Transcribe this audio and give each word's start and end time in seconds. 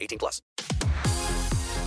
18 0.00 0.18
plus. 0.18 0.42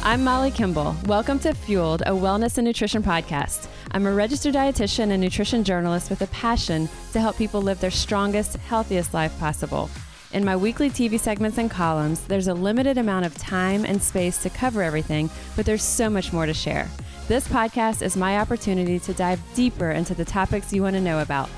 I'm 0.03 0.23
Molly 0.23 0.49
Kimball. 0.49 0.95
Welcome 1.05 1.37
to 1.39 1.53
Fueled, 1.53 2.01
a 2.01 2.11
wellness 2.11 2.57
and 2.57 2.65
nutrition 2.65 3.03
podcast. 3.03 3.67
I'm 3.91 4.07
a 4.07 4.11
registered 4.11 4.55
dietitian 4.55 5.11
and 5.11 5.21
nutrition 5.21 5.63
journalist 5.63 6.09
with 6.09 6.21
a 6.21 6.27
passion 6.27 6.89
to 7.13 7.19
help 7.19 7.37
people 7.37 7.61
live 7.61 7.79
their 7.79 7.91
strongest, 7.91 8.57
healthiest 8.57 9.13
life 9.13 9.37
possible. 9.37 9.91
In 10.33 10.43
my 10.43 10.55
weekly 10.55 10.89
TV 10.89 11.19
segments 11.19 11.57
and 11.57 11.69
columns, 11.69 12.21
there's 12.21 12.47
a 12.47 12.53
limited 12.53 12.97
amount 12.97 13.25
of 13.25 13.37
time 13.37 13.85
and 13.85 14.01
space 14.01 14.41
to 14.43 14.49
cover 14.49 14.81
everything, 14.81 15.29
but 15.55 15.65
there's 15.65 15.83
so 15.83 16.09
much 16.09 16.33
more 16.33 16.45
to 16.45 16.53
share. 16.53 16.89
This 17.27 17.47
podcast 17.47 18.01
is 18.01 18.17
my 18.17 18.39
opportunity 18.39 18.97
to 18.99 19.13
dive 19.13 19.39
deeper 19.53 19.91
into 19.91 20.15
the 20.15 20.25
topics 20.25 20.73
you 20.73 20.81
want 20.81 20.95
to 20.95 21.01
know 21.01 21.19
about. 21.21 21.49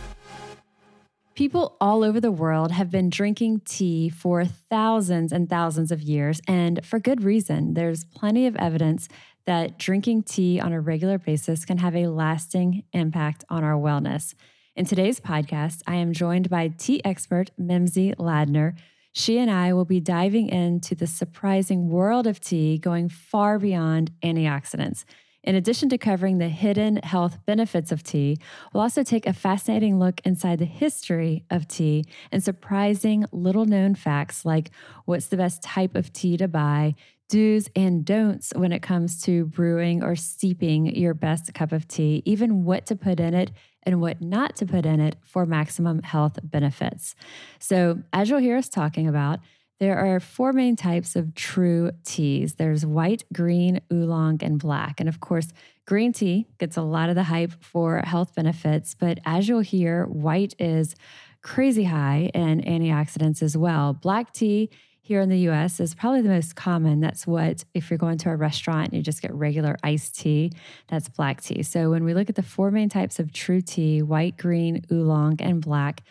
People 1.35 1.75
all 1.81 2.03
over 2.03 2.21
the 2.21 2.31
world 2.31 2.71
have 2.71 2.91
been 2.91 3.09
drinking 3.09 3.61
tea 3.65 4.07
for 4.07 4.45
thousands 4.45 5.31
and 5.31 5.49
thousands 5.49 5.91
of 5.91 5.99
years, 5.99 6.39
and 6.47 6.85
for 6.85 6.99
good 6.99 7.23
reason. 7.23 7.73
There's 7.73 8.03
plenty 8.03 8.45
of 8.45 8.55
evidence 8.57 9.09
that 9.47 9.79
drinking 9.79 10.23
tea 10.23 10.59
on 10.59 10.73
a 10.73 10.79
regular 10.79 11.17
basis 11.17 11.65
can 11.65 11.79
have 11.79 11.95
a 11.95 12.05
lasting 12.05 12.83
impact 12.93 13.45
on 13.49 13.63
our 13.63 13.73
wellness. 13.73 14.35
In 14.75 14.85
today's 14.85 15.19
podcast, 15.19 15.81
I 15.87 15.95
am 15.95 16.13
joined 16.13 16.51
by 16.51 16.67
tea 16.67 17.03
expert 17.03 17.49
Mimsy 17.57 18.13
Ladner. 18.19 18.75
She 19.11 19.39
and 19.39 19.49
I 19.49 19.73
will 19.73 19.85
be 19.85 19.99
diving 19.99 20.49
into 20.49 20.93
the 20.93 21.07
surprising 21.07 21.89
world 21.89 22.27
of 22.27 22.41
tea, 22.41 22.77
going 22.77 23.09
far 23.09 23.57
beyond 23.57 24.11
antioxidants. 24.21 25.03
In 25.43 25.55
addition 25.55 25.89
to 25.89 25.97
covering 25.97 26.37
the 26.37 26.47
hidden 26.47 26.97
health 26.97 27.37
benefits 27.45 27.91
of 27.91 28.01
tea, 28.01 28.37
we'll 28.71 28.83
also 28.83 29.03
take 29.03 29.25
a 29.25 29.33
fascinating 29.33 29.99
look 29.99 30.21
inside 30.23 30.59
the 30.59 30.65
history 30.65 31.43
of 31.49 31.67
tea 31.67 32.05
and 32.31 32.41
surprising 32.41 33.25
little 33.31 33.65
known 33.65 33.93
facts 33.93 34.45
like 34.45 34.71
what's 35.05 35.27
the 35.27 35.37
best 35.37 35.61
type 35.61 35.95
of 35.95 36.13
tea 36.13 36.37
to 36.37 36.47
buy, 36.47 36.95
do's 37.27 37.67
and 37.75 38.05
don'ts 38.05 38.53
when 38.55 38.71
it 38.71 38.81
comes 38.81 39.21
to 39.23 39.45
brewing 39.45 40.01
or 40.03 40.15
steeping 40.15 40.95
your 40.95 41.13
best 41.13 41.53
cup 41.53 41.71
of 41.73 41.87
tea, 41.87 42.21
even 42.25 42.63
what 42.63 42.85
to 42.85 42.95
put 42.95 43.19
in 43.19 43.33
it 43.33 43.51
and 43.83 43.99
what 43.99 44.21
not 44.21 44.55
to 44.55 44.65
put 44.65 44.85
in 44.85 44.99
it 44.99 45.17
for 45.21 45.45
maximum 45.45 46.01
health 46.03 46.39
benefits. 46.43 47.15
So, 47.59 48.01
as 48.13 48.29
you'll 48.29 48.39
hear 48.39 48.55
us 48.55 48.69
talking 48.69 49.07
about, 49.07 49.39
there 49.79 49.97
are 49.97 50.19
four 50.19 50.53
main 50.53 50.75
types 50.75 51.15
of 51.15 51.35
true 51.35 51.91
teas 52.05 52.55
there's 52.55 52.85
white, 52.85 53.23
green, 53.33 53.81
oolong, 53.91 54.41
and 54.43 54.59
black. 54.59 54.99
And 54.99 55.09
of 55.09 55.19
course, 55.19 55.49
green 55.85 56.13
tea 56.13 56.47
gets 56.57 56.77
a 56.77 56.81
lot 56.81 57.09
of 57.09 57.15
the 57.15 57.23
hype 57.23 57.51
for 57.61 57.99
health 57.99 58.35
benefits, 58.35 58.95
but 58.95 59.19
as 59.25 59.47
you'll 59.47 59.59
hear, 59.59 60.05
white 60.05 60.53
is 60.59 60.95
crazy 61.41 61.83
high 61.83 62.31
in 62.33 62.61
antioxidants 62.61 63.43
as 63.43 63.57
well. 63.57 63.93
Black 63.93 64.31
tea 64.31 64.69
here 65.01 65.19
in 65.19 65.27
the 65.27 65.49
US 65.49 65.81
is 65.81 65.93
probably 65.93 66.21
the 66.21 66.29
most 66.29 66.55
common. 66.55 67.01
That's 67.01 67.27
what, 67.27 67.65
if 67.73 67.89
you're 67.89 67.97
going 67.97 68.17
to 68.19 68.29
a 68.29 68.37
restaurant, 68.37 68.87
and 68.87 68.93
you 68.93 69.03
just 69.03 69.21
get 69.21 69.33
regular 69.33 69.75
iced 69.83 70.17
tea, 70.17 70.53
that's 70.87 71.09
black 71.09 71.41
tea. 71.41 71.61
So 71.63 71.89
when 71.89 72.05
we 72.05 72.13
look 72.13 72.29
at 72.29 72.35
the 72.35 72.43
four 72.43 72.71
main 72.71 72.87
types 72.87 73.19
of 73.19 73.33
true 73.33 73.59
tea 73.59 74.01
white, 74.01 74.37
green, 74.37 74.85
oolong, 74.89 75.41
and 75.41 75.61
black 75.61 76.03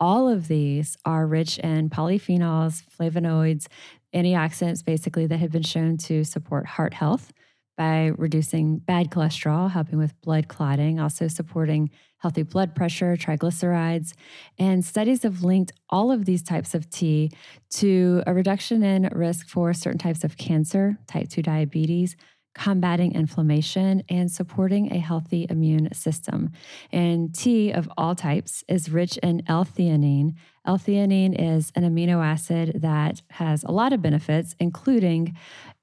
all 0.00 0.28
of 0.28 0.48
these 0.48 0.96
are 1.04 1.26
rich 1.26 1.58
in 1.58 1.90
polyphenols, 1.90 2.82
flavonoids, 2.98 3.66
antioxidants, 4.14 4.84
basically, 4.84 5.26
that 5.26 5.38
have 5.38 5.52
been 5.52 5.62
shown 5.62 5.96
to 5.98 6.24
support 6.24 6.66
heart 6.66 6.94
health 6.94 7.32
by 7.76 8.06
reducing 8.16 8.78
bad 8.78 9.10
cholesterol, 9.10 9.70
helping 9.70 9.98
with 9.98 10.18
blood 10.22 10.48
clotting, 10.48 10.98
also 10.98 11.28
supporting 11.28 11.90
healthy 12.18 12.42
blood 12.42 12.74
pressure, 12.74 13.16
triglycerides. 13.16 14.14
And 14.58 14.84
studies 14.84 15.22
have 15.22 15.42
linked 15.42 15.72
all 15.90 16.10
of 16.10 16.24
these 16.24 16.42
types 16.42 16.74
of 16.74 16.88
tea 16.88 17.30
to 17.72 18.22
a 18.26 18.32
reduction 18.32 18.82
in 18.82 19.10
risk 19.12 19.48
for 19.48 19.74
certain 19.74 19.98
types 19.98 20.24
of 20.24 20.38
cancer, 20.38 20.96
type 21.06 21.28
2 21.28 21.42
diabetes, 21.42 22.16
combating 22.56 23.14
inflammation, 23.14 24.02
and 24.08 24.32
supporting 24.32 24.90
a 24.90 24.98
healthy 24.98 25.46
immune 25.50 25.92
system. 25.92 26.50
And 26.90 27.34
tea 27.34 27.70
of 27.70 27.86
all 27.98 28.14
types 28.14 28.64
is 28.66 28.90
rich 28.90 29.18
in 29.18 29.42
L 29.46 29.66
theanine. 29.66 30.36
L 30.64 30.78
theanine 30.78 31.36
is 31.38 31.70
an 31.76 31.82
amino 31.84 32.24
acid 32.24 32.80
that 32.80 33.20
has 33.30 33.62
a 33.62 33.70
lot 33.70 33.92
of 33.92 34.00
benefits, 34.00 34.56
including 34.58 35.36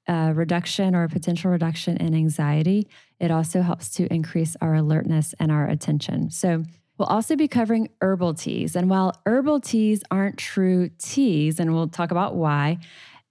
a 0.08 0.34
reduction 0.34 0.96
or 0.96 1.06
potential 1.08 1.52
reduction 1.52 1.96
in 1.98 2.12
anxiety. 2.12 2.88
It 3.20 3.30
also 3.30 3.62
helps 3.62 3.88
to 3.90 4.12
increase 4.12 4.56
our 4.60 4.74
alertness 4.74 5.32
and 5.38 5.52
our 5.52 5.68
attention. 5.68 6.30
So, 6.30 6.64
We'll 6.96 7.08
also 7.08 7.34
be 7.34 7.48
covering 7.48 7.88
herbal 8.00 8.34
teas. 8.34 8.76
And 8.76 8.88
while 8.88 9.20
herbal 9.26 9.60
teas 9.62 10.04
aren't 10.12 10.38
true 10.38 10.90
teas, 10.98 11.58
and 11.58 11.74
we'll 11.74 11.88
talk 11.88 12.12
about 12.12 12.36
why, 12.36 12.78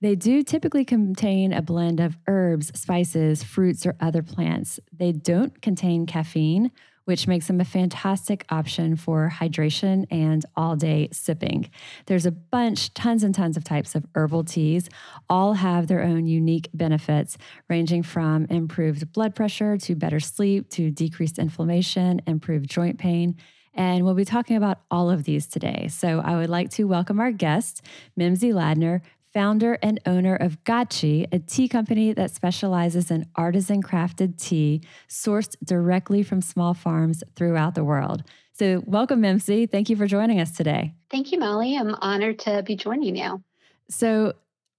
they 0.03 0.16
do 0.16 0.44
typically 0.44 0.84
contain 0.84 1.53
a 1.53 1.62
blend 1.62 2.02
of 2.02 2.18
herbs, 2.28 2.78
spices, 2.78 3.41
fruits, 3.41 3.86
or 3.86 3.96
other 4.02 4.22
plants. 4.22 4.78
They 4.91 5.14
don't 5.14 5.62
contain 5.62 6.06
caffeine, 6.06 6.72
which 7.06 7.25
makes 7.25 7.47
them 7.47 7.62
a 7.62 7.66
fantastic 7.66 8.46
option 8.50 8.97
for 8.97 9.31
hydration 9.34 10.06
and 10.12 10.46
all 10.58 10.75
day 10.75 11.08
sipping. 11.13 11.69
There's 12.08 12.25
a 12.25 12.31
bunch, 12.31 12.94
tons 12.94 13.24
and 13.24 13.34
tons 13.34 13.56
of 13.56 13.63
types 13.63 13.96
of 13.96 14.06
herbal 14.13 14.44
teas. 14.44 14.90
All 15.30 15.53
have 15.53 15.88
their 15.88 16.03
own 16.03 16.25
unique 16.25 16.68
benefits, 16.74 17.38
ranging 17.69 18.03
from 18.03 18.46
improved 18.50 19.13
blood 19.13 19.36
pressure 19.36 19.78
to 19.78 19.96
better 19.96 20.19
sleep 20.19 20.69
to 20.72 20.92
decreased 20.92 21.40
inflammation, 21.40 22.22
improved 22.28 22.69
joint 22.69 23.00
pain. 23.00 23.38
And 23.74 24.03
we'll 24.03 24.16
be 24.16 24.25
talking 24.25 24.58
about 24.58 24.81
all 24.92 25.09
of 25.09 25.24
these 25.24 25.47
today. 25.47 25.88
So 25.90 26.19
I 26.19 26.36
would 26.36 26.50
like 26.50 26.72
to 26.72 26.84
welcome 26.84 27.22
our 27.22 27.31
guest, 27.31 27.81
Mimsy 28.18 28.52
Ladner, 28.52 29.02
founder 29.34 29.78
and 29.82 30.00
owner 30.06 30.36
of 30.36 30.64
Gachi, 30.64 31.28
a 31.32 31.40
tea 31.40 31.68
company 31.68 32.14
that 32.14 32.32
specializes 32.32 33.10
in 33.10 33.26
artisan 33.36 33.82
crafted 33.82 34.38
tea 34.38 34.82
sourced 35.10 35.56
directly 35.64 36.24
from 36.24 36.42
small 36.42 36.74
farms 36.74 37.24
throughout 37.36 37.76
the 37.76 37.84
world. 37.84 38.24
So, 38.54 38.84
welcome, 38.86 39.22
Mimsy. 39.22 39.66
Thank 39.66 39.90
you 39.90 39.96
for 39.96 40.06
joining 40.06 40.40
us 40.40 40.52
today. 40.52 40.94
Thank 41.10 41.32
you, 41.32 41.40
Molly. 41.40 41.76
I'm 41.76 41.96
honored 41.96 42.40
to 42.40 42.62
be 42.62 42.76
joining 42.76 43.16
you. 43.16 43.44
So, 43.90 44.34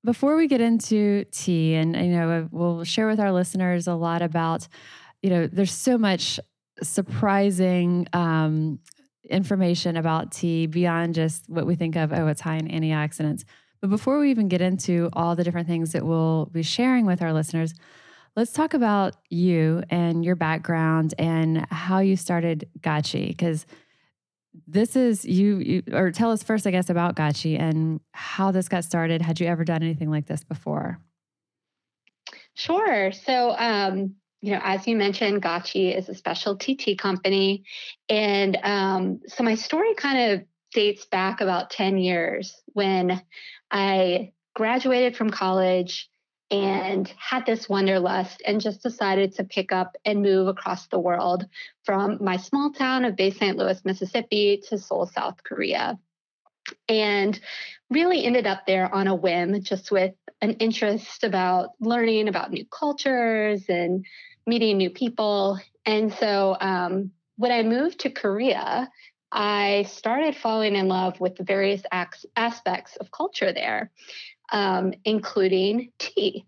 before 0.04 0.36
we 0.36 0.46
get 0.46 0.60
into 0.60 1.24
tea, 1.32 1.74
and 1.74 1.96
you 1.96 2.12
know, 2.12 2.48
we'll 2.52 2.84
share 2.84 3.08
with 3.08 3.18
our 3.18 3.32
listeners 3.32 3.86
a 3.88 3.94
lot 3.94 4.22
about, 4.22 4.68
you 5.22 5.30
know, 5.30 5.46
there's 5.46 5.72
so 5.72 5.98
much 5.98 6.38
surprising 6.82 8.06
um, 8.12 8.78
information 9.28 9.96
about 9.96 10.30
tea 10.30 10.66
beyond 10.66 11.14
just 11.14 11.48
what 11.48 11.66
we 11.66 11.74
think 11.74 11.96
of. 11.96 12.12
Oh, 12.12 12.28
it's 12.28 12.42
high 12.42 12.56
in 12.56 12.68
antioxidants. 12.68 13.44
But 13.84 13.90
before 13.90 14.18
we 14.18 14.30
even 14.30 14.48
get 14.48 14.62
into 14.62 15.10
all 15.12 15.36
the 15.36 15.44
different 15.44 15.68
things 15.68 15.92
that 15.92 16.06
we'll 16.06 16.46
be 16.46 16.62
sharing 16.62 17.04
with 17.04 17.20
our 17.20 17.34
listeners, 17.34 17.74
let's 18.34 18.50
talk 18.50 18.72
about 18.72 19.14
you 19.28 19.82
and 19.90 20.24
your 20.24 20.36
background 20.36 21.12
and 21.18 21.66
how 21.70 21.98
you 21.98 22.16
started 22.16 22.66
Gachi. 22.80 23.28
Because 23.28 23.66
this 24.66 24.96
is 24.96 25.26
you, 25.26 25.58
you, 25.58 25.82
or 25.92 26.10
tell 26.12 26.30
us 26.30 26.42
first, 26.42 26.66
I 26.66 26.70
guess, 26.70 26.88
about 26.88 27.14
Gachi 27.14 27.60
and 27.60 28.00
how 28.12 28.52
this 28.52 28.70
got 28.70 28.84
started. 28.84 29.20
Had 29.20 29.38
you 29.38 29.48
ever 29.48 29.64
done 29.64 29.82
anything 29.82 30.10
like 30.10 30.28
this 30.28 30.42
before? 30.44 30.98
Sure. 32.54 33.12
So, 33.12 33.54
um, 33.58 34.14
you 34.40 34.52
know, 34.52 34.60
as 34.62 34.86
you 34.86 34.96
mentioned, 34.96 35.42
Gachi 35.42 35.94
is 35.94 36.08
a 36.08 36.14
specialty 36.14 36.74
tea 36.74 36.96
company. 36.96 37.64
And 38.08 38.56
um, 38.62 39.20
so 39.26 39.44
my 39.44 39.56
story 39.56 39.92
kind 39.94 40.32
of 40.32 40.46
dates 40.74 41.06
back 41.06 41.40
about 41.40 41.70
10 41.70 41.96
years 41.96 42.60
when 42.66 43.22
I 43.74 44.32
graduated 44.54 45.16
from 45.16 45.30
college 45.30 46.08
and 46.50 47.12
had 47.18 47.44
this 47.44 47.68
wanderlust 47.68 48.40
and 48.46 48.60
just 48.60 48.82
decided 48.82 49.34
to 49.34 49.44
pick 49.44 49.72
up 49.72 49.96
and 50.04 50.22
move 50.22 50.46
across 50.46 50.86
the 50.86 50.98
world 51.00 51.44
from 51.82 52.18
my 52.20 52.36
small 52.36 52.70
town 52.70 53.04
of 53.04 53.16
Bay 53.16 53.30
St. 53.30 53.56
Louis, 53.56 53.84
Mississippi 53.84 54.62
to 54.68 54.78
Seoul, 54.78 55.06
South 55.06 55.42
Korea. 55.42 55.98
And 56.88 57.38
really 57.90 58.24
ended 58.24 58.46
up 58.46 58.64
there 58.64 58.94
on 58.94 59.08
a 59.08 59.14
whim, 59.14 59.60
just 59.62 59.90
with 59.90 60.14
an 60.40 60.52
interest 60.52 61.24
about 61.24 61.70
learning 61.80 62.28
about 62.28 62.52
new 62.52 62.64
cultures 62.66 63.64
and 63.68 64.06
meeting 64.46 64.76
new 64.76 64.90
people. 64.90 65.58
And 65.84 66.12
so 66.12 66.56
um, 66.60 67.10
when 67.36 67.50
I 67.50 67.62
moved 67.64 68.00
to 68.00 68.10
Korea, 68.10 68.88
I 69.34 69.84
started 69.90 70.36
falling 70.36 70.76
in 70.76 70.88
love 70.88 71.20
with 71.20 71.36
the 71.36 71.44
various 71.44 71.82
aspects 72.36 72.96
of 72.96 73.10
culture 73.10 73.52
there. 73.52 73.90
um, 74.52 74.94
including 75.04 75.92
tea. 75.98 76.44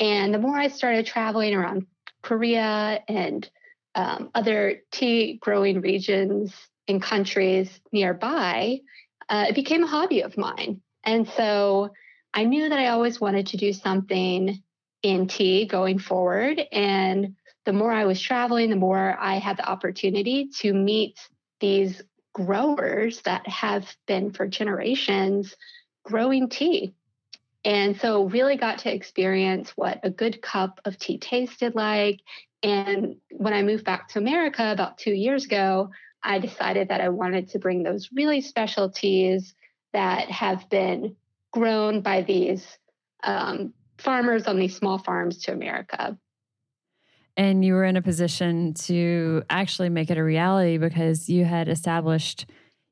And 0.00 0.34
the 0.34 0.38
more 0.38 0.58
I 0.58 0.68
started 0.68 1.06
traveling 1.06 1.54
around 1.54 1.86
Korea 2.22 3.02
and 3.08 3.48
um, 3.94 4.30
other 4.34 4.82
tea 4.92 5.38
growing 5.40 5.80
regions 5.80 6.54
and 6.88 7.02
countries 7.02 7.80
nearby, 7.92 8.80
uh, 9.28 9.46
it 9.48 9.54
became 9.54 9.84
a 9.84 9.88
hobby 9.88 10.22
of 10.22 10.38
mine. 10.38 10.82
And 11.04 11.28
so 11.28 11.90
I 12.34 12.44
knew 12.44 12.68
that 12.68 12.78
I 12.78 12.88
always 12.88 13.20
wanted 13.20 13.48
to 13.48 13.56
do 13.56 13.72
something 13.72 14.62
in 15.02 15.28
tea 15.28 15.66
going 15.66 15.98
forward. 15.98 16.60
And 16.72 17.36
the 17.66 17.72
more 17.72 17.92
I 17.92 18.06
was 18.06 18.20
traveling, 18.20 18.70
the 18.70 18.76
more 18.76 19.16
I 19.18 19.36
had 19.38 19.56
the 19.58 19.68
opportunity 19.68 20.50
to 20.60 20.72
meet 20.72 21.18
these 21.60 22.02
growers 22.32 23.22
that 23.22 23.46
have 23.48 23.94
been 24.06 24.30
for 24.32 24.46
generations 24.46 25.56
growing 26.04 26.48
tea. 26.48 26.94
And 27.64 28.00
so, 28.00 28.24
really 28.24 28.56
got 28.56 28.78
to 28.80 28.94
experience 28.94 29.70
what 29.76 30.00
a 30.02 30.10
good 30.10 30.40
cup 30.40 30.80
of 30.84 30.98
tea 30.98 31.18
tasted 31.18 31.74
like. 31.74 32.20
And 32.62 33.16
when 33.30 33.52
I 33.52 33.62
moved 33.62 33.84
back 33.84 34.08
to 34.08 34.18
America 34.18 34.72
about 34.72 34.96
two 34.96 35.12
years 35.12 35.44
ago, 35.44 35.90
I 36.22 36.38
decided 36.38 36.88
that 36.88 37.00
I 37.00 37.10
wanted 37.10 37.50
to 37.50 37.58
bring 37.58 37.82
those 37.82 38.10
really 38.12 38.40
special 38.40 38.90
teas 38.90 39.54
that 39.92 40.30
have 40.30 40.68
been 40.70 41.16
grown 41.52 42.00
by 42.00 42.22
these 42.22 42.66
um, 43.22 43.74
farmers 43.98 44.46
on 44.46 44.58
these 44.58 44.76
small 44.76 44.98
farms 44.98 45.42
to 45.42 45.52
America. 45.52 46.16
And 47.40 47.64
you 47.64 47.72
were 47.72 47.84
in 47.84 47.96
a 47.96 48.02
position 48.02 48.74
to 48.74 49.42
actually 49.48 49.88
make 49.88 50.10
it 50.10 50.18
a 50.18 50.22
reality 50.22 50.76
because 50.76 51.26
you 51.30 51.46
had 51.46 51.70
established, 51.70 52.44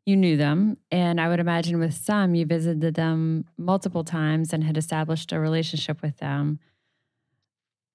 you 0.06 0.16
knew 0.16 0.38
them. 0.38 0.78
And 0.90 1.20
I 1.20 1.28
would 1.28 1.38
imagine 1.38 1.78
with 1.78 1.92
some, 1.92 2.34
you 2.34 2.46
visited 2.46 2.94
them 2.94 3.44
multiple 3.58 4.04
times 4.04 4.54
and 4.54 4.64
had 4.64 4.78
established 4.78 5.32
a 5.32 5.38
relationship 5.38 6.00
with 6.00 6.16
them. 6.16 6.60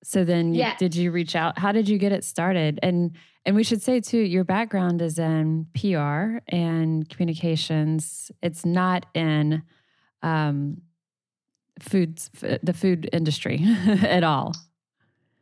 So 0.04 0.24
then, 0.24 0.54
you, 0.54 0.78
did 0.78 0.96
you 0.96 1.10
reach 1.10 1.36
out? 1.36 1.58
How 1.58 1.72
did 1.72 1.90
you 1.90 1.98
get 1.98 2.12
it 2.12 2.24
started? 2.24 2.80
And 2.84 3.16
and 3.46 3.56
we 3.56 3.64
should 3.64 3.82
say 3.82 4.00
too, 4.00 4.20
your 4.20 4.44
background 4.44 5.02
is 5.02 5.18
in 5.18 5.66
PR 5.74 6.38
and 6.56 7.10
communications. 7.10 8.32
It's 8.44 8.64
not 8.64 9.08
in 9.16 9.64
um, 10.22 10.84
foods, 11.80 12.30
the 12.62 12.74
food 12.74 13.10
industry 13.12 13.60
at 13.88 14.24
all. 14.24 14.54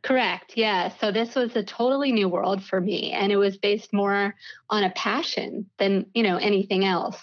Correct. 0.02 0.54
Yeah. 0.56 0.88
So 0.88 1.12
this 1.12 1.34
was 1.36 1.54
a 1.54 1.62
totally 1.62 2.10
new 2.10 2.28
world 2.28 2.64
for 2.64 2.80
me, 2.80 3.12
and 3.12 3.30
it 3.30 3.36
was 3.36 3.56
based 3.56 3.92
more 3.92 4.34
on 4.68 4.82
a 4.82 4.90
passion 4.90 5.70
than 5.78 6.06
you 6.12 6.24
know 6.24 6.38
anything 6.38 6.84
else. 6.84 7.18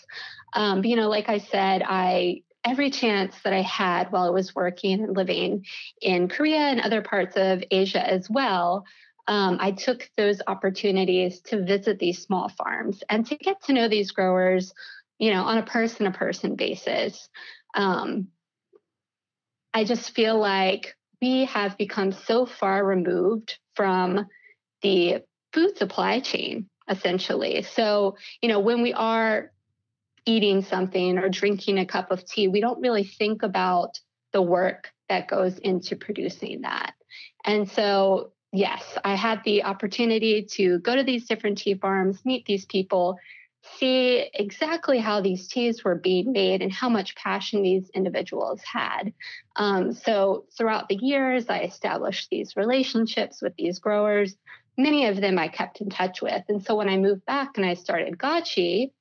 Um, 0.54 0.86
you 0.86 0.96
know, 0.96 1.10
like 1.10 1.28
I 1.28 1.40
said, 1.40 1.84
I 1.86 2.44
every 2.64 2.90
chance 2.90 3.36
that 3.44 3.52
I 3.54 3.62
had 3.62 4.12
while 4.12 4.24
I 4.24 4.30
was 4.30 4.56
working 4.56 5.02
and 5.04 5.16
living 5.16 5.66
in 6.02 6.30
Korea 6.30 6.60
and 6.60 6.80
other 6.80 7.02
parts 7.02 7.36
of 7.36 7.64
Asia 7.70 8.06
as 8.06 8.30
well, 8.30 8.86
um, 9.28 9.58
I 9.60 9.72
took 9.72 10.10
those 10.16 10.42
opportunities 10.48 11.42
to 11.48 11.64
visit 11.64 12.00
these 12.00 12.22
small 12.22 12.48
farms 12.50 13.04
and 13.10 13.26
to 13.28 13.36
get 13.36 13.62
to 13.64 13.74
know 13.74 13.90
these 13.90 14.12
growers, 14.12 14.74
you 15.20 15.32
know, 15.34 15.44
on 15.44 15.58
a 15.58 15.66
person 15.66 16.06
to 16.06 16.18
person 16.18 16.56
basis. 16.56 17.28
Um, 17.76 18.30
I 19.74 19.84
just 19.84 20.12
feel 20.12 20.38
like 20.40 20.96
we 21.22 21.46
have 21.46 21.78
become 21.78 22.12
so 22.12 22.46
far 22.46 22.86
removed 22.86 23.58
from 23.76 24.26
the 24.82 25.24
food 25.54 25.78
supply 25.78 26.20
chain, 26.20 26.70
essentially. 26.90 27.64
So, 27.64 28.16
you 28.42 28.50
know, 28.50 28.60
when 28.60 28.82
we 28.82 28.94
are 28.94 29.52
eating 30.26 30.62
something 30.62 31.18
or 31.18 31.30
drinking 31.30 31.80
a 31.80 31.86
cup 31.86 32.12
of 32.12 32.26
tea, 32.26 32.48
we 32.48 32.62
don't 32.62 32.82
really 32.82 33.04
think 33.04 33.44
about 33.44 34.00
the 34.32 34.42
work 34.42 34.92
that 35.10 35.28
goes 35.28 35.58
into 35.58 35.96
producing 35.96 36.62
that. 36.62 36.94
And 37.44 37.70
so, 37.70 38.32
yes, 38.52 38.84
I 39.04 39.16
had 39.16 39.42
the 39.44 39.64
opportunity 39.64 40.46
to 40.52 40.80
go 40.80 40.96
to 40.96 41.04
these 41.04 41.28
different 41.28 41.58
tea 41.58 41.74
farms, 41.74 42.24
meet 42.26 42.46
these 42.46 42.66
people, 42.66 43.18
see 43.64 44.30
exactly 44.34 45.00
how 45.00 45.22
these 45.22 45.48
teas 45.48 45.84
were 45.84 45.96
being 45.96 46.32
made 46.32 46.62
and 46.62 46.72
how 46.72 46.90
much 46.90 47.16
passion 47.16 47.62
these 47.62 47.90
individuals 47.94 48.62
had. 48.64 49.14
Um, 49.56 49.94
so 49.94 50.46
throughout 50.58 50.88
the 50.88 50.96
years, 50.96 51.48
I 51.50 51.62
established 51.62 52.30
these 52.30 52.56
relationships 52.56 53.42
with 53.42 53.54
these 53.58 53.80
growers. 53.80 54.36
Many 54.78 55.08
of 55.08 55.20
them 55.20 55.38
I 55.38 55.50
kept 55.50 55.82
in 55.82 55.90
touch 55.90 56.22
with. 56.22 56.44
And 56.48 56.64
so 56.64 56.76
when 56.76 56.90
I 56.90 56.98
moved 56.98 57.26
back 57.26 57.58
and 57.58 57.66
I 57.66 57.74
started 57.74 58.18
Gachi, 58.18 58.92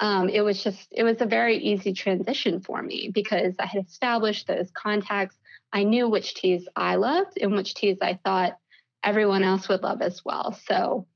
um, 0.00 0.28
it 0.28 0.42
was 0.42 0.62
just, 0.62 0.88
it 0.90 1.04
was 1.04 1.20
a 1.20 1.26
very 1.26 1.58
easy 1.58 1.92
transition 1.92 2.60
for 2.60 2.82
me 2.82 3.10
because 3.12 3.54
I 3.58 3.66
had 3.66 3.84
established 3.84 4.46
those 4.46 4.70
contacts. 4.72 5.36
I 5.72 5.84
knew 5.84 6.08
which 6.08 6.34
teas 6.34 6.68
I 6.76 6.96
loved 6.96 7.38
and 7.40 7.54
which 7.54 7.74
teas 7.74 7.98
I 8.00 8.18
thought 8.24 8.58
everyone 9.02 9.42
else 9.42 9.68
would 9.68 9.82
love 9.82 10.02
as 10.02 10.24
well. 10.24 10.58
So 10.66 11.06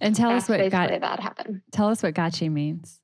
and 0.00 0.14
tell 0.14 0.30
us 0.30 0.48
what 0.48 0.70
got, 0.70 0.90
that 0.90 1.20
happened. 1.20 1.62
Tell 1.72 1.88
us 1.88 2.02
what 2.02 2.14
gachi 2.14 2.50
means. 2.50 3.00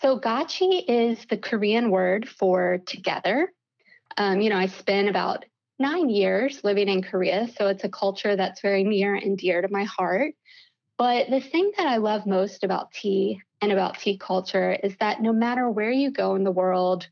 So 0.00 0.18
gachi 0.18 0.82
is 0.88 1.24
the 1.28 1.36
Korean 1.36 1.90
word 1.90 2.28
for 2.28 2.78
together. 2.86 3.52
Um, 4.16 4.40
you 4.40 4.50
know, 4.50 4.56
I 4.56 4.66
spent 4.66 5.08
about 5.08 5.44
nine 5.78 6.08
years 6.08 6.62
living 6.64 6.88
in 6.88 7.02
Korea, 7.02 7.48
so 7.56 7.68
it's 7.68 7.84
a 7.84 7.88
culture 7.88 8.36
that's 8.36 8.60
very 8.60 8.84
near 8.84 9.14
and 9.14 9.36
dear 9.36 9.62
to 9.62 9.68
my 9.70 9.84
heart. 9.84 10.34
But 10.98 11.30
the 11.30 11.40
thing 11.40 11.72
that 11.76 11.86
I 11.86 11.96
love 11.96 12.26
most 12.26 12.64
about 12.64 12.92
tea 12.92 13.40
and 13.62 13.72
about 13.72 13.98
tea 13.98 14.18
culture 14.18 14.76
is 14.82 14.94
that 15.00 15.22
no 15.22 15.32
matter 15.32 15.68
where 15.68 15.90
you 15.90 16.10
go 16.10 16.34
in 16.34 16.44
the 16.44 16.50
world, 16.50 17.08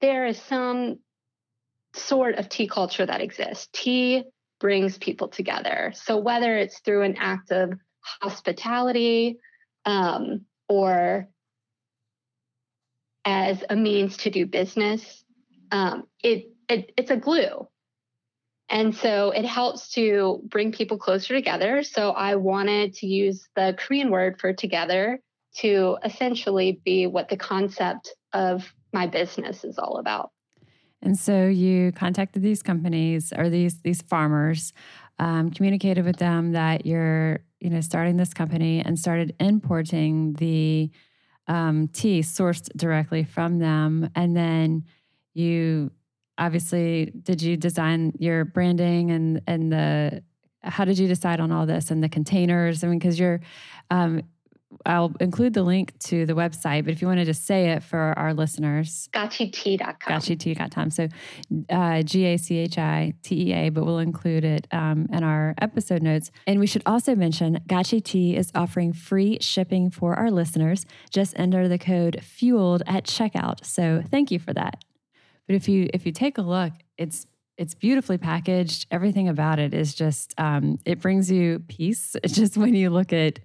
there 0.00 0.26
is 0.26 0.40
some 0.40 0.98
sort 1.94 2.36
of 2.36 2.48
tea 2.48 2.68
culture 2.68 3.06
that 3.06 3.20
exists. 3.20 3.68
Tea 3.72 4.24
brings 4.60 4.98
people 4.98 5.28
together. 5.28 5.92
So 5.94 6.18
whether 6.18 6.56
it's 6.56 6.80
through 6.80 7.02
an 7.02 7.16
act 7.18 7.50
of 7.50 7.72
hospitality 8.20 9.38
um, 9.84 10.44
or 10.68 11.28
as 13.24 13.62
a 13.68 13.76
means 13.76 14.16
to 14.18 14.30
do 14.30 14.46
business, 14.46 15.24
um, 15.72 16.04
it, 16.22 16.48
it 16.68 16.92
it's 16.96 17.10
a 17.10 17.16
glue. 17.16 17.66
And 18.68 18.94
so 18.94 19.30
it 19.30 19.44
helps 19.44 19.90
to 19.92 20.40
bring 20.44 20.72
people 20.72 20.98
closer 20.98 21.34
together. 21.34 21.82
So 21.84 22.10
I 22.10 22.34
wanted 22.34 22.94
to 22.94 23.06
use 23.06 23.48
the 23.54 23.76
Korean 23.78 24.10
word 24.10 24.40
for 24.40 24.52
together 24.52 25.20
to 25.58 25.98
essentially 26.04 26.80
be 26.84 27.06
what 27.06 27.28
the 27.28 27.36
concept 27.36 28.14
of 28.32 28.72
my 28.92 29.06
business 29.06 29.64
is 29.64 29.78
all 29.78 29.98
about. 29.98 30.30
And 31.02 31.16
so 31.16 31.46
you 31.46 31.92
contacted 31.92 32.42
these 32.42 32.62
companies 32.62 33.32
or 33.36 33.48
these 33.48 33.80
these 33.82 34.02
farmers, 34.02 34.72
um, 35.18 35.50
communicated 35.50 36.04
with 36.04 36.16
them 36.16 36.52
that 36.52 36.86
you're 36.86 37.40
you 37.60 37.70
know 37.70 37.80
starting 37.80 38.16
this 38.16 38.34
company 38.34 38.80
and 38.84 38.98
started 38.98 39.34
importing 39.40 40.34
the 40.34 40.90
um, 41.48 41.88
tea 41.88 42.20
sourced 42.20 42.68
directly 42.76 43.24
from 43.24 43.58
them, 43.58 44.10
and 44.14 44.36
then 44.36 44.84
you 45.34 45.90
obviously 46.38 47.12
did 47.22 47.40
you 47.40 47.56
design 47.56 48.12
your 48.18 48.44
branding 48.44 49.10
and 49.10 49.40
and 49.46 49.72
the 49.72 50.22
how 50.62 50.84
did 50.84 50.98
you 50.98 51.06
decide 51.06 51.40
on 51.40 51.52
all 51.52 51.64
this 51.66 51.90
and 51.90 52.02
the 52.02 52.08
containers? 52.08 52.82
I 52.82 52.88
mean, 52.88 52.98
because 52.98 53.18
you're 53.18 53.40
um, 53.90 54.22
I'll 54.84 55.12
include 55.20 55.54
the 55.54 55.62
link 55.62 55.98
to 56.00 56.26
the 56.26 56.32
website, 56.34 56.84
but 56.84 56.92
if 56.92 57.00
you 57.00 57.08
wanted 57.08 57.26
to 57.26 57.34
say 57.34 57.70
it 57.70 57.82
for 57.82 58.14
our 58.18 58.34
listeners, 58.34 59.08
gachitea.com. 59.12 60.20
Gachitea.com. 60.20 60.90
So 60.90 61.08
uh, 61.70 62.02
G 62.02 62.24
A 62.24 62.36
C 62.36 62.58
H 62.58 62.78
I 62.78 63.14
T 63.22 63.50
E 63.50 63.52
A, 63.52 63.68
but 63.68 63.84
we'll 63.84 63.98
include 63.98 64.44
it 64.44 64.66
um, 64.72 65.06
in 65.12 65.22
our 65.22 65.54
episode 65.60 66.02
notes. 66.02 66.30
And 66.46 66.58
we 66.58 66.66
should 66.66 66.82
also 66.84 67.14
mention 67.14 67.60
Gachi 67.68 68.02
Tea 68.02 68.36
is 68.36 68.50
offering 68.54 68.92
free 68.92 69.38
shipping 69.40 69.90
for 69.90 70.14
our 70.14 70.30
listeners. 70.30 70.84
Just 71.10 71.38
enter 71.38 71.68
the 71.68 71.78
code 71.78 72.20
FUELED 72.22 72.82
at 72.86 73.04
checkout. 73.04 73.64
So 73.64 74.02
thank 74.10 74.30
you 74.30 74.38
for 74.38 74.52
that. 74.52 74.84
But 75.46 75.56
if 75.56 75.68
you 75.68 75.88
if 75.94 76.06
you 76.06 76.12
take 76.12 76.38
a 76.38 76.42
look, 76.42 76.72
it's 76.98 77.26
it's 77.56 77.74
beautifully 77.74 78.18
packaged. 78.18 78.86
Everything 78.90 79.28
about 79.28 79.58
it 79.58 79.72
is 79.72 79.94
just 79.94 80.34
um, 80.38 80.78
it 80.84 81.00
brings 81.00 81.30
you 81.30 81.60
peace. 81.68 82.16
It's 82.22 82.34
just 82.36 82.56
when 82.56 82.74
you 82.74 82.90
look 82.90 83.12
at 83.12 83.38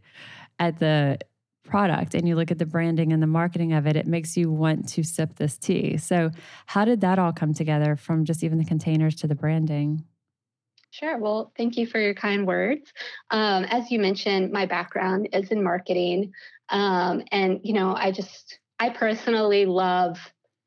at 0.62 0.78
the 0.78 1.18
product 1.64 2.14
and 2.14 2.28
you 2.28 2.36
look 2.36 2.52
at 2.52 2.60
the 2.60 2.66
branding 2.66 3.12
and 3.12 3.22
the 3.22 3.28
marketing 3.28 3.74
of 3.74 3.88
it, 3.88 3.96
it 3.96 4.06
makes 4.06 4.38
you 4.38 4.52
want 4.52 4.88
to 4.90 5.04
sip 5.04 5.36
this 5.36 5.58
tea. 5.58 5.98
So, 5.98 6.30
how 6.68 6.86
did 6.86 7.02
that 7.02 7.18
all 7.18 7.34
come 7.34 7.54
together 7.54 7.96
from 7.96 8.26
just 8.26 8.44
even 8.44 8.60
the 8.60 8.66
containers 8.66 9.16
to 9.16 9.28
the 9.28 9.36
branding? 9.36 10.06
Sure. 10.92 11.18
Well, 11.18 11.52
thank 11.58 11.78
you 11.78 11.88
for 11.88 12.00
your 12.00 12.14
kind 12.14 12.46
words. 12.46 12.94
Um, 13.32 13.64
as 13.64 13.90
you 13.90 14.00
mentioned, 14.00 14.52
my 14.52 14.66
background 14.66 15.30
is 15.34 15.50
in 15.50 15.64
marketing. 15.64 16.34
Um, 16.70 17.24
and, 17.32 17.62
you 17.64 17.74
know, 17.74 17.96
I 17.96 18.12
just, 18.12 18.60
I 18.78 18.90
personally 18.90 19.66
love 19.66 20.20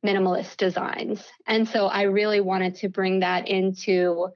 minimalist 0.04 0.56
designs. 0.56 1.22
And 1.46 1.68
so 1.68 1.86
I 1.86 2.02
really 2.02 2.40
wanted 2.40 2.74
to 2.76 2.88
bring 2.88 3.20
that 3.20 3.48
into 3.48 4.28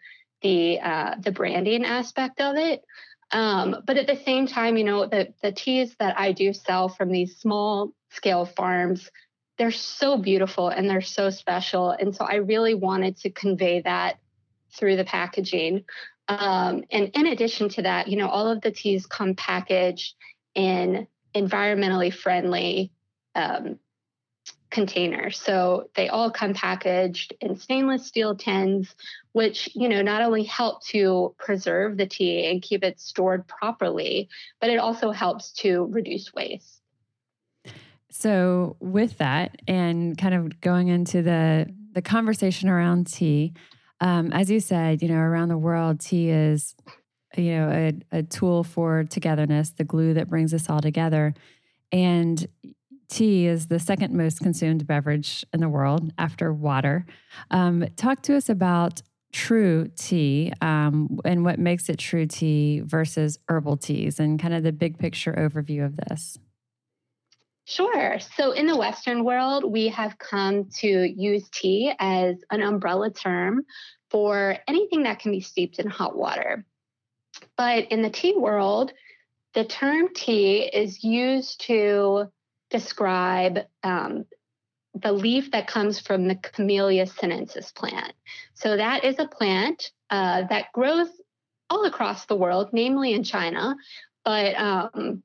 the 0.42 0.78
uh, 0.80 1.16
the 1.18 1.32
branding 1.32 1.84
aspect 1.84 2.40
of 2.40 2.56
it. 2.56 2.84
Um, 3.30 3.76
but 3.86 3.98
at 3.98 4.06
the 4.06 4.16
same 4.24 4.46
time, 4.46 4.76
you 4.76 4.84
know, 4.84 5.06
the, 5.06 5.34
the 5.42 5.52
teas 5.52 5.94
that 5.98 6.18
I 6.18 6.32
do 6.32 6.52
sell 6.52 6.88
from 6.88 7.10
these 7.10 7.36
small 7.36 7.92
scale 8.10 8.46
farms, 8.46 9.10
they're 9.58 9.70
so 9.70 10.16
beautiful 10.16 10.68
and 10.68 10.88
they're 10.88 11.00
so 11.00 11.30
special. 11.30 11.90
And 11.90 12.14
so 12.14 12.24
I 12.24 12.36
really 12.36 12.74
wanted 12.74 13.18
to 13.18 13.30
convey 13.30 13.82
that 13.82 14.18
through 14.72 14.96
the 14.96 15.04
packaging. 15.04 15.84
Um, 16.28 16.84
and 16.90 17.10
in 17.14 17.26
addition 17.26 17.68
to 17.70 17.82
that, 17.82 18.08
you 18.08 18.16
know, 18.16 18.28
all 18.28 18.48
of 18.48 18.60
the 18.60 18.70
teas 18.70 19.06
come 19.06 19.34
packaged 19.34 20.14
in 20.54 21.06
environmentally 21.34 22.12
friendly 22.12 22.92
um, 23.34 23.78
containers. 24.70 25.38
So 25.40 25.88
they 25.94 26.08
all 26.08 26.30
come 26.30 26.54
packaged 26.54 27.34
in 27.40 27.56
stainless 27.56 28.06
steel 28.06 28.36
tins, 28.36 28.94
which, 29.32 29.70
you 29.74 29.88
know, 29.88 30.02
not 30.02 30.22
only 30.22 30.44
help 30.44 30.84
to 30.86 31.34
preserve 31.38 31.96
the 31.96 32.06
tea 32.06 32.46
and 32.46 32.60
keep 32.62 32.84
it 32.84 33.00
stored 33.00 33.46
properly, 33.46 34.28
but 34.60 34.70
it 34.70 34.78
also 34.78 35.10
helps 35.10 35.52
to 35.52 35.86
reduce 35.90 36.32
waste. 36.34 36.80
So 38.10 38.76
with 38.80 39.18
that 39.18 39.56
and 39.66 40.16
kind 40.16 40.34
of 40.34 40.60
going 40.60 40.88
into 40.88 41.22
the 41.22 41.66
the 41.92 42.02
conversation 42.02 42.68
around 42.68 43.06
tea, 43.06 43.54
um, 44.00 44.32
as 44.32 44.50
you 44.50 44.60
said, 44.60 45.02
you 45.02 45.08
know, 45.08 45.16
around 45.16 45.48
the 45.48 45.58
world, 45.58 46.00
tea 46.00 46.30
is, 46.30 46.74
you 47.36 47.52
know, 47.52 47.70
a, 48.12 48.18
a 48.18 48.22
tool 48.22 48.62
for 48.62 49.04
togetherness, 49.04 49.70
the 49.70 49.84
glue 49.84 50.14
that 50.14 50.28
brings 50.28 50.54
us 50.54 50.68
all 50.70 50.80
together. 50.80 51.34
And 51.90 52.46
tea 53.08 53.46
is 53.46 53.66
the 53.66 53.78
second 53.78 54.14
most 54.14 54.40
consumed 54.40 54.86
beverage 54.86 55.44
in 55.52 55.60
the 55.60 55.68
world 55.68 56.12
after 56.18 56.52
water. 56.52 57.06
Um, 57.50 57.86
talk 57.96 58.22
to 58.22 58.36
us 58.36 58.48
about 58.48 59.02
true 59.32 59.90
tea 59.96 60.52
um, 60.60 61.20
and 61.24 61.44
what 61.44 61.58
makes 61.58 61.88
it 61.88 61.98
true 61.98 62.26
tea 62.26 62.80
versus 62.84 63.38
herbal 63.48 63.76
teas 63.76 64.18
and 64.18 64.40
kind 64.40 64.54
of 64.54 64.62
the 64.62 64.72
big 64.72 64.98
picture 64.98 65.32
overview 65.32 65.84
of 65.84 65.96
this. 65.96 66.38
Sure. 67.64 68.18
So 68.36 68.52
in 68.52 68.66
the 68.66 68.76
Western 68.76 69.24
world, 69.24 69.70
we 69.70 69.88
have 69.88 70.18
come 70.18 70.70
to 70.78 70.88
use 70.88 71.46
tea 71.52 71.92
as 71.98 72.36
an 72.50 72.62
umbrella 72.62 73.10
term 73.10 73.64
for 74.10 74.56
anything 74.66 75.02
that 75.02 75.18
can 75.18 75.32
be 75.32 75.40
steeped 75.40 75.78
in 75.78 75.86
hot 75.86 76.16
water. 76.16 76.64
But 77.58 77.92
in 77.92 78.00
the 78.00 78.08
tea 78.08 78.34
world, 78.34 78.92
the 79.52 79.64
term 79.64 80.08
tea 80.14 80.60
is 80.62 81.04
used 81.04 81.60
to 81.66 82.30
describe 82.70 83.60
um, 83.82 84.24
the 84.94 85.12
leaf 85.12 85.50
that 85.52 85.66
comes 85.66 86.00
from 86.00 86.28
the 86.28 86.34
Camellia 86.36 87.06
sinensis 87.06 87.72
plant. 87.72 88.12
So 88.54 88.76
that 88.76 89.04
is 89.04 89.18
a 89.18 89.28
plant 89.28 89.90
uh, 90.10 90.44
that 90.48 90.72
grows 90.72 91.08
all 91.70 91.84
across 91.84 92.26
the 92.26 92.36
world, 92.36 92.70
namely 92.72 93.12
in 93.12 93.22
China, 93.24 93.76
but 94.24 94.54
um, 94.56 95.22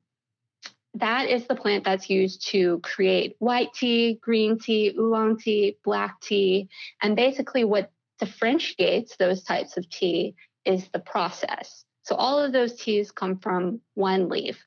that 0.94 1.28
is 1.28 1.46
the 1.46 1.56
plant 1.56 1.84
that's 1.84 2.08
used 2.08 2.46
to 2.48 2.80
create 2.80 3.34
white 3.38 3.72
tea, 3.74 4.18
green 4.20 4.58
tea, 4.58 4.94
oolong 4.98 5.38
tea, 5.38 5.76
black 5.84 6.20
tea. 6.20 6.68
And 7.02 7.16
basically, 7.16 7.64
what 7.64 7.90
differentiates 8.20 9.16
those 9.16 9.42
types 9.42 9.76
of 9.76 9.88
tea 9.90 10.34
is 10.64 10.88
the 10.88 11.00
process. 11.00 11.84
So, 12.02 12.14
all 12.14 12.38
of 12.38 12.52
those 12.52 12.76
teas 12.76 13.10
come 13.10 13.38
from 13.38 13.80
one 13.94 14.28
leaf. 14.28 14.62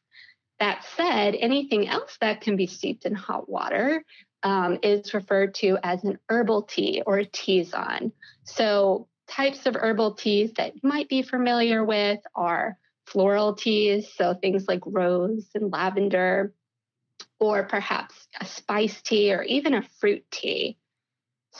That 0.60 0.84
said, 0.96 1.36
anything 1.36 1.88
else 1.88 2.18
that 2.20 2.42
can 2.42 2.56
be 2.56 2.68
steeped 2.68 3.06
in 3.06 3.14
hot 3.14 3.48
water 3.48 4.04
um, 4.44 4.80
is 4.82 5.14
referred 5.14 5.56
to 5.56 5.78
as 5.84 6.04
an 6.04 6.18
herbal 6.30 6.64
tea 6.64 7.04
or 7.06 7.20
a 7.20 7.26
tisane. 7.26 8.12
So, 8.44 9.08
types 9.28 9.66
of 9.66 9.76
herbal 9.76 10.16
teas 10.16 10.54
that 10.54 10.74
you 10.76 10.82
might 10.84 11.10
be 11.10 11.22
familiar 11.22 11.84
with 11.84 12.20
are 12.36 12.78
floral 13.06 13.56
teas, 13.56 14.12
so 14.16 14.34
things 14.34 14.68
like 14.68 14.82
rose 14.86 15.48
and 15.54 15.72
lavender, 15.72 16.54
or 17.40 17.64
perhaps 17.64 18.28
a 18.40 18.46
spice 18.46 19.02
tea 19.02 19.34
or 19.34 19.44
even 19.44 19.74
a 19.74 19.88
fruit 20.00 20.26
tea. 20.32 20.78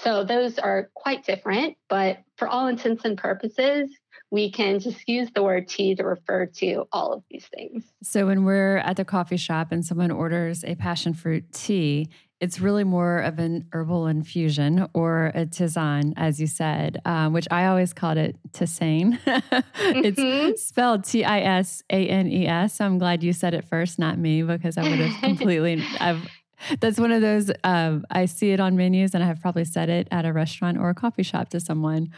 So 0.02 0.24
those 0.24 0.60
are 0.60 0.90
quite 0.94 1.26
different, 1.26 1.78
but 1.90 2.20
for 2.38 2.48
all 2.48 2.68
intents 2.68 3.04
and 3.06 3.18
purposes, 3.18 3.90
we 4.30 4.52
can 4.52 4.80
just 4.80 5.08
use 5.08 5.30
the 5.34 5.42
word 5.42 5.68
tea 5.68 5.96
to 5.96 6.04
refer 6.04 6.46
to 6.46 6.88
all 6.92 7.14
of 7.14 7.24
these 7.32 7.46
things. 7.48 7.86
So 8.04 8.28
when 8.28 8.44
we're 8.44 8.78
at 8.78 8.98
the 8.98 9.06
coffee 9.06 9.38
shop 9.38 9.72
and 9.72 9.86
someone 9.86 10.12
orders 10.12 10.64
a 10.66 10.76
passion 10.76 11.14
fruit 11.14 11.52
tea, 11.54 12.10
it's 12.40 12.60
really 12.60 12.84
more 12.84 13.20
of 13.20 13.40
an 13.40 13.68
herbal 13.72 14.06
infusion 14.08 14.88
or 14.94 15.32
a 15.34 15.46
tisane, 15.46 16.14
as 16.18 16.40
you 16.40 16.46
said, 16.46 17.02
um, 17.04 17.34
which 17.34 17.48
I 17.50 17.66
always 17.66 17.94
called 17.94 18.18
it 18.18 18.36
tisane. 18.52 19.18
it's 19.26 20.20
mm-hmm. 20.20 20.56
spelled 20.56 21.04
T 21.04 21.24
I 21.24 21.40
S 21.40 21.82
A 21.90 22.08
N 22.08 22.28
E 22.28 22.46
S. 22.46 22.76
So 22.76 22.86
I'm 22.86 23.00
glad 23.00 23.24
you 23.24 23.34
said 23.34 23.56
it 23.56 23.66
first, 23.68 23.98
not 23.98 24.20
me, 24.20 24.44
because 24.44 24.78
I 24.78 24.84
would 24.84 25.00
have 25.00 25.22
completely. 25.22 25.84
I've, 26.00 26.28
that's 26.80 27.00
one 27.00 27.12
of 27.12 27.22
those. 27.22 27.52
Um, 27.64 28.06
I 28.10 28.26
see 28.26 28.52
it 28.52 28.60
on 28.60 28.76
menus, 28.76 29.14
and 29.14 29.24
I 29.24 29.28
have 29.28 29.42
probably 29.42 29.66
said 29.66 29.90
it 29.90 30.08
at 30.12 30.26
a 30.26 30.34
restaurant 30.34 30.78
or 30.78 30.90
a 30.90 30.96
coffee 30.96 31.24
shop 31.24 31.50
to 31.50 31.60
someone. 31.60 32.12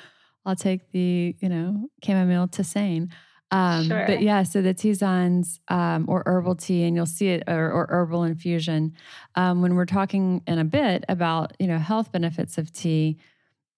I'll 0.46 0.55
take 0.55 0.91
the 0.91 1.36
you 1.39 1.50
know 1.50 1.89
chamomile 2.03 2.48
tisane. 2.48 3.10
Um, 3.51 3.88
sure. 3.88 4.05
But 4.05 4.22
yeah, 4.22 4.43
so 4.43 4.62
the 4.62 4.75
tisanes 4.75 5.60
um, 5.69 6.05
or 6.08 6.24
herbal 6.25 6.55
tea, 6.55 6.84
and 6.84 6.96
you'll 6.96 7.08
see 7.08 7.29
it, 7.29 7.43
or, 7.48 7.72
or 7.72 7.88
herbal 7.89 8.24
infusion. 8.24 8.93
Um, 9.36 9.62
when 9.62 9.75
we're 9.75 9.86
talking 9.86 10.43
in 10.46 10.60
a 10.60 10.65
bit 10.65 11.03
about 11.10 11.53
you 11.60 11.67
know 11.67 11.77
health 11.77 12.12
benefits 12.12 12.58
of 12.58 12.72
tea, 12.72 13.17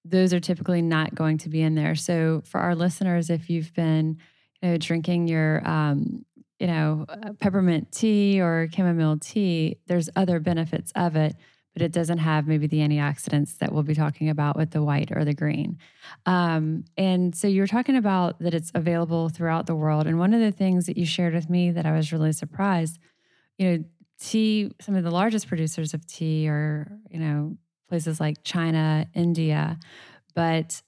those 0.04 0.34
are 0.34 0.40
typically 0.40 0.82
not 0.82 1.16
going 1.16 1.38
to 1.40 1.50
be 1.50 1.62
in 1.62 1.76
there. 1.76 1.96
So 1.96 2.42
for 2.46 2.60
our 2.60 2.76
listeners, 2.76 3.30
if 3.30 3.50
you've 3.50 3.74
been 3.74 4.18
you 4.62 4.70
know, 4.70 4.78
drinking 4.78 5.28
your 5.28 5.68
um, 5.68 6.26
you 6.62 6.68
know 6.68 7.06
uh, 7.10 7.34
peppermint 7.40 7.92
tea 7.92 8.40
or 8.40 8.70
chamomile 8.74 9.18
tea, 9.20 9.78
there's 9.88 10.10
other 10.16 10.40
benefits 10.40 10.92
of 10.96 11.16
it 11.16 11.36
but 11.74 11.82
it 11.82 11.92
doesn't 11.92 12.18
have 12.18 12.48
maybe 12.48 12.68
the 12.68 12.80
antioxidants 12.80 13.58
that 13.60 13.72
we'll 13.72 13.84
be 13.84 13.96
talking 13.96 14.30
about 14.30 14.58
with 14.58 14.72
the 14.72 14.84
white 14.84 15.12
or 15.12 15.24
the 15.24 15.34
green. 15.34 15.78
Um, 16.26 16.84
and 16.98 17.34
so 17.36 17.48
you're 17.48 17.68
talking 17.68 17.96
about 17.96 18.40
that 18.40 18.54
it's 18.54 18.72
available 18.76 19.30
throughout 19.30 19.68
the 19.68 19.76
world. 19.76 20.06
And 20.06 20.20
one 20.20 20.34
of 20.34 20.42
the 20.42 20.52
things 20.52 20.86
that 20.88 20.98
you 20.98 21.06
shared 21.06 21.34
with 21.34 21.50
me 21.50 21.72
that 21.72 21.86
I 21.86 21.94
was 21.94 22.12
really 22.12 22.34
surprised, 22.34 23.00
you 23.58 23.70
know, 23.70 23.84
tea, 24.20 24.72
some 24.82 24.96
of 24.96 25.04
the 25.04 25.12
largest 25.12 25.48
producers 25.48 25.94
of 25.94 26.06
tea 26.06 26.48
are, 26.50 26.92
you 27.10 27.20
know, 27.20 27.58
places 27.88 28.20
like 28.20 28.44
China, 28.44 29.08
India, 29.14 29.80
but 30.36 30.82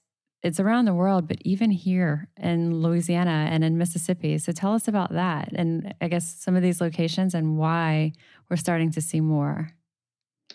it's 0.44 0.60
around 0.60 0.84
the 0.84 0.94
world, 0.94 1.26
but 1.26 1.38
even 1.40 1.70
here 1.70 2.28
in 2.36 2.82
Louisiana 2.82 3.48
and 3.50 3.64
in 3.64 3.78
Mississippi. 3.78 4.36
So 4.38 4.52
tell 4.52 4.74
us 4.74 4.86
about 4.86 5.12
that 5.12 5.50
and 5.54 5.94
I 6.00 6.08
guess 6.08 6.36
some 6.38 6.54
of 6.54 6.62
these 6.62 6.80
locations 6.80 7.34
and 7.34 7.56
why 7.56 8.12
we're 8.48 8.56
starting 8.56 8.92
to 8.92 9.00
see 9.00 9.20
more. 9.20 9.70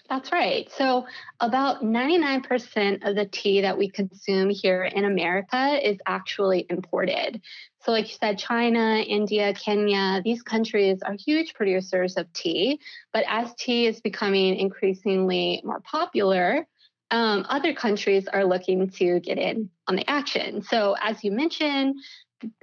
That's 0.08 0.32
right. 0.32 0.72
So, 0.72 1.06
about 1.40 1.84
99% 1.84 3.08
of 3.08 3.16
the 3.16 3.26
tea 3.26 3.62
that 3.62 3.78
we 3.78 3.90
consume 3.90 4.50
here 4.50 4.84
in 4.84 5.06
America 5.06 5.80
is 5.88 6.00
actually 6.08 6.66
imported. 6.68 7.42
So, 7.82 7.92
like 7.92 8.10
you 8.10 8.18
said, 8.20 8.40
China, 8.40 9.04
India, 9.08 9.54
Kenya, 9.54 10.22
these 10.26 10.42
countries 10.42 11.00
are 11.04 11.14
huge 11.14 11.54
producers 11.54 12.18
of 12.18 12.32
tea. 12.34 12.80
But 13.14 13.24
as 13.28 13.54
tea 13.54 13.86
is 13.86 14.02
becoming 14.02 14.56
increasingly 14.56 15.62
more 15.64 15.80
popular, 15.82 16.68
um, 17.12 17.46
other 17.50 17.74
countries 17.74 18.28
are 18.28 18.46
looking 18.46 18.90
to 18.92 19.20
get 19.20 19.38
in 19.38 19.70
on 19.88 19.96
the 19.96 20.10
action. 20.10 20.62
So, 20.62 20.96
as 21.02 21.24
you 21.24 21.32
mentioned, 21.32 21.96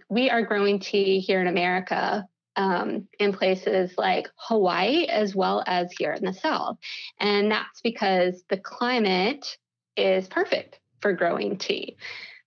we 0.09 0.31
are 0.31 0.43
growing 0.43 0.79
tea 0.79 1.21
here 1.21 1.41
in 1.41 1.47
America 1.47 2.27
um, 2.57 3.07
in 3.19 3.33
places 3.33 3.93
like 3.99 4.29
Hawaii 4.37 5.05
as 5.07 5.35
well 5.35 5.63
as 5.67 5.93
here 5.93 6.13
in 6.13 6.25
the 6.25 6.33
South. 6.33 6.79
And 7.21 7.51
that's 7.51 7.81
because 7.83 8.43
the 8.49 8.57
climate 8.57 9.59
is 9.97 10.27
perfect 10.29 10.79
for 11.01 11.13
growing 11.13 11.59
tea. 11.59 11.97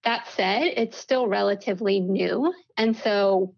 That 0.03 0.27
said, 0.35 0.63
it's 0.77 0.97
still 0.97 1.27
relatively 1.27 1.99
new. 1.99 2.53
And 2.77 2.95
so, 2.97 3.53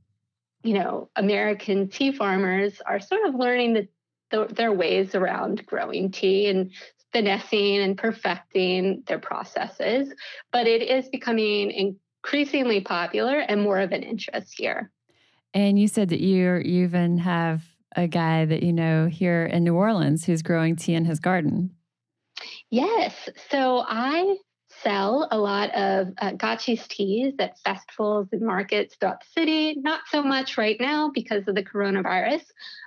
you 0.63 0.73
know, 0.73 1.09
American 1.15 1.87
tea 1.87 2.11
farmers 2.11 2.81
are 2.85 2.99
sort 2.99 3.27
of 3.27 3.35
learning 3.35 3.73
the, 3.73 3.87
the, 4.31 4.53
their 4.53 4.73
ways 4.73 5.15
around 5.15 5.65
growing 5.65 6.11
tea 6.11 6.47
and 6.47 6.71
finessing 7.13 7.81
and 7.81 7.97
perfecting 7.97 9.03
their 9.07 9.19
processes. 9.19 10.13
But 10.51 10.67
it 10.67 10.81
is 10.81 11.09
becoming 11.09 11.71
increasingly 11.71 12.81
popular 12.81 13.39
and 13.39 13.61
more 13.61 13.79
of 13.79 13.91
an 13.91 14.03
interest 14.03 14.53
here. 14.57 14.91
And 15.53 15.77
you 15.77 15.87
said 15.87 16.09
that 16.09 16.21
you 16.21 16.55
you 16.55 16.83
even 16.85 17.17
have 17.17 17.63
a 17.95 18.07
guy 18.07 18.45
that 18.45 18.63
you 18.63 18.71
know 18.71 19.07
here 19.07 19.45
in 19.45 19.63
New 19.63 19.75
Orleans 19.75 20.25
who's 20.25 20.41
growing 20.41 20.75
tea 20.75 20.93
in 20.93 21.05
his 21.05 21.19
garden. 21.19 21.71
Yes. 22.69 23.29
So 23.49 23.83
I 23.85 24.37
sell 24.83 25.27
a 25.31 25.37
lot 25.37 25.69
of 25.75 26.13
uh, 26.17 26.31
Gachi's 26.31 26.87
teas 26.87 27.33
at 27.39 27.59
festivals 27.59 28.27
and 28.31 28.41
markets 28.41 28.95
throughout 28.95 29.21
the 29.21 29.39
city. 29.39 29.75
Not 29.79 30.01
so 30.09 30.23
much 30.23 30.57
right 30.57 30.77
now 30.79 31.11
because 31.13 31.47
of 31.47 31.55
the 31.55 31.63
coronavirus, 31.63 32.43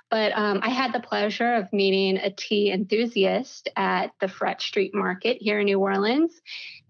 but 0.09 0.31
um, 0.33 0.59
I 0.61 0.69
had 0.69 0.93
the 0.93 0.99
pleasure 0.99 1.55
of 1.55 1.71
meeting 1.71 2.17
a 2.17 2.29
tea 2.31 2.71
enthusiast 2.71 3.69
at 3.75 4.11
the 4.19 4.27
Freret 4.27 4.61
Street 4.61 4.93
Market 4.93 5.37
here 5.39 5.59
in 5.59 5.65
New 5.65 5.79
Orleans. 5.79 6.41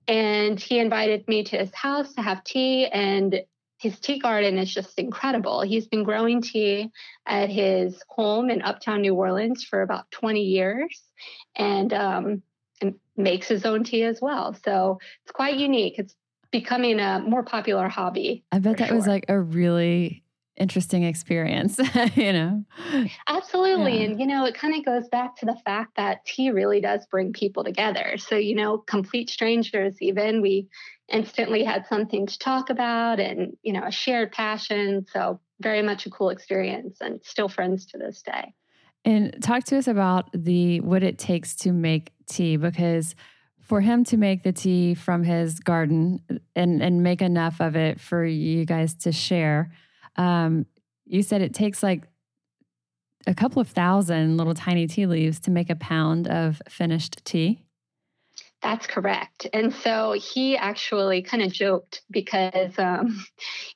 And 0.08 0.60
he 0.60 0.80
invited 0.80 1.28
me 1.28 1.44
to 1.46 1.58
his 1.58 1.74
house 1.74 2.14
to 2.14 2.22
have 2.22 2.44
tea. 2.44 2.86
And 2.88 3.42
his 3.78 4.00
tea 4.00 4.20
garden 4.20 4.58
is 4.58 4.74
just 4.74 4.98
incredible. 4.98 5.62
He's 5.62 5.88
been 5.88 6.04
growing 6.04 6.42
tea 6.42 6.92
at 7.26 7.50
his 7.50 8.02
home 8.08 8.50
in 8.50 8.62
Uptown 8.62 9.02
New 9.02 9.16
Orleans 9.16 9.64
for 9.64 9.82
about 9.82 10.10
20 10.12 10.42
years, 10.42 11.04
and 11.56 11.94
um, 11.94 12.44
makes 13.18 13.48
his 13.48 13.65
own 13.65 13.84
tea 13.84 14.04
as 14.04 14.20
well. 14.22 14.56
So 14.63 15.00
it's 15.24 15.32
quite 15.32 15.58
unique. 15.58 15.96
It's 15.98 16.15
becoming 16.51 17.00
a 17.00 17.20
more 17.20 17.44
popular 17.44 17.88
hobby. 17.88 18.44
I 18.51 18.60
bet 18.60 18.77
that 18.77 18.94
was 18.94 19.08
like 19.08 19.25
a 19.27 19.39
really 19.39 20.24
interesting 20.58 21.04
experience, 21.04 21.80
you 22.15 22.32
know? 22.32 22.63
Absolutely. 23.27 23.98
Yeah. 23.98 24.06
And, 24.06 24.20
you 24.20 24.27
know, 24.27 24.46
it 24.46 24.56
kind 24.56 24.75
of 24.75 24.86
goes 24.86 25.08
back 25.10 25.36
to 25.38 25.46
the 25.46 25.58
fact 25.65 25.98
that 25.98 26.25
tea 26.25 26.51
really 26.51 26.80
does 26.80 27.06
bring 27.08 27.34
people 27.34 27.63
together. 27.63 28.15
So, 28.18 28.36
you 28.36 28.56
know, 28.56 28.77
complete 28.77 29.30
strangers, 29.30 29.96
even, 30.01 30.42
we 30.42 30.68
instantly 31.12 31.63
had 31.63 31.86
something 31.88 32.25
to 32.25 32.39
talk 32.39 32.70
about 32.70 33.20
and, 33.20 33.58
you 33.63 33.74
know, 33.74 33.84
a 33.86 33.92
shared 33.92 34.32
passion. 34.32 35.06
So, 35.12 35.39
very 35.62 35.82
much 35.82 36.06
a 36.06 36.10
cool 36.10 36.30
experience 36.32 36.98
and 37.00 37.22
still 37.24 37.48
friends 37.48 37.86
to 37.88 37.98
this 37.98 38.22
day. 38.22 38.54
And 39.06 39.38
talk 39.42 39.63
to 39.65 39.77
us 39.77 39.88
about 39.88 40.30
the 40.34 40.80
what 40.82 41.04
it 41.04 41.18
takes 41.18 41.56
to 41.58 41.72
make 41.72 42.12
tea 42.25 42.58
because 42.58 43.15
for 43.60 43.82
him 43.82 44.03
to 44.05 44.17
make 44.17 44.44
the 44.44 44.51
tea 44.51 44.94
from 44.94 45.24
his 45.24 45.60
garden 45.60 46.22
and 46.55 46.82
and 46.82 47.01
make 47.01 47.22
enough 47.22 47.60
of 47.60 47.75
it 47.75 48.00
for 48.00 48.24
you 48.24 48.65
guys 48.65 48.94
to 48.94 49.12
share, 49.12 49.72
um, 50.17 50.65
you 51.05 51.24
said 51.24 51.41
it 51.41 51.53
takes 51.53 51.82
like 51.82 52.03
a 53.27 53.34
couple 53.34 53.62
of 53.62 53.67
thousand 53.67 54.38
little 54.38 54.53
tiny 54.53 54.88
tea 54.88 55.08
leaves 55.08 55.39
to 55.41 55.51
make 55.51 55.70
a 55.70 55.75
pound 55.75 56.27
of 56.27 56.62
finished 56.70 57.24
tea. 57.25 57.62
That's 58.62 58.88
correct. 58.88 59.48
And 59.53 59.74
so 59.74 60.13
he 60.13 60.58
actually 60.58 61.22
kind 61.22 61.44
of 61.44 61.51
joked 61.51 62.01
because, 62.10 62.77
um, 62.79 63.24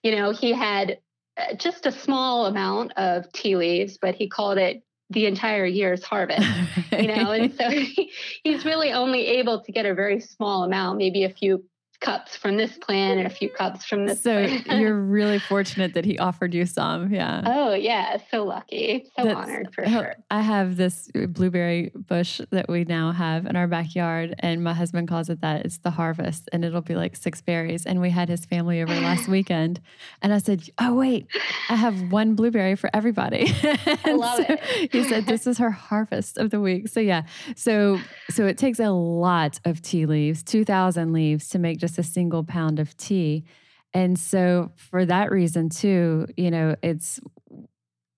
you 0.04 0.16
know, 0.16 0.32
he 0.32 0.52
had 0.52 1.00
uh, 1.38 1.54
just 1.56 1.86
a 1.86 1.92
small 1.92 2.48
amount 2.48 2.94
of 2.94 3.32
tea 3.32 3.56
leaves, 3.56 3.98
but 4.00 4.16
he 4.16 4.28
called 4.28 4.58
it 4.58 4.82
the 5.10 5.26
entire 5.26 5.66
year's 5.66 6.04
harvest. 6.04 6.48
you 6.92 7.08
know 7.08 7.32
and 7.32 7.54
so 7.54 7.70
he, 7.70 8.12
he's 8.44 8.66
really 8.66 8.92
only 8.92 9.26
able 9.26 9.62
to 9.62 9.72
get 9.72 9.86
a 9.86 9.94
very 9.94 10.20
small 10.20 10.64
amount 10.64 10.98
maybe 10.98 11.24
a 11.24 11.30
few 11.30 11.64
cups 12.02 12.36
from 12.36 12.56
this 12.58 12.78
plant 12.78 13.18
and 13.20 13.28
a 13.28 13.30
few 13.30 13.50
cups 13.50 13.84
from 13.86 14.06
this 14.06 14.22
so 14.24 14.40
you're 14.72 14.96
really 15.00 15.38
fortunate 15.40 15.94
that 15.94 16.06
he 16.06 16.18
offered 16.18 16.54
you 16.54 16.66
some. 16.66 17.12
Yeah. 17.14 17.42
oh 17.46 17.74
yeah 17.74 18.18
so 18.32 18.44
lucky 18.46 19.12
so 19.18 19.24
That's- 19.26 19.36
honored 19.46 19.74
for 19.74 19.86
sure 19.86 20.16
I 20.32 20.42
have 20.42 20.78
this 20.78 21.10
blueberry 21.14 21.92
bush 21.94 22.40
that 22.52 22.70
we 22.70 22.86
now 22.86 23.12
have 23.12 23.46
in 23.46 23.56
our 23.56 23.68
backyard, 23.68 24.36
and 24.40 24.64
my 24.64 24.74
husband 24.74 25.08
calls 25.08 25.30
it 25.30 25.42
that. 25.42 25.66
It's 25.66 25.78
the 25.80 25.90
harvest, 25.90 26.50
and 26.54 26.64
it'll 26.64 26.82
be 26.82 26.96
like 26.96 27.16
six 27.16 27.42
berries. 27.42 27.86
And 27.86 28.00
we 28.00 28.10
had 28.12 28.30
his 28.30 28.46
family 28.46 28.82
over 28.82 28.94
last 28.94 29.28
weekend, 29.38 29.82
and 30.22 30.34
I 30.34 30.38
said, 30.38 30.70
"Oh 30.80 30.94
wait, 30.94 31.28
I 31.70 31.76
have 31.76 32.12
one 32.12 32.36
blueberry 32.36 32.76
for 32.76 32.90
everybody." 32.94 33.52
I 34.06 34.14
love 34.14 34.40
it. 34.48 34.60
He 34.92 35.04
said, 35.04 35.26
"This 35.26 35.48
is 35.48 35.58
her 35.58 35.72
harvest 35.72 36.38
of 36.38 36.52
the 36.52 36.60
week." 36.62 36.88
So 36.88 37.00
yeah, 37.00 37.24
so 37.56 38.00
so 38.30 38.46
it 38.46 38.58
takes 38.58 38.80
a 38.80 38.92
lot 38.92 39.60
of 39.66 39.82
tea 39.82 40.06
leaves, 40.06 40.44
two 40.44 40.64
thousand 40.64 41.12
leaves, 41.14 41.50
to 41.50 41.60
make 41.60 41.80
just 41.80 41.89
a 41.98 42.04
single 42.04 42.44
pound 42.44 42.80
of 42.80 42.96
tea. 42.98 43.46
And 43.94 44.20
so, 44.20 44.72
for 44.76 45.06
that 45.06 45.32
reason, 45.32 45.70
too, 45.70 46.28
you 46.38 46.52
know, 46.52 46.76
it's 46.84 47.20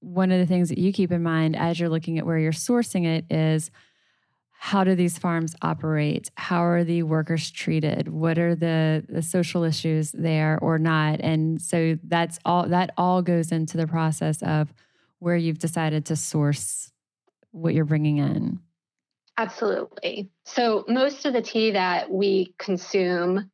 one 0.01 0.31
of 0.31 0.39
the 0.39 0.45
things 0.45 0.69
that 0.69 0.77
you 0.77 0.91
keep 0.91 1.11
in 1.11 1.23
mind 1.23 1.55
as 1.55 1.79
you're 1.79 1.89
looking 1.89 2.17
at 2.17 2.25
where 2.25 2.37
you're 2.37 2.51
sourcing 2.51 3.05
it 3.05 3.25
is 3.33 3.71
how 4.63 4.83
do 4.83 4.93
these 4.93 5.17
farms 5.17 5.55
operate? 5.63 6.29
How 6.35 6.63
are 6.63 6.83
the 6.83 7.01
workers 7.01 7.49
treated? 7.49 8.09
What 8.09 8.37
are 8.37 8.53
the, 8.53 9.03
the 9.09 9.23
social 9.23 9.63
issues 9.63 10.11
there 10.11 10.59
or 10.61 10.77
not? 10.77 11.19
And 11.21 11.59
so 11.59 11.97
that's 12.03 12.37
all 12.45 12.67
that 12.67 12.91
all 12.95 13.23
goes 13.23 13.51
into 13.51 13.77
the 13.77 13.87
process 13.87 14.43
of 14.43 14.71
where 15.17 15.35
you've 15.35 15.57
decided 15.57 16.05
to 16.05 16.15
source 16.15 16.91
what 17.51 17.73
you're 17.73 17.85
bringing 17.85 18.17
in. 18.17 18.59
absolutely 19.37 20.29
so 20.45 20.85
most 20.87 21.25
of 21.25 21.33
the 21.33 21.41
tea 21.41 21.71
that 21.71 22.11
we 22.11 22.53
consume 22.59 23.49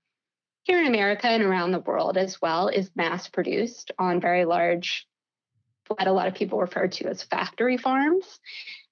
here 0.68 0.82
in 0.82 0.88
america 0.88 1.28
and 1.28 1.44
around 1.44 1.72
the 1.72 1.80
world 1.80 2.18
as 2.18 2.42
well 2.42 2.70
is 2.70 2.92
mass 2.96 3.30
produced 3.30 3.92
on 4.00 4.22
very 4.22 4.46
large 4.46 5.08
what 5.90 6.08
a 6.08 6.14
lot 6.14 6.28
of 6.28 6.36
people 6.36 6.60
refer 6.60 6.88
to 6.88 7.08
as 7.08 7.24
factory 7.24 7.78
farms 7.78 8.40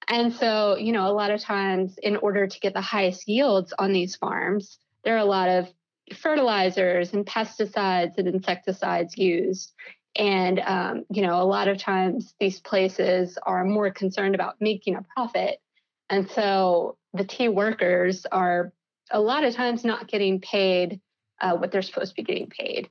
And 0.09 0.33
so, 0.33 0.77
you 0.77 0.91
know, 0.91 1.07
a 1.07 1.13
lot 1.13 1.31
of 1.31 1.41
times 1.41 1.97
in 2.01 2.17
order 2.17 2.47
to 2.47 2.59
get 2.59 2.73
the 2.73 2.81
highest 2.81 3.27
yields 3.27 3.73
on 3.77 3.93
these 3.93 4.15
farms, 4.15 4.79
there 5.03 5.15
are 5.15 5.19
a 5.19 5.25
lot 5.25 5.49
of 5.49 5.73
fertilizers 6.15 7.13
and 7.13 7.25
pesticides 7.25 8.17
and 8.17 8.27
insecticides 8.27 9.17
used. 9.17 9.73
And, 10.15 10.59
um, 10.59 11.05
you 11.11 11.23
know, 11.23 11.41
a 11.41 11.45
lot 11.45 11.67
of 11.67 11.79
times 11.79 12.35
these 12.39 12.61
places 12.61 13.37
are 13.43 13.65
more 13.65 13.91
concerned 13.91 14.35
about 14.35 14.61
making 14.61 14.95
a 14.95 15.05
profit. 15.15 15.59
And 16.09 16.29
so 16.29 16.97
the 17.13 17.25
tea 17.25 17.49
workers 17.49 18.25
are 18.31 18.73
a 19.11 19.19
lot 19.19 19.43
of 19.43 19.55
times 19.55 19.85
not 19.85 20.07
getting 20.07 20.41
paid 20.41 21.01
uh, 21.41 21.55
what 21.55 21.71
they're 21.71 21.81
supposed 21.81 22.11
to 22.11 22.15
be 22.15 22.23
getting 22.23 22.47
paid. 22.47 22.89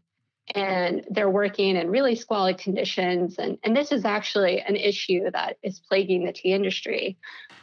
And 0.54 1.04
they're 1.10 1.30
working 1.30 1.76
in 1.76 1.90
really 1.90 2.16
squalid 2.16 2.58
conditions. 2.58 3.38
And, 3.38 3.58
and 3.62 3.74
this 3.74 3.92
is 3.92 4.04
actually 4.04 4.60
an 4.60 4.76
issue 4.76 5.30
that 5.30 5.56
is 5.62 5.80
plaguing 5.80 6.24
the 6.24 6.32
tea 6.32 6.52
industry. 6.52 7.16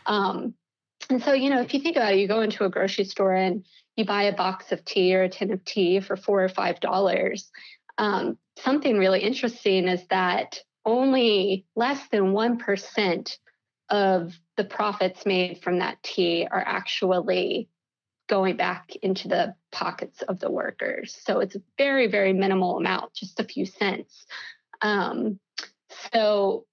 Um, 0.05 0.55
and 1.09 1.21
so, 1.21 1.33
you 1.33 1.49
know, 1.49 1.61
if 1.61 1.73
you 1.73 1.79
think 1.79 1.95
about 1.95 2.13
it, 2.13 2.19
you 2.19 2.27
go 2.27 2.41
into 2.41 2.63
a 2.63 2.69
grocery 2.69 3.05
store 3.05 3.33
and 3.33 3.65
you 3.95 4.05
buy 4.05 4.23
a 4.23 4.35
box 4.35 4.71
of 4.71 4.83
tea 4.83 5.15
or 5.15 5.23
a 5.23 5.29
tin 5.29 5.51
of 5.51 5.63
tea 5.63 5.99
for 5.99 6.15
four 6.15 6.43
or 6.43 6.49
five 6.49 6.79
dollars. 6.79 7.51
Um, 7.97 8.37
something 8.57 8.97
really 8.97 9.19
interesting 9.19 9.87
is 9.87 10.05
that 10.07 10.59
only 10.85 11.65
less 11.75 12.07
than 12.07 12.33
1% 12.33 13.37
of 13.89 14.33
the 14.57 14.63
profits 14.63 15.25
made 15.25 15.61
from 15.61 15.79
that 15.79 16.01
tea 16.01 16.47
are 16.49 16.63
actually 16.65 17.67
going 18.31 18.55
back 18.55 18.95
into 19.01 19.27
the 19.27 19.53
pockets 19.73 20.21
of 20.21 20.39
the 20.39 20.49
workers. 20.49 21.19
So 21.25 21.41
it's 21.41 21.55
a 21.55 21.61
very, 21.77 22.07
very 22.07 22.31
minimal 22.31 22.77
amount, 22.77 23.13
just 23.13 23.41
a 23.41 23.43
few 23.43 23.65
cents. 23.65 24.25
Um, 24.81 25.37
so, 26.13 26.65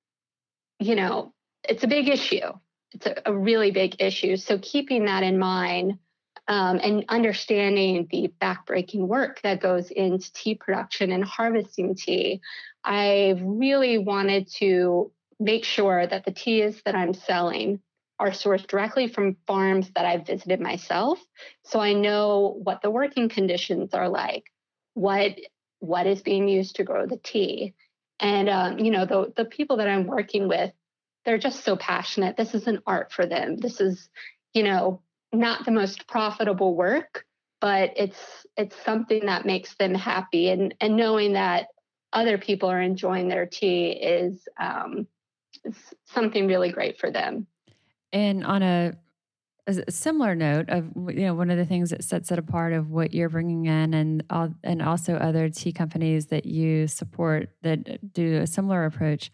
you 0.78 0.94
know, 0.94 1.34
it's 1.68 1.82
a 1.82 1.88
big 1.88 2.08
issue. 2.08 2.52
It's 2.92 3.06
a, 3.06 3.22
a 3.26 3.36
really 3.36 3.72
big 3.72 3.96
issue. 3.98 4.36
So 4.36 4.58
keeping 4.58 5.06
that 5.06 5.24
in 5.24 5.36
mind 5.36 5.98
um, 6.46 6.78
and 6.80 7.04
understanding 7.08 8.06
the 8.08 8.32
backbreaking 8.40 9.08
work 9.08 9.40
that 9.42 9.60
goes 9.60 9.90
into 9.90 10.32
tea 10.32 10.54
production 10.54 11.10
and 11.10 11.24
harvesting 11.24 11.96
tea, 11.96 12.40
I 12.84 13.34
really 13.42 13.98
wanted 13.98 14.48
to 14.58 15.10
make 15.40 15.64
sure 15.64 16.06
that 16.06 16.24
the 16.24 16.30
teas 16.30 16.80
that 16.84 16.94
I'm 16.94 17.14
selling 17.14 17.80
are 18.18 18.30
sourced 18.30 18.66
directly 18.66 19.08
from 19.08 19.36
farms 19.46 19.90
that 19.94 20.04
I've 20.04 20.26
visited 20.26 20.60
myself. 20.60 21.20
So 21.64 21.80
I 21.80 21.92
know 21.92 22.58
what 22.62 22.82
the 22.82 22.90
working 22.90 23.28
conditions 23.28 23.94
are 23.94 24.08
like, 24.08 24.44
what 24.94 25.38
what 25.80 26.06
is 26.06 26.22
being 26.22 26.48
used 26.48 26.76
to 26.76 26.84
grow 26.84 27.06
the 27.06 27.18
tea. 27.18 27.74
And 28.20 28.48
um, 28.48 28.78
you 28.78 28.90
know, 28.90 29.06
the 29.06 29.32
the 29.36 29.44
people 29.44 29.76
that 29.76 29.88
I'm 29.88 30.06
working 30.06 30.48
with, 30.48 30.72
they're 31.24 31.38
just 31.38 31.64
so 31.64 31.76
passionate. 31.76 32.36
This 32.36 32.54
is 32.54 32.66
an 32.66 32.80
art 32.86 33.12
for 33.12 33.26
them. 33.26 33.56
This 33.56 33.80
is, 33.80 34.08
you 34.52 34.64
know, 34.64 35.02
not 35.32 35.64
the 35.64 35.70
most 35.70 36.08
profitable 36.08 36.74
work, 36.74 37.24
but 37.60 37.92
it's 37.96 38.46
it's 38.56 38.76
something 38.84 39.26
that 39.26 39.46
makes 39.46 39.74
them 39.76 39.94
happy. 39.94 40.50
And 40.50 40.74
and 40.80 40.96
knowing 40.96 41.34
that 41.34 41.68
other 42.12 42.38
people 42.38 42.70
are 42.70 42.80
enjoying 42.80 43.28
their 43.28 43.46
tea 43.46 43.90
is 43.90 44.48
um, 44.58 45.06
something 46.06 46.46
really 46.46 46.72
great 46.72 46.98
for 46.98 47.10
them. 47.10 47.46
And 48.12 48.44
on 48.44 48.62
a, 48.62 48.94
a 49.66 49.90
similar 49.90 50.34
note 50.34 50.68
of 50.68 50.90
you 51.08 51.26
know 51.26 51.34
one 51.34 51.50
of 51.50 51.58
the 51.58 51.66
things 51.66 51.90
that 51.90 52.02
sets 52.02 52.32
it 52.32 52.38
apart 52.38 52.72
of 52.72 52.90
what 52.90 53.12
you're 53.12 53.28
bringing 53.28 53.66
in 53.66 53.92
and 53.92 54.24
all, 54.30 54.54
and 54.64 54.80
also 54.80 55.14
other 55.16 55.48
tea 55.50 55.72
companies 55.72 56.26
that 56.26 56.46
you 56.46 56.86
support 56.86 57.50
that 57.62 58.12
do 58.14 58.38
a 58.38 58.46
similar 58.46 58.86
approach 58.86 59.30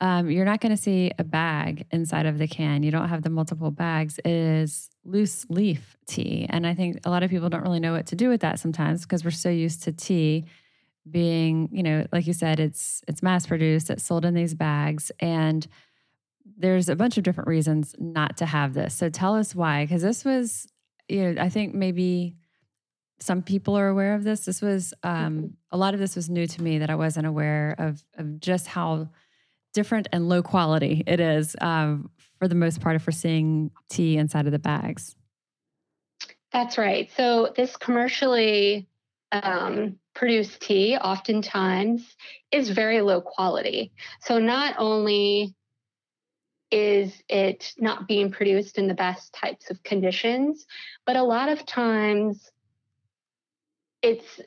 um, 0.00 0.30
you're 0.30 0.44
not 0.44 0.60
going 0.60 0.76
to 0.76 0.80
see 0.80 1.10
a 1.18 1.24
bag 1.24 1.86
inside 1.90 2.26
of 2.26 2.36
the 2.36 2.46
can. 2.46 2.82
You 2.82 2.90
don't 2.90 3.08
have 3.08 3.22
the 3.22 3.30
multiple 3.30 3.70
bags 3.70 4.18
it 4.18 4.30
is 4.30 4.90
loose 5.04 5.46
leaf 5.48 5.96
tea. 6.06 6.46
And 6.50 6.66
i 6.66 6.74
think 6.74 7.00
a 7.04 7.10
lot 7.10 7.22
of 7.22 7.30
people 7.30 7.48
don't 7.48 7.62
really 7.62 7.80
know 7.80 7.92
what 7.92 8.06
to 8.06 8.16
do 8.16 8.28
with 8.28 8.40
that 8.42 8.58
sometimes 8.58 9.02
because 9.02 9.24
we're 9.24 9.30
so 9.30 9.48
used 9.48 9.82
to 9.84 9.92
tea 9.92 10.44
being 11.08 11.68
you 11.70 11.84
know 11.84 12.04
like 12.12 12.26
you 12.26 12.32
said 12.32 12.58
it's 12.58 13.00
it's 13.06 13.22
mass 13.22 13.46
produced 13.46 13.90
it's 13.90 14.04
sold 14.04 14.24
in 14.24 14.34
these 14.34 14.54
bags. 14.54 15.10
And 15.20 15.66
there's 16.56 16.88
a 16.88 16.96
bunch 16.96 17.18
of 17.18 17.24
different 17.24 17.48
reasons 17.48 17.94
not 17.98 18.36
to 18.38 18.46
have 18.46 18.74
this. 18.74 18.94
So 18.94 19.08
tell 19.08 19.34
us 19.34 19.54
why, 19.54 19.84
because 19.84 20.02
this 20.02 20.24
was, 20.24 20.66
you 21.08 21.22
know, 21.22 21.42
I 21.42 21.48
think 21.48 21.74
maybe 21.74 22.36
some 23.18 23.42
people 23.42 23.76
are 23.76 23.88
aware 23.88 24.14
of 24.14 24.24
this. 24.24 24.44
This 24.44 24.60
was 24.60 24.92
um, 25.02 25.54
a 25.70 25.76
lot 25.76 25.94
of 25.94 26.00
this 26.00 26.16
was 26.16 26.28
new 26.28 26.46
to 26.46 26.62
me 26.62 26.78
that 26.78 26.90
I 26.90 26.94
wasn't 26.94 27.26
aware 27.26 27.74
of 27.78 28.02
of 28.16 28.40
just 28.40 28.66
how 28.66 29.08
different 29.72 30.08
and 30.12 30.28
low 30.28 30.42
quality 30.42 31.02
it 31.06 31.20
is 31.20 31.56
um, 31.60 32.10
for 32.38 32.48
the 32.48 32.54
most 32.54 32.80
part 32.80 32.96
if 32.96 33.06
we're 33.06 33.12
seeing 33.12 33.70
tea 33.90 34.16
inside 34.16 34.46
of 34.46 34.52
the 34.52 34.58
bags. 34.58 35.14
That's 36.52 36.78
right. 36.78 37.10
So 37.16 37.52
this 37.56 37.76
commercially 37.76 38.88
um, 39.32 39.98
produced 40.14 40.62
tea 40.62 40.96
oftentimes 40.96 42.16
is 42.50 42.70
very 42.70 43.02
low 43.02 43.20
quality. 43.20 43.92
So 44.22 44.38
not 44.38 44.76
only 44.78 45.54
is 46.70 47.22
it 47.28 47.72
not 47.78 48.08
being 48.08 48.30
produced 48.30 48.78
in 48.78 48.88
the 48.88 48.94
best 48.94 49.32
types 49.32 49.70
of 49.70 49.82
conditions, 49.82 50.66
but 51.04 51.16
a 51.16 51.22
lot 51.22 51.48
of 51.48 51.64
times 51.64 52.50
it's 54.02 54.40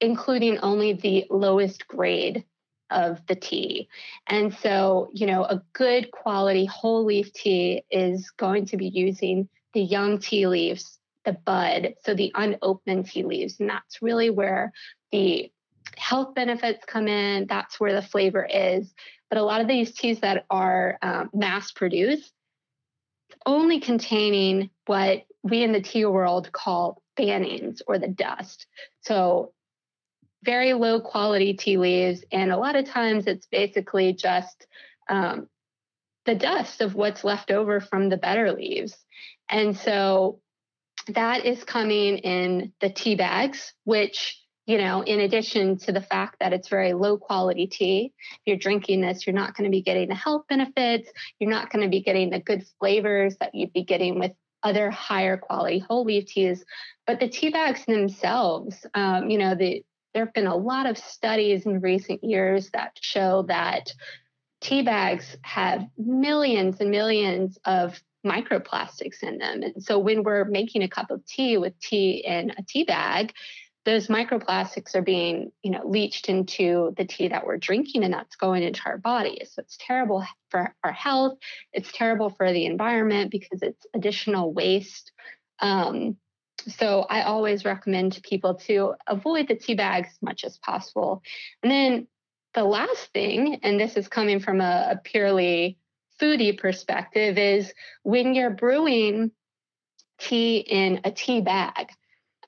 including 0.00 0.58
only 0.58 0.94
the 0.94 1.26
lowest 1.30 1.86
grade 1.86 2.44
of 2.90 3.24
the 3.26 3.36
tea. 3.36 3.88
And 4.26 4.54
so, 4.54 5.10
you 5.12 5.26
know, 5.26 5.44
a 5.44 5.62
good 5.72 6.10
quality 6.10 6.64
whole 6.64 7.04
leaf 7.04 7.32
tea 7.32 7.84
is 7.90 8.30
going 8.30 8.66
to 8.66 8.76
be 8.76 8.88
using 8.88 9.48
the 9.74 9.82
young 9.82 10.18
tea 10.18 10.46
leaves, 10.46 10.98
the 11.24 11.32
bud, 11.32 11.94
so 12.04 12.14
the 12.14 12.32
unopened 12.34 13.06
tea 13.06 13.22
leaves. 13.22 13.60
And 13.60 13.70
that's 13.70 14.02
really 14.02 14.30
where 14.30 14.72
the 15.12 15.52
health 16.00 16.34
benefits 16.34 16.84
come 16.86 17.06
in. 17.06 17.46
That's 17.46 17.78
where 17.78 17.94
the 17.94 18.02
flavor 18.02 18.44
is. 18.44 18.92
But 19.28 19.38
a 19.38 19.44
lot 19.44 19.60
of 19.60 19.68
these 19.68 19.92
teas 19.92 20.20
that 20.20 20.44
are 20.50 20.98
um, 21.02 21.30
mass 21.32 21.70
produced 21.70 22.32
only 23.46 23.80
containing 23.80 24.70
what 24.86 25.22
we 25.42 25.62
in 25.62 25.72
the 25.72 25.80
tea 25.80 26.04
world 26.04 26.50
call 26.52 27.02
fannings 27.16 27.80
or 27.86 27.98
the 27.98 28.08
dust. 28.08 28.66
So 29.02 29.52
very 30.42 30.72
low 30.72 31.00
quality 31.00 31.54
tea 31.54 31.76
leaves. 31.76 32.24
And 32.32 32.50
a 32.50 32.56
lot 32.56 32.76
of 32.76 32.86
times 32.86 33.26
it's 33.26 33.46
basically 33.46 34.12
just 34.14 34.66
um, 35.08 35.48
the 36.24 36.34
dust 36.34 36.80
of 36.80 36.94
what's 36.94 37.24
left 37.24 37.50
over 37.50 37.80
from 37.80 38.08
the 38.08 38.16
better 38.16 38.52
leaves. 38.52 38.96
And 39.48 39.76
so 39.76 40.40
that 41.08 41.44
is 41.44 41.64
coming 41.64 42.18
in 42.18 42.72
the 42.80 42.90
tea 42.90 43.14
bags, 43.14 43.72
which 43.84 44.40
you 44.70 44.78
know, 44.78 45.02
in 45.02 45.18
addition 45.18 45.78
to 45.78 45.90
the 45.90 46.00
fact 46.00 46.36
that 46.38 46.52
it's 46.52 46.68
very 46.68 46.92
low 46.92 47.18
quality 47.18 47.66
tea, 47.66 48.12
if 48.20 48.38
you're 48.46 48.56
drinking 48.56 49.00
this, 49.00 49.26
you're 49.26 49.34
not 49.34 49.56
going 49.56 49.68
to 49.68 49.70
be 49.70 49.82
getting 49.82 50.08
the 50.08 50.14
health 50.14 50.44
benefits. 50.48 51.10
You're 51.40 51.50
not 51.50 51.72
going 51.72 51.82
to 51.82 51.88
be 51.88 52.02
getting 52.02 52.30
the 52.30 52.38
good 52.38 52.64
flavors 52.78 53.36
that 53.40 53.52
you'd 53.52 53.72
be 53.72 53.82
getting 53.82 54.20
with 54.20 54.30
other 54.62 54.88
higher 54.88 55.36
quality 55.36 55.80
whole 55.80 56.04
leaf 56.04 56.26
teas. 56.26 56.64
But 57.04 57.18
the 57.18 57.26
tea 57.26 57.50
bags 57.50 57.84
themselves, 57.84 58.86
um, 58.94 59.28
you 59.28 59.38
know, 59.38 59.56
the, 59.56 59.84
there 60.14 60.24
have 60.24 60.34
been 60.34 60.46
a 60.46 60.54
lot 60.54 60.86
of 60.86 60.96
studies 60.96 61.66
in 61.66 61.80
recent 61.80 62.22
years 62.22 62.70
that 62.70 62.92
show 63.00 63.42
that 63.48 63.92
tea 64.60 64.82
bags 64.82 65.36
have 65.42 65.84
millions 65.98 66.80
and 66.80 66.92
millions 66.92 67.58
of 67.64 68.00
microplastics 68.24 69.22
in 69.22 69.38
them. 69.38 69.62
And 69.62 69.82
so 69.82 69.98
when 69.98 70.22
we're 70.22 70.44
making 70.44 70.82
a 70.82 70.88
cup 70.88 71.10
of 71.10 71.24
tea 71.26 71.58
with 71.58 71.78
tea 71.80 72.22
in 72.24 72.50
a 72.50 72.62
tea 72.62 72.84
bag, 72.84 73.32
those 73.84 74.08
microplastics 74.08 74.94
are 74.94 75.02
being 75.02 75.52
you 75.62 75.70
know 75.70 75.82
leached 75.86 76.28
into 76.28 76.94
the 76.96 77.04
tea 77.04 77.28
that 77.28 77.46
we're 77.46 77.56
drinking 77.56 78.04
and 78.04 78.12
that's 78.12 78.36
going 78.36 78.62
into 78.62 78.82
our 78.86 78.98
bodies 78.98 79.52
so 79.54 79.60
it's 79.60 79.78
terrible 79.80 80.24
for 80.50 80.74
our 80.84 80.92
health. 80.92 81.38
It's 81.72 81.90
terrible 81.92 82.30
for 82.30 82.52
the 82.52 82.66
environment 82.66 83.30
because 83.30 83.62
it's 83.62 83.86
additional 83.94 84.52
waste. 84.52 85.12
Um, 85.60 86.16
so 86.68 87.06
i 87.08 87.22
always 87.22 87.64
recommend 87.64 88.12
to 88.12 88.20
people 88.20 88.54
to 88.54 88.92
avoid 89.06 89.48
the 89.48 89.54
tea 89.54 89.74
bags 89.74 90.08
as 90.08 90.22
much 90.22 90.44
as 90.44 90.58
possible. 90.58 91.22
And 91.62 91.72
then 91.72 92.06
the 92.52 92.64
last 92.64 93.12
thing 93.14 93.60
and 93.62 93.80
this 93.80 93.96
is 93.96 94.08
coming 94.08 94.40
from 94.40 94.60
a, 94.60 94.88
a 94.92 95.00
purely 95.02 95.78
foodie 96.20 96.58
perspective 96.58 97.38
is 97.38 97.72
when 98.02 98.34
you're 98.34 98.50
brewing 98.50 99.30
tea 100.18 100.58
in 100.58 101.00
a 101.04 101.10
tea 101.10 101.40
bag 101.40 101.88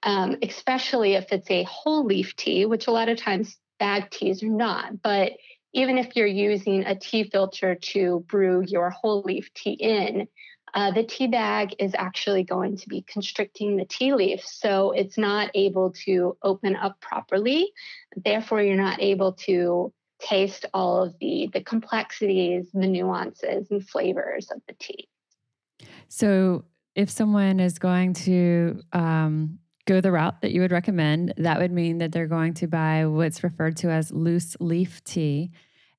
um, 0.02 0.36
especially 0.42 1.14
if 1.14 1.32
it's 1.32 1.50
a 1.50 1.64
whole 1.64 2.04
leaf 2.04 2.34
tea, 2.36 2.66
which 2.66 2.86
a 2.86 2.92
lot 2.92 3.08
of 3.08 3.18
times 3.18 3.56
bag 3.78 4.10
teas 4.10 4.42
are 4.42 4.48
not. 4.48 5.02
But 5.02 5.32
even 5.72 5.98
if 5.98 6.16
you're 6.16 6.26
using 6.26 6.84
a 6.84 6.94
tea 6.94 7.24
filter 7.24 7.74
to 7.74 8.24
brew 8.28 8.64
your 8.66 8.90
whole 8.90 9.22
leaf 9.22 9.52
tea 9.54 9.72
in, 9.72 10.28
uh, 10.74 10.90
the 10.90 11.04
tea 11.04 11.26
bag 11.26 11.74
is 11.78 11.94
actually 11.96 12.44
going 12.44 12.76
to 12.78 12.88
be 12.88 13.02
constricting 13.02 13.76
the 13.76 13.84
tea 13.84 14.14
leaf. 14.14 14.42
So 14.44 14.92
it's 14.92 15.18
not 15.18 15.50
able 15.54 15.92
to 16.04 16.36
open 16.42 16.76
up 16.76 17.00
properly. 17.00 17.72
Therefore, 18.16 18.62
you're 18.62 18.76
not 18.76 19.00
able 19.00 19.34
to 19.46 19.92
taste 20.20 20.66
all 20.72 21.02
of 21.02 21.14
the, 21.20 21.50
the 21.52 21.62
complexities, 21.62 22.68
the 22.72 22.86
nuances, 22.86 23.70
and 23.70 23.86
flavors 23.86 24.50
of 24.50 24.62
the 24.66 24.74
tea. 24.78 25.08
So, 26.08 26.64
if 26.94 27.10
someone 27.10 27.58
is 27.58 27.78
going 27.78 28.12
to 28.12 28.80
um, 28.92 29.58
go 29.86 30.00
the 30.00 30.12
route 30.12 30.40
that 30.42 30.52
you 30.52 30.60
would 30.60 30.72
recommend, 30.72 31.34
that 31.36 31.58
would 31.58 31.72
mean 31.72 31.98
that 31.98 32.12
they're 32.12 32.26
going 32.26 32.54
to 32.54 32.66
buy 32.66 33.06
what's 33.06 33.42
referred 33.42 33.76
to 33.78 33.90
as 33.90 34.12
loose 34.12 34.56
leaf 34.60 35.02
tea. 35.04 35.50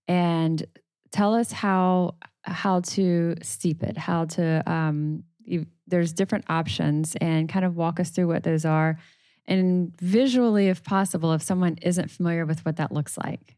And 0.07 0.65
tell 1.11 1.35
us 1.35 1.51
how 1.51 2.15
how 2.43 2.81
to 2.81 3.35
steep 3.41 3.83
it, 3.83 3.97
how 3.97 4.25
to 4.25 4.69
um, 4.69 5.23
you, 5.45 5.65
there's 5.87 6.13
different 6.13 6.45
options, 6.49 7.15
and 7.21 7.47
kind 7.47 7.65
of 7.65 7.75
walk 7.75 7.99
us 7.99 8.09
through 8.09 8.27
what 8.27 8.43
those 8.43 8.65
are, 8.65 8.97
and 9.45 9.93
visually, 9.99 10.67
if 10.67 10.83
possible, 10.83 11.33
if 11.33 11.41
someone 11.41 11.77
isn't 11.81 12.11
familiar 12.11 12.45
with 12.45 12.65
what 12.65 12.77
that 12.77 12.91
looks 12.91 13.17
like. 13.17 13.55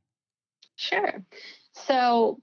Sure. 0.76 1.24
So 1.74 2.40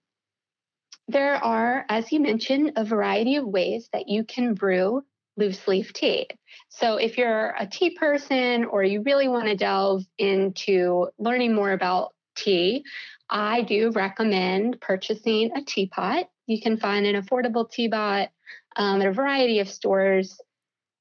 there 1.08 1.34
are, 1.36 1.84
as 1.88 2.10
you 2.12 2.20
mentioned, 2.20 2.72
a 2.76 2.84
variety 2.84 3.36
of 3.36 3.46
ways 3.46 3.88
that 3.92 4.08
you 4.08 4.24
can 4.24 4.54
brew 4.54 5.04
loose 5.36 5.66
leaf 5.66 5.92
tea. 5.92 6.26
So, 6.68 6.96
if 6.96 7.18
you're 7.18 7.54
a 7.58 7.66
tea 7.66 7.90
person 7.90 8.64
or 8.64 8.82
you 8.82 9.02
really 9.02 9.28
want 9.28 9.46
to 9.46 9.56
delve 9.56 10.04
into 10.18 11.08
learning 11.18 11.54
more 11.54 11.72
about 11.72 12.14
tea, 12.36 12.84
I 13.28 13.62
do 13.62 13.90
recommend 13.90 14.80
purchasing 14.80 15.52
a 15.56 15.62
teapot. 15.62 16.28
You 16.46 16.60
can 16.60 16.76
find 16.76 17.06
an 17.06 17.20
affordable 17.20 17.70
teapot 17.70 18.28
um, 18.76 19.00
at 19.00 19.08
a 19.08 19.12
variety 19.12 19.60
of 19.60 19.68
stores. 19.68 20.40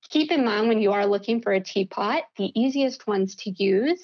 Keep 0.09 0.31
in 0.31 0.45
mind 0.45 0.67
when 0.67 0.81
you 0.81 0.91
are 0.91 1.05
looking 1.05 1.41
for 1.41 1.53
a 1.53 1.61
teapot, 1.61 2.23
the 2.37 2.51
easiest 2.59 3.07
ones 3.07 3.35
to 3.35 3.51
use 3.51 4.01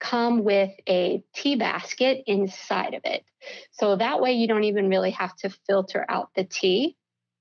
come 0.00 0.42
with 0.42 0.70
a 0.88 1.22
tea 1.34 1.56
basket 1.56 2.22
inside 2.26 2.94
of 2.94 3.02
it. 3.04 3.24
So 3.72 3.96
that 3.96 4.20
way 4.20 4.32
you 4.32 4.48
don't 4.48 4.64
even 4.64 4.88
really 4.88 5.10
have 5.12 5.36
to 5.36 5.50
filter 5.66 6.04
out 6.08 6.30
the 6.34 6.44
tea. 6.44 6.96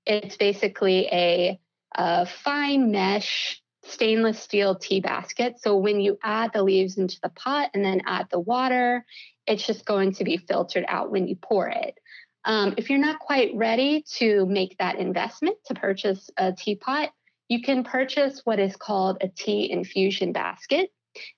It's 0.05 0.37
basically 0.37 1.07
a 1.07 1.59
a 1.95 2.25
fine 2.25 2.91
mesh 2.91 3.61
stainless 3.83 4.39
steel 4.39 4.75
tea 4.75 4.99
basket. 4.99 5.59
So 5.59 5.77
when 5.77 5.99
you 5.99 6.17
add 6.23 6.51
the 6.53 6.63
leaves 6.63 6.97
into 6.97 7.19
the 7.21 7.29
pot 7.29 7.71
and 7.73 7.83
then 7.83 8.01
add 8.05 8.27
the 8.29 8.39
water, 8.39 9.05
it's 9.47 9.65
just 9.65 9.85
going 9.85 10.13
to 10.13 10.23
be 10.23 10.37
filtered 10.37 10.85
out 10.87 11.11
when 11.11 11.27
you 11.27 11.35
pour 11.35 11.67
it. 11.67 11.95
Um, 12.45 12.75
if 12.77 12.89
you're 12.89 12.99
not 12.99 13.19
quite 13.19 13.51
ready 13.55 14.03
to 14.17 14.45
make 14.45 14.77
that 14.77 14.97
investment 14.97 15.57
to 15.65 15.73
purchase 15.73 16.29
a 16.37 16.53
teapot, 16.53 17.09
you 17.47 17.61
can 17.61 17.83
purchase 17.83 18.41
what 18.43 18.59
is 18.59 18.75
called 18.75 19.17
a 19.21 19.27
tea 19.27 19.71
infusion 19.71 20.31
basket. 20.33 20.91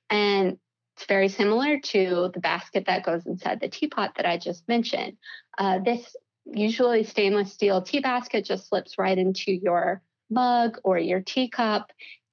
And 0.09 0.57
it's 0.95 1.05
very 1.05 1.29
similar 1.29 1.79
to 1.79 2.29
the 2.33 2.39
basket 2.39 2.85
that 2.87 3.03
goes 3.03 3.25
inside 3.25 3.61
the 3.61 3.69
teapot 3.69 4.15
that 4.17 4.25
I 4.25 4.37
just 4.37 4.67
mentioned. 4.67 5.17
Uh, 5.57 5.79
this 5.79 6.15
usually 6.45 7.03
stainless 7.03 7.53
steel 7.53 7.81
tea 7.81 8.01
basket 8.01 8.45
just 8.45 8.67
slips 8.67 8.97
right 8.97 9.17
into 9.17 9.51
your 9.53 10.01
mug 10.31 10.79
or 10.83 10.97
your 10.97 11.21
teacup, 11.21 11.91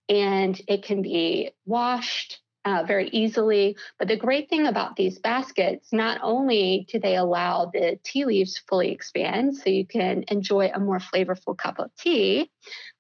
and 0.09 0.61
it 0.67 0.85
can 0.85 1.03
be 1.03 1.51
washed 1.67 2.41
uh, 2.65 2.85
very 2.87 3.09
easily. 3.11 3.77
But 3.99 4.09
the 4.09 4.17
great 4.17 4.49
thing 4.49 4.67
about 4.67 4.97
these 4.97 5.19
baskets, 5.19 5.93
not 5.93 6.21
only 6.23 6.87
do 6.91 6.99
they 6.99 7.17
allow 7.17 7.67
the 7.67 7.99
tea 8.05 8.25
leaves 8.25 8.59
fully 8.69 8.91
expand 8.93 9.57
so 9.57 9.71
you 9.71 9.87
can 9.87 10.25
enjoy 10.29 10.71
a 10.73 10.81
more 10.81 10.99
flavorful 10.99 11.57
cup 11.57 11.79
of 11.79 11.91
tea, 11.99 12.51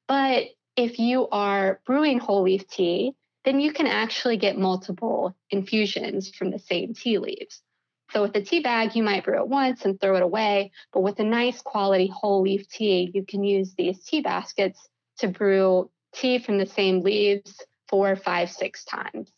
but 0.06 0.44
if 0.76 0.98
you 0.98 1.28
are 1.28 1.80
brewing 1.86 2.18
whole 2.18 2.42
leaf 2.42 2.66
tea, 2.68 3.12
then 3.44 3.60
you 3.60 3.72
can 3.72 3.86
actually 3.86 4.36
get 4.36 4.58
multiple 4.58 5.34
infusions 5.50 6.30
from 6.30 6.50
the 6.50 6.58
same 6.58 6.94
tea 6.94 7.18
leaves. 7.18 7.62
So 8.10 8.22
with 8.22 8.34
a 8.36 8.42
tea 8.42 8.60
bag, 8.60 8.96
you 8.96 9.02
might 9.02 9.24
brew 9.24 9.38
it 9.38 9.48
once 9.48 9.84
and 9.84 10.00
throw 10.00 10.16
it 10.16 10.22
away. 10.22 10.72
But 10.92 11.00
with 11.00 11.20
a 11.20 11.24
nice 11.24 11.60
quality 11.60 12.06
whole 12.06 12.42
leaf 12.42 12.68
tea, 12.68 13.10
you 13.12 13.24
can 13.24 13.44
use 13.44 13.74
these 13.74 14.02
tea 14.02 14.22
baskets 14.22 14.88
to 15.18 15.28
brew 15.28 15.90
tea 16.14 16.38
from 16.38 16.58
the 16.58 16.66
same 16.66 17.00
leaves 17.00 17.60
four, 17.88 18.16
five, 18.16 18.50
six 18.50 18.84
times. 18.84 19.30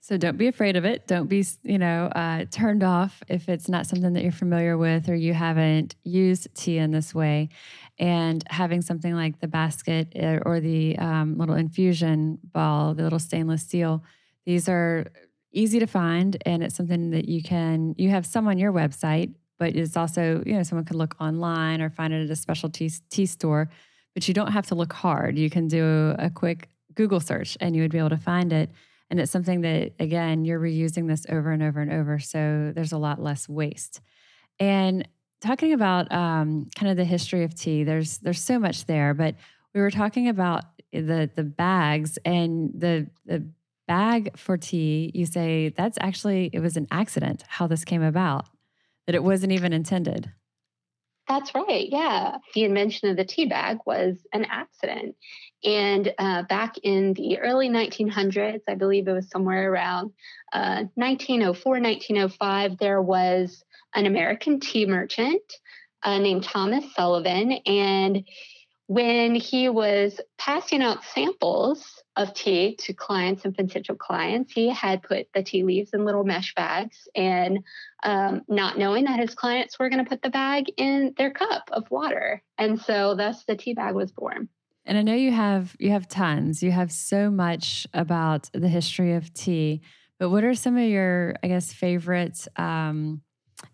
So 0.00 0.16
don't 0.16 0.36
be 0.36 0.48
afraid 0.48 0.74
of 0.74 0.84
it. 0.84 1.06
Don't 1.06 1.28
be, 1.28 1.46
you 1.62 1.78
know, 1.78 2.06
uh, 2.06 2.46
turned 2.50 2.82
off 2.82 3.22
if 3.28 3.48
it's 3.48 3.68
not 3.68 3.86
something 3.86 4.14
that 4.14 4.24
you're 4.24 4.32
familiar 4.32 4.76
with 4.76 5.08
or 5.08 5.14
you 5.14 5.32
haven't 5.32 5.94
used 6.02 6.52
tea 6.56 6.78
in 6.78 6.90
this 6.90 7.14
way. 7.14 7.50
And 8.00 8.42
having 8.50 8.82
something 8.82 9.14
like 9.14 9.38
the 9.38 9.46
basket 9.46 10.12
uh, 10.20 10.40
or 10.44 10.58
the 10.58 10.98
um, 10.98 11.38
little 11.38 11.54
infusion 11.54 12.40
ball, 12.42 12.94
the 12.94 13.04
little 13.04 13.20
stainless 13.20 13.62
steel, 13.62 14.02
these 14.44 14.68
are 14.68 15.06
easy 15.52 15.78
to 15.78 15.86
find 15.86 16.36
and 16.46 16.62
it's 16.62 16.74
something 16.74 17.10
that 17.10 17.28
you 17.28 17.42
can 17.42 17.94
you 17.98 18.08
have 18.10 18.24
some 18.26 18.48
on 18.48 18.58
your 18.58 18.72
website 18.72 19.32
but 19.58 19.76
it's 19.76 19.96
also 19.96 20.42
you 20.46 20.54
know 20.54 20.62
someone 20.62 20.84
could 20.84 20.96
look 20.96 21.14
online 21.20 21.80
or 21.80 21.90
find 21.90 22.12
it 22.12 22.24
at 22.24 22.30
a 22.30 22.36
specialty 22.36 22.90
tea 23.10 23.26
store 23.26 23.68
but 24.14 24.26
you 24.26 24.34
don't 24.34 24.52
have 24.52 24.66
to 24.66 24.74
look 24.74 24.92
hard 24.92 25.38
you 25.38 25.50
can 25.50 25.68
do 25.68 26.14
a 26.18 26.30
quick 26.30 26.68
google 26.94 27.20
search 27.20 27.56
and 27.60 27.74
you 27.76 27.82
would 27.82 27.92
be 27.92 27.98
able 27.98 28.10
to 28.10 28.16
find 28.16 28.52
it 28.52 28.70
And 29.10 29.20
it's 29.20 29.30
something 29.30 29.60
that, 29.60 29.92
again, 30.00 30.46
you're 30.46 30.58
reusing 30.60 31.06
this 31.06 31.26
over 31.28 31.50
and 31.52 31.62
over 31.62 31.80
and 31.82 31.92
over. 31.92 32.18
So 32.18 32.72
there's 32.74 32.92
a 32.92 32.98
lot 32.98 33.20
less 33.20 33.46
waste. 33.46 34.00
And 34.58 35.06
talking 35.42 35.74
about 35.74 36.10
um, 36.10 36.70
kind 36.74 36.90
of 36.90 36.96
the 36.96 37.04
history 37.04 37.44
of 37.44 37.54
tea, 37.54 37.84
there's 37.84 38.18
there's 38.18 38.40
so 38.40 38.58
much 38.58 38.86
there, 38.86 39.12
but 39.12 39.34
we 39.74 39.80
were 39.82 39.90
talking 39.90 40.28
about 40.28 40.64
the 40.92 41.28
the 41.34 41.42
bags 41.44 42.18
and 42.24 42.70
the 42.74 43.06
the 43.26 43.44
bag 43.86 44.36
for 44.38 44.56
tea. 44.56 45.10
You 45.14 45.26
say 45.26 45.70
that's 45.70 45.98
actually 46.00 46.50
it 46.52 46.60
was 46.60 46.76
an 46.76 46.86
accident 46.90 47.44
how 47.48 47.66
this 47.66 47.84
came 47.84 48.02
about, 48.02 48.46
that 49.06 49.14
it 49.14 49.22
wasn't 49.22 49.52
even 49.52 49.72
intended. 49.72 50.32
That's 51.28 51.54
right. 51.54 51.88
Yeah. 51.88 52.36
The 52.54 52.64
invention 52.64 53.08
of 53.08 53.16
the 53.16 53.24
tea 53.24 53.46
bag 53.46 53.78
was 53.86 54.16
an 54.32 54.44
accident. 54.44 55.14
And 55.64 56.12
uh, 56.18 56.42
back 56.42 56.74
in 56.82 57.14
the 57.14 57.38
early 57.38 57.68
1900s, 57.68 58.62
I 58.68 58.74
believe 58.74 59.06
it 59.06 59.12
was 59.12 59.30
somewhere 59.30 59.72
around 59.72 60.12
uh, 60.52 60.84
1904, 60.96 61.72
1905, 61.80 62.78
there 62.78 63.00
was 63.00 63.64
an 63.94 64.06
American 64.06 64.58
tea 64.58 64.84
merchant 64.84 65.42
uh, 66.02 66.18
named 66.18 66.42
Thomas 66.42 66.84
Sullivan. 66.94 67.52
And 67.66 68.24
when 68.88 69.36
he 69.36 69.68
was 69.68 70.20
passing 70.38 70.82
out 70.82 71.04
samples 71.14 72.01
of 72.16 72.34
tea 72.34 72.76
to 72.76 72.92
clients 72.92 73.44
and 73.44 73.56
potential 73.56 73.94
clients, 73.94 74.52
he 74.52 74.68
had 74.68 75.02
put 75.02 75.28
the 75.34 75.42
tea 75.42 75.62
leaves 75.62 75.90
in 75.94 76.04
little 76.04 76.24
mesh 76.24 76.54
bags 76.54 77.08
and 77.14 77.60
um, 78.02 78.42
not 78.48 78.78
knowing 78.78 79.04
that 79.04 79.18
his 79.18 79.34
clients 79.34 79.78
were 79.78 79.88
going 79.88 80.04
to 80.04 80.08
put 80.08 80.22
the 80.22 80.30
bag 80.30 80.66
in 80.76 81.14
their 81.16 81.30
cup 81.30 81.70
of 81.72 81.90
water. 81.90 82.42
And 82.58 82.80
so 82.80 83.14
thus 83.14 83.44
the 83.44 83.56
tea 83.56 83.74
bag 83.74 83.94
was 83.94 84.12
born. 84.12 84.48
And 84.84 84.98
I 84.98 85.02
know 85.02 85.14
you 85.14 85.30
have 85.30 85.76
you 85.78 85.90
have 85.90 86.08
tons. 86.08 86.62
You 86.62 86.72
have 86.72 86.90
so 86.90 87.30
much 87.30 87.86
about 87.94 88.50
the 88.52 88.68
history 88.68 89.14
of 89.14 89.32
tea. 89.32 89.80
But 90.18 90.30
what 90.30 90.44
are 90.44 90.54
some 90.54 90.76
of 90.76 90.84
your, 90.84 91.34
I 91.42 91.48
guess, 91.48 91.72
favorite 91.72 92.46
um, 92.56 93.22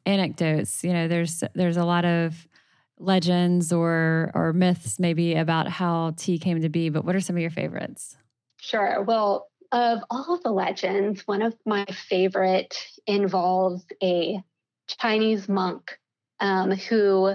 anecdotes? 0.07 0.85
You 0.85 0.93
know, 0.93 1.09
there's 1.09 1.43
there's 1.55 1.79
a 1.79 1.85
lot 1.85 2.05
of 2.05 2.47
legends 2.99 3.73
or 3.73 4.31
or 4.35 4.53
myths 4.53 4.99
maybe 4.99 5.35
about 5.35 5.69
how 5.69 6.15
tea 6.17 6.39
came 6.39 6.61
to 6.61 6.69
be. 6.69 6.91
But 6.91 7.05
what 7.05 7.17
are 7.17 7.21
some 7.21 7.37
of 7.37 7.43
your 7.43 7.51
favorites? 7.51 8.17
Sure. 8.61 9.03
Well, 9.03 9.49
of 9.73 10.01
all 10.11 10.41
the 10.43 10.51
legends, 10.51 11.27
one 11.27 11.43
of 11.43 11.55
my 11.67 11.85
favorite 11.87 12.77
involves 13.07 13.85
a 14.03 14.43
Chinese 14.89 15.49
monk 15.49 15.99
um, 16.41 16.71
who, 16.71 17.35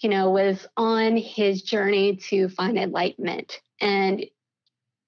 you 0.00 0.08
know, 0.08 0.30
was 0.30 0.66
on 0.76 1.16
his 1.16 1.62
journey 1.62 2.16
to 2.28 2.48
find 2.48 2.78
enlightenment. 2.78 3.60
And 3.80 4.24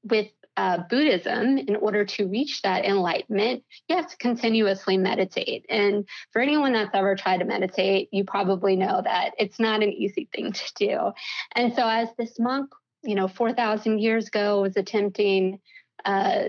with 0.04 0.28
uh, 0.56 0.78
Buddhism, 0.90 1.56
in 1.56 1.76
order 1.76 2.04
to 2.04 2.26
reach 2.26 2.60
that 2.62 2.84
enlightenment, 2.84 3.64
you 3.88 3.96
have 3.96 4.08
to 4.08 4.16
continuously 4.18 4.98
meditate. 4.98 5.64
And 5.70 6.06
for 6.32 6.42
anyone 6.42 6.74
that's 6.74 6.94
ever 6.94 7.16
tried 7.16 7.38
to 7.38 7.46
meditate, 7.46 8.10
you 8.12 8.24
probably 8.24 8.76
know 8.76 9.00
that 9.02 9.30
it's 9.38 9.58
not 9.58 9.82
an 9.82 9.90
easy 9.90 10.28
thing 10.34 10.52
to 10.52 10.72
do. 10.76 11.12
And 11.54 11.74
so, 11.74 11.88
as 11.88 12.08
this 12.18 12.38
monk, 12.38 12.70
you 13.02 13.14
know, 13.14 13.28
4,000 13.28 13.98
years 13.98 14.28
ago 14.28 14.62
was 14.62 14.76
attempting 14.76 15.58
uh, 16.04 16.44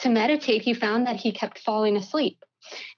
to 0.00 0.08
meditate, 0.08 0.62
he 0.62 0.74
found 0.74 1.06
that 1.06 1.16
he 1.16 1.32
kept 1.32 1.58
falling 1.58 1.96
asleep. 1.96 2.42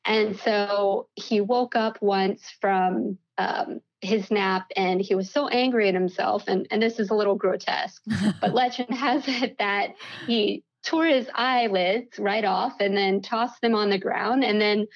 And 0.05 0.39
so 0.39 1.09
he 1.15 1.41
woke 1.41 1.77
up 1.77 1.99
once 2.01 2.43
from 2.61 3.19
um, 3.39 3.81
his 4.01 4.31
nap 4.31 4.67
and 4.77 5.01
he 5.01 5.15
was 5.15 5.31
so 5.31 5.49
angry 5.49 5.89
at 5.89 5.95
himself. 5.95 6.45
And, 6.47 6.67
and 6.71 6.83
this 6.83 6.99
is 6.99 7.11
a 7.11 7.15
little 7.15 7.37
grotesque, 7.37 8.03
but 8.41 8.55
legend 8.55 8.95
has 8.95 9.25
it 9.27 9.57
that 9.59 9.95
he 10.27 10.65
tore 10.85 11.07
his 11.07 11.29
eyelids 11.35 12.19
right 12.19 12.45
off 12.45 12.75
and 12.81 12.97
then 12.97 13.21
tossed 13.21 13.61
them 13.61 13.75
on 13.75 13.91
the 13.91 13.99
ground. 13.99 14.45
And 14.45 14.61
then 14.61 14.87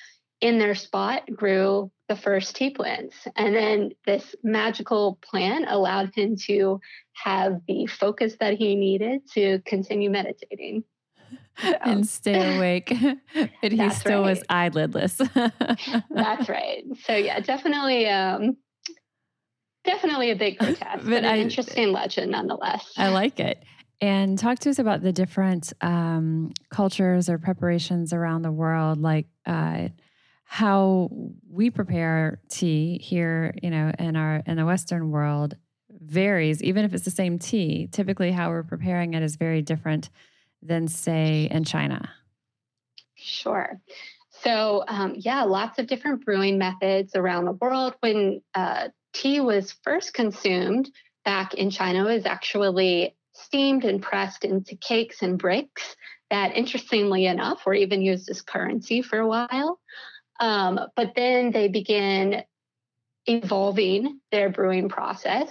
in 0.40 0.58
their 0.58 0.74
spot 0.74 1.22
grew 1.34 1.90
the 2.08 2.16
first 2.16 2.56
tea 2.56 2.70
plants. 2.70 3.16
And 3.36 3.54
then 3.54 3.92
this 4.06 4.34
magical 4.42 5.18
plant 5.22 5.66
allowed 5.68 6.14
him 6.14 6.36
to 6.46 6.80
have 7.14 7.60
the 7.66 7.86
focus 7.86 8.36
that 8.40 8.54
he 8.54 8.74
needed 8.74 9.22
to 9.32 9.60
continue 9.64 10.10
meditating. 10.10 10.84
So. 11.62 11.72
and 11.82 12.06
stay 12.06 12.56
awake. 12.56 12.92
but 13.62 13.70
he 13.70 13.76
That's 13.76 14.00
still 14.00 14.22
right. 14.22 14.30
was 14.30 14.42
eyelidless. 14.50 15.18
That's 16.10 16.48
right. 16.48 16.84
So 17.04 17.14
yeah, 17.14 17.40
definitely 17.40 18.08
um 18.08 18.56
definitely 19.84 20.30
a 20.30 20.36
big 20.36 20.58
protest, 20.58 20.80
but, 20.80 21.04
but 21.04 21.18
an 21.18 21.24
I, 21.24 21.38
interesting 21.38 21.92
legend 21.92 22.32
nonetheless. 22.32 22.92
I 22.96 23.08
like 23.10 23.38
it. 23.38 23.62
And 24.00 24.38
talk 24.38 24.58
to 24.60 24.70
us 24.70 24.78
about 24.78 25.02
the 25.02 25.12
different 25.12 25.72
um, 25.80 26.52
cultures 26.68 27.28
or 27.28 27.38
preparations 27.38 28.12
around 28.12 28.42
the 28.42 28.50
world, 28.50 29.00
like 29.00 29.26
uh, 29.46 29.88
how 30.44 31.08
we 31.48 31.70
prepare 31.70 32.40
tea 32.48 32.98
here, 32.98 33.54
you 33.62 33.70
know, 33.70 33.92
in 33.98 34.16
our 34.16 34.42
in 34.46 34.56
the 34.56 34.66
Western 34.66 35.10
world 35.10 35.56
varies. 36.06 36.62
Even 36.62 36.84
if 36.84 36.94
it's 36.94 37.04
the 37.04 37.10
same 37.10 37.38
tea, 37.38 37.88
typically 37.90 38.32
how 38.32 38.50
we're 38.50 38.62
preparing 38.62 39.14
it 39.14 39.22
is 39.22 39.36
very 39.36 39.62
different 39.62 40.10
than, 40.62 40.88
say, 40.88 41.48
in 41.50 41.64
China? 41.64 42.10
Sure. 43.14 43.80
So, 44.30 44.84
um, 44.88 45.14
yeah, 45.16 45.42
lots 45.42 45.78
of 45.78 45.86
different 45.86 46.24
brewing 46.24 46.58
methods 46.58 47.14
around 47.14 47.46
the 47.46 47.52
world. 47.52 47.94
When 48.00 48.42
uh, 48.54 48.88
tea 49.12 49.40
was 49.40 49.72
first 49.82 50.12
consumed 50.12 50.90
back 51.24 51.54
in 51.54 51.70
China, 51.70 52.04
was 52.04 52.26
actually 52.26 53.16
steamed 53.32 53.84
and 53.84 54.02
pressed 54.02 54.44
into 54.44 54.76
cakes 54.76 55.22
and 55.22 55.38
bricks 55.38 55.96
that, 56.30 56.56
interestingly 56.56 57.26
enough, 57.26 57.64
were 57.64 57.74
even 57.74 58.02
used 58.02 58.28
as 58.28 58.42
currency 58.42 59.02
for 59.02 59.18
a 59.18 59.26
while. 59.26 59.80
Um, 60.40 60.80
but 60.96 61.12
then 61.14 61.52
they 61.52 61.68
began 61.68 62.44
evolving 63.26 64.20
their 64.30 64.50
brewing 64.50 64.88
process. 64.88 65.48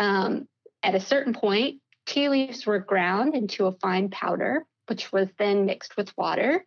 Um, 0.00 0.48
at 0.82 0.96
a 0.96 1.00
certain 1.00 1.34
point, 1.34 1.80
tea 2.06 2.28
leaves 2.28 2.66
were 2.66 2.78
ground 2.78 3.34
into 3.34 3.66
a 3.66 3.72
fine 3.72 4.08
powder, 4.08 4.64
which 4.88 5.12
was 5.12 5.28
then 5.38 5.66
mixed 5.66 5.96
with 5.96 6.16
water. 6.16 6.64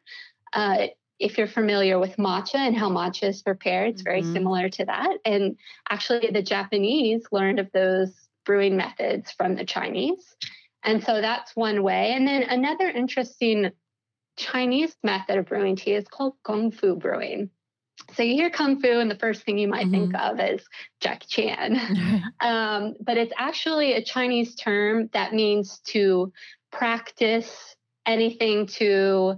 Uh, 0.53 0.87
if 1.19 1.37
you're 1.37 1.47
familiar 1.47 1.99
with 1.99 2.17
matcha 2.17 2.55
and 2.55 2.77
how 2.77 2.89
matcha 2.89 3.23
is 3.23 3.41
prepared, 3.41 3.89
it's 3.89 4.01
very 4.03 4.21
mm-hmm. 4.21 4.33
similar 4.33 4.69
to 4.69 4.85
that. 4.85 5.17
And 5.25 5.57
actually, 5.89 6.29
the 6.31 6.43
Japanese 6.43 7.23
learned 7.31 7.59
of 7.59 7.71
those 7.73 8.13
brewing 8.45 8.77
methods 8.77 9.31
from 9.31 9.55
the 9.55 9.65
Chinese. 9.65 10.35
And 10.83 11.03
so 11.03 11.21
that's 11.21 11.55
one 11.55 11.81
way. 11.81 12.11
And 12.13 12.27
then 12.27 12.43
another 12.43 12.87
interesting 12.87 13.71
Chinese 14.37 14.95
method 15.03 15.37
of 15.37 15.45
brewing 15.45 15.75
tea 15.75 15.93
is 15.93 16.07
called 16.07 16.33
Kung 16.43 16.71
Fu 16.71 16.95
brewing. 16.95 17.49
So 18.15 18.23
you 18.23 18.35
hear 18.35 18.49
kung 18.49 18.79
fu, 18.79 18.99
and 18.99 19.09
the 19.09 19.17
first 19.17 19.43
thing 19.43 19.57
you 19.57 19.67
might 19.67 19.87
mm-hmm. 19.87 20.11
think 20.11 20.15
of 20.15 20.39
is 20.39 20.65
Jackie 20.99 21.27
Chan. 21.27 22.23
um, 22.41 22.93
but 23.01 23.17
it's 23.17 23.33
actually 23.37 23.93
a 23.93 24.03
Chinese 24.03 24.55
term 24.55 25.09
that 25.13 25.33
means 25.33 25.79
to 25.87 26.31
practice 26.71 27.75
anything 28.05 28.67
to 28.67 29.37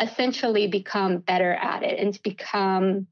essentially 0.00 0.66
become 0.66 1.18
better 1.18 1.52
at 1.52 1.82
it 1.82 1.98
and 1.98 2.14
to 2.14 2.22
become 2.22 3.06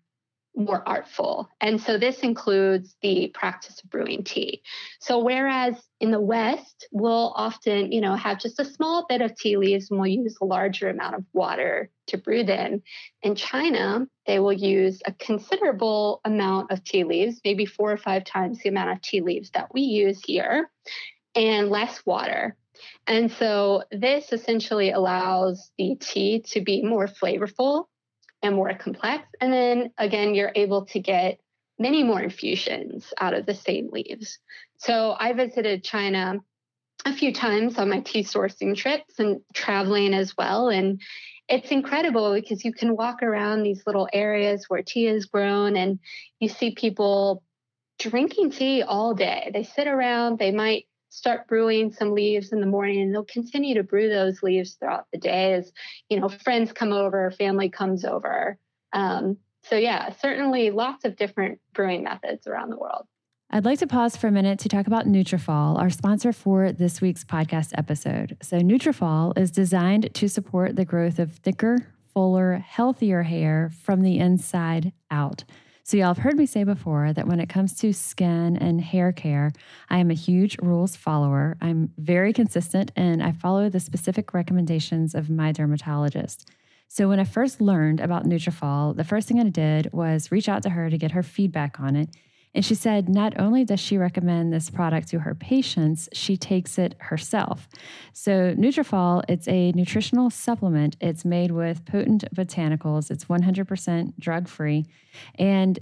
more 0.56 0.86
artful. 0.86 1.48
And 1.60 1.80
so 1.80 1.98
this 1.98 2.20
includes 2.20 2.96
the 3.02 3.30
practice 3.34 3.82
of 3.82 3.90
brewing 3.90 4.24
tea. 4.24 4.62
So 5.00 5.18
whereas 5.18 5.74
in 6.00 6.10
the 6.10 6.20
West, 6.20 6.86
we'll 6.92 7.32
often, 7.36 7.92
you 7.92 8.00
know, 8.00 8.14
have 8.14 8.38
just 8.38 8.60
a 8.60 8.64
small 8.64 9.06
bit 9.08 9.20
of 9.20 9.36
tea 9.36 9.56
leaves 9.56 9.90
and 9.90 9.98
we'll 9.98 10.10
use 10.10 10.36
a 10.40 10.44
larger 10.44 10.88
amount 10.88 11.16
of 11.16 11.24
water 11.32 11.90
to 12.08 12.18
brew 12.18 12.44
them. 12.44 12.82
In 13.22 13.34
China, 13.34 14.06
they 14.26 14.38
will 14.38 14.52
use 14.52 15.02
a 15.06 15.12
considerable 15.12 16.20
amount 16.24 16.70
of 16.70 16.84
tea 16.84 17.04
leaves, 17.04 17.40
maybe 17.44 17.66
four 17.66 17.90
or 17.90 17.96
five 17.96 18.24
times 18.24 18.60
the 18.60 18.68
amount 18.68 18.90
of 18.90 19.02
tea 19.02 19.20
leaves 19.20 19.50
that 19.50 19.72
we 19.74 19.82
use 19.82 20.22
here, 20.24 20.70
and 21.34 21.70
less 21.70 22.04
water. 22.06 22.56
And 23.06 23.30
so 23.32 23.84
this 23.90 24.32
essentially 24.32 24.90
allows 24.90 25.70
the 25.78 25.96
tea 26.00 26.40
to 26.50 26.60
be 26.60 26.82
more 26.82 27.06
flavorful 27.06 27.86
and 28.44 28.56
more 28.56 28.74
complex. 28.74 29.24
And 29.40 29.52
then 29.52 29.92
again, 29.98 30.34
you're 30.34 30.52
able 30.54 30.86
to 30.86 31.00
get 31.00 31.40
many 31.78 32.02
more 32.02 32.20
infusions 32.20 33.12
out 33.18 33.34
of 33.34 33.46
the 33.46 33.54
same 33.54 33.90
leaves. 33.90 34.38
So 34.78 35.16
I 35.18 35.32
visited 35.32 35.82
China 35.82 36.36
a 37.04 37.12
few 37.12 37.32
times 37.32 37.78
on 37.78 37.90
my 37.90 38.00
tea 38.00 38.22
sourcing 38.22 38.76
trips 38.76 39.18
and 39.18 39.40
traveling 39.52 40.14
as 40.14 40.36
well. 40.36 40.68
And 40.68 41.00
it's 41.48 41.70
incredible 41.70 42.32
because 42.32 42.64
you 42.64 42.72
can 42.72 42.96
walk 42.96 43.22
around 43.22 43.62
these 43.62 43.82
little 43.86 44.08
areas 44.12 44.66
where 44.68 44.82
tea 44.82 45.06
is 45.06 45.26
grown 45.26 45.76
and 45.76 45.98
you 46.40 46.48
see 46.48 46.74
people 46.74 47.42
drinking 47.98 48.50
tea 48.50 48.82
all 48.82 49.14
day. 49.14 49.50
They 49.52 49.64
sit 49.64 49.86
around, 49.86 50.38
they 50.38 50.52
might 50.52 50.86
start 51.14 51.46
brewing 51.46 51.92
some 51.92 52.12
leaves 52.12 52.52
in 52.52 52.60
the 52.60 52.66
morning 52.66 53.00
and 53.00 53.14
they'll 53.14 53.24
continue 53.24 53.74
to 53.74 53.84
brew 53.84 54.08
those 54.08 54.42
leaves 54.42 54.74
throughout 54.74 55.06
the 55.12 55.18
day 55.18 55.54
as 55.54 55.72
you 56.08 56.18
know 56.18 56.28
friends 56.28 56.72
come 56.72 56.92
over 56.92 57.30
family 57.30 57.68
comes 57.68 58.04
over 58.04 58.58
um, 58.92 59.36
so 59.62 59.76
yeah 59.76 60.12
certainly 60.14 60.70
lots 60.70 61.04
of 61.04 61.16
different 61.16 61.60
brewing 61.72 62.02
methods 62.02 62.46
around 62.46 62.70
the 62.70 62.76
world 62.76 63.06
I'd 63.50 63.64
like 63.64 63.78
to 63.78 63.86
pause 63.86 64.16
for 64.16 64.26
a 64.26 64.32
minute 64.32 64.58
to 64.60 64.68
talk 64.68 64.88
about 64.88 65.06
Nutrafol, 65.06 65.78
our 65.78 65.90
sponsor 65.90 66.32
for 66.32 66.72
this 66.72 67.00
week's 67.00 67.22
podcast 67.22 67.70
episode. 67.78 68.36
So, 68.42 68.58
Nutrafol 68.58 69.38
is 69.38 69.52
designed 69.52 70.12
to 70.14 70.28
support 70.28 70.74
the 70.74 70.84
growth 70.84 71.20
of 71.20 71.34
thicker, 71.34 71.86
fuller, 72.12 72.54
healthier 72.54 73.22
hair 73.22 73.70
from 73.82 74.00
the 74.00 74.18
inside 74.18 74.92
out. 75.08 75.44
So, 75.86 75.98
y'all 75.98 76.06
have 76.14 76.16
heard 76.16 76.38
me 76.38 76.46
say 76.46 76.64
before 76.64 77.12
that 77.12 77.28
when 77.28 77.40
it 77.40 77.50
comes 77.50 77.76
to 77.80 77.92
skin 77.92 78.56
and 78.56 78.80
hair 78.80 79.12
care, 79.12 79.52
I 79.90 79.98
am 79.98 80.10
a 80.10 80.14
huge 80.14 80.56
rules 80.62 80.96
follower. 80.96 81.58
I'm 81.60 81.92
very 81.98 82.32
consistent 82.32 82.90
and 82.96 83.22
I 83.22 83.32
follow 83.32 83.68
the 83.68 83.80
specific 83.80 84.32
recommendations 84.32 85.14
of 85.14 85.28
my 85.28 85.52
dermatologist. 85.52 86.48
So, 86.88 87.06
when 87.10 87.20
I 87.20 87.24
first 87.24 87.60
learned 87.60 88.00
about 88.00 88.24
Nutrafol, 88.24 88.96
the 88.96 89.04
first 89.04 89.28
thing 89.28 89.38
I 89.38 89.50
did 89.50 89.92
was 89.92 90.32
reach 90.32 90.48
out 90.48 90.62
to 90.62 90.70
her 90.70 90.88
to 90.88 90.96
get 90.96 91.12
her 91.12 91.22
feedback 91.22 91.78
on 91.78 91.96
it 91.96 92.08
and 92.54 92.64
she 92.64 92.74
said 92.74 93.08
not 93.08 93.38
only 93.38 93.64
does 93.64 93.80
she 93.80 93.98
recommend 93.98 94.52
this 94.52 94.70
product 94.70 95.08
to 95.08 95.18
her 95.20 95.34
patients, 95.34 96.08
she 96.12 96.36
takes 96.36 96.78
it 96.78 96.94
herself. 96.98 97.68
So 98.12 98.54
Nutrafol, 98.54 99.24
it's 99.28 99.48
a 99.48 99.72
nutritional 99.72 100.30
supplement. 100.30 100.96
It's 101.00 101.24
made 101.24 101.50
with 101.50 101.84
potent 101.84 102.24
botanicals. 102.34 103.10
It's 103.10 103.24
100% 103.24 104.18
drug-free. 104.18 104.86
And 105.36 105.78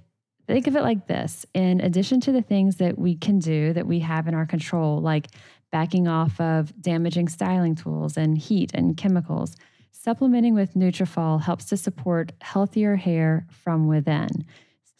think 0.46 0.66
of 0.66 0.76
it 0.76 0.82
like 0.82 1.06
this. 1.06 1.44
In 1.54 1.80
addition 1.80 2.20
to 2.22 2.32
the 2.32 2.42
things 2.42 2.76
that 2.76 2.98
we 2.98 3.16
can 3.16 3.38
do 3.38 3.72
that 3.74 3.86
we 3.86 4.00
have 4.00 4.26
in 4.26 4.34
our 4.34 4.46
control, 4.46 5.00
like 5.00 5.28
backing 5.70 6.08
off 6.08 6.40
of 6.40 6.72
damaging 6.80 7.28
styling 7.28 7.74
tools 7.74 8.16
and 8.16 8.38
heat 8.38 8.70
and 8.74 8.96
chemicals, 8.96 9.56
supplementing 9.90 10.54
with 10.54 10.74
Nutrafol 10.74 11.42
helps 11.42 11.66
to 11.66 11.76
support 11.76 12.32
healthier 12.40 12.96
hair 12.96 13.46
from 13.50 13.86
within. 13.86 14.28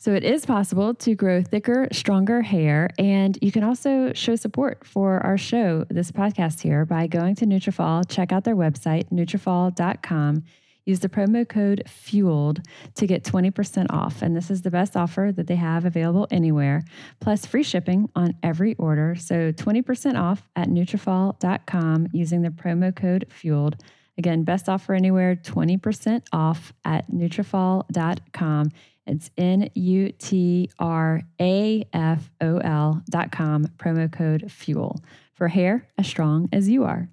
So 0.03 0.12
it 0.15 0.25
is 0.25 0.45
possible 0.45 0.95
to 0.95 1.15
grow 1.15 1.45
thicker, 1.45 1.87
stronger 1.93 2.43
hair. 2.43 2.91
And 2.99 3.38
you 3.41 3.53
can 3.53 3.62
also 3.62 4.12
show 4.15 4.35
support 4.35 4.85
for 4.85 5.21
our 5.21 5.38
show, 5.38 5.85
this 5.91 6.11
podcast 6.11 6.61
here, 6.61 6.85
by 6.85 7.07
going 7.07 7.37
to 7.37 7.47
Nutrafol, 7.47 8.03
check 8.09 8.33
out 8.33 8.43
their 8.43 8.57
website, 8.57 9.11
Nutrafol.com. 9.12 10.43
Use 10.87 10.99
the 10.99 11.09
promo 11.09 11.49
code 11.49 11.85
FUELED 11.87 12.67
to 12.97 13.07
get 13.07 13.23
20% 13.23 13.87
off. 13.91 14.23
And 14.23 14.35
this 14.35 14.51
is 14.51 14.62
the 14.62 14.73
best 14.73 14.97
offer 14.97 15.31
that 15.37 15.47
they 15.47 15.55
have 15.55 15.85
available 15.85 16.27
anywhere, 16.33 16.83
plus 17.21 17.47
free 17.47 17.62
shipping 17.62 18.09
on 18.17 18.35
every 18.43 18.75
order. 18.79 19.15
So 19.15 19.53
20% 19.53 20.19
off 20.19 20.49
at 20.57 20.67
Nutrafol.com 20.67 22.09
using 22.12 22.43
the 22.43 22.51
promo 22.51 22.93
code 22.93 23.27
FUELED. 23.31 23.81
Again, 24.19 24.43
best 24.43 24.69
offer 24.69 24.95
anywhere, 24.95 25.37
20% 25.37 26.27
off 26.33 26.73
at 26.85 27.11
Nutrafol.com. 27.11 28.71
It's 29.07 29.31
N 29.37 29.69
U 29.75 30.12
T 30.12 30.71
R 30.79 31.23
A 31.41 31.85
F 31.93 32.31
O 32.41 32.59
L 32.59 33.03
dot 33.11 33.33
com, 33.33 33.67
promo 33.77 34.11
code 34.11 34.51
FUEL 34.51 35.01
for 35.35 35.49
hair 35.49 35.88
as 35.99 36.07
strong 36.07 36.49
as 36.53 36.69
you 36.69 36.85
are. 36.85 37.09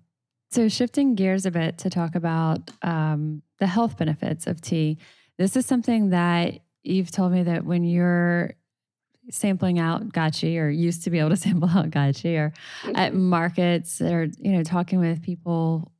So, 0.51 0.67
shifting 0.67 1.15
gears 1.15 1.45
a 1.45 1.51
bit 1.51 1.77
to 1.79 1.89
talk 1.89 2.15
about 2.15 2.71
um, 2.81 3.41
the 3.59 3.67
health 3.67 3.97
benefits 3.97 4.47
of 4.47 4.61
tea, 4.61 4.97
this 5.37 5.55
is 5.55 5.65
something 5.65 6.09
that 6.09 6.59
you've 6.83 7.11
told 7.11 7.31
me 7.31 7.43
that 7.43 7.65
when 7.65 7.83
you're 7.83 8.53
sampling 9.31 9.77
out 9.77 10.09
gachi 10.09 10.59
or 10.59 10.69
used 10.69 11.03
to 11.03 11.09
be 11.09 11.19
able 11.19 11.29
to 11.29 11.35
sample 11.37 11.69
out 11.69 11.89
gachi 11.89 12.37
or 12.37 12.53
at 12.95 13.13
markets 13.13 14.01
or 14.01 14.27
you 14.39 14.51
know 14.51 14.63
talking 14.63 14.99
with 14.99 15.21
people 15.21 15.91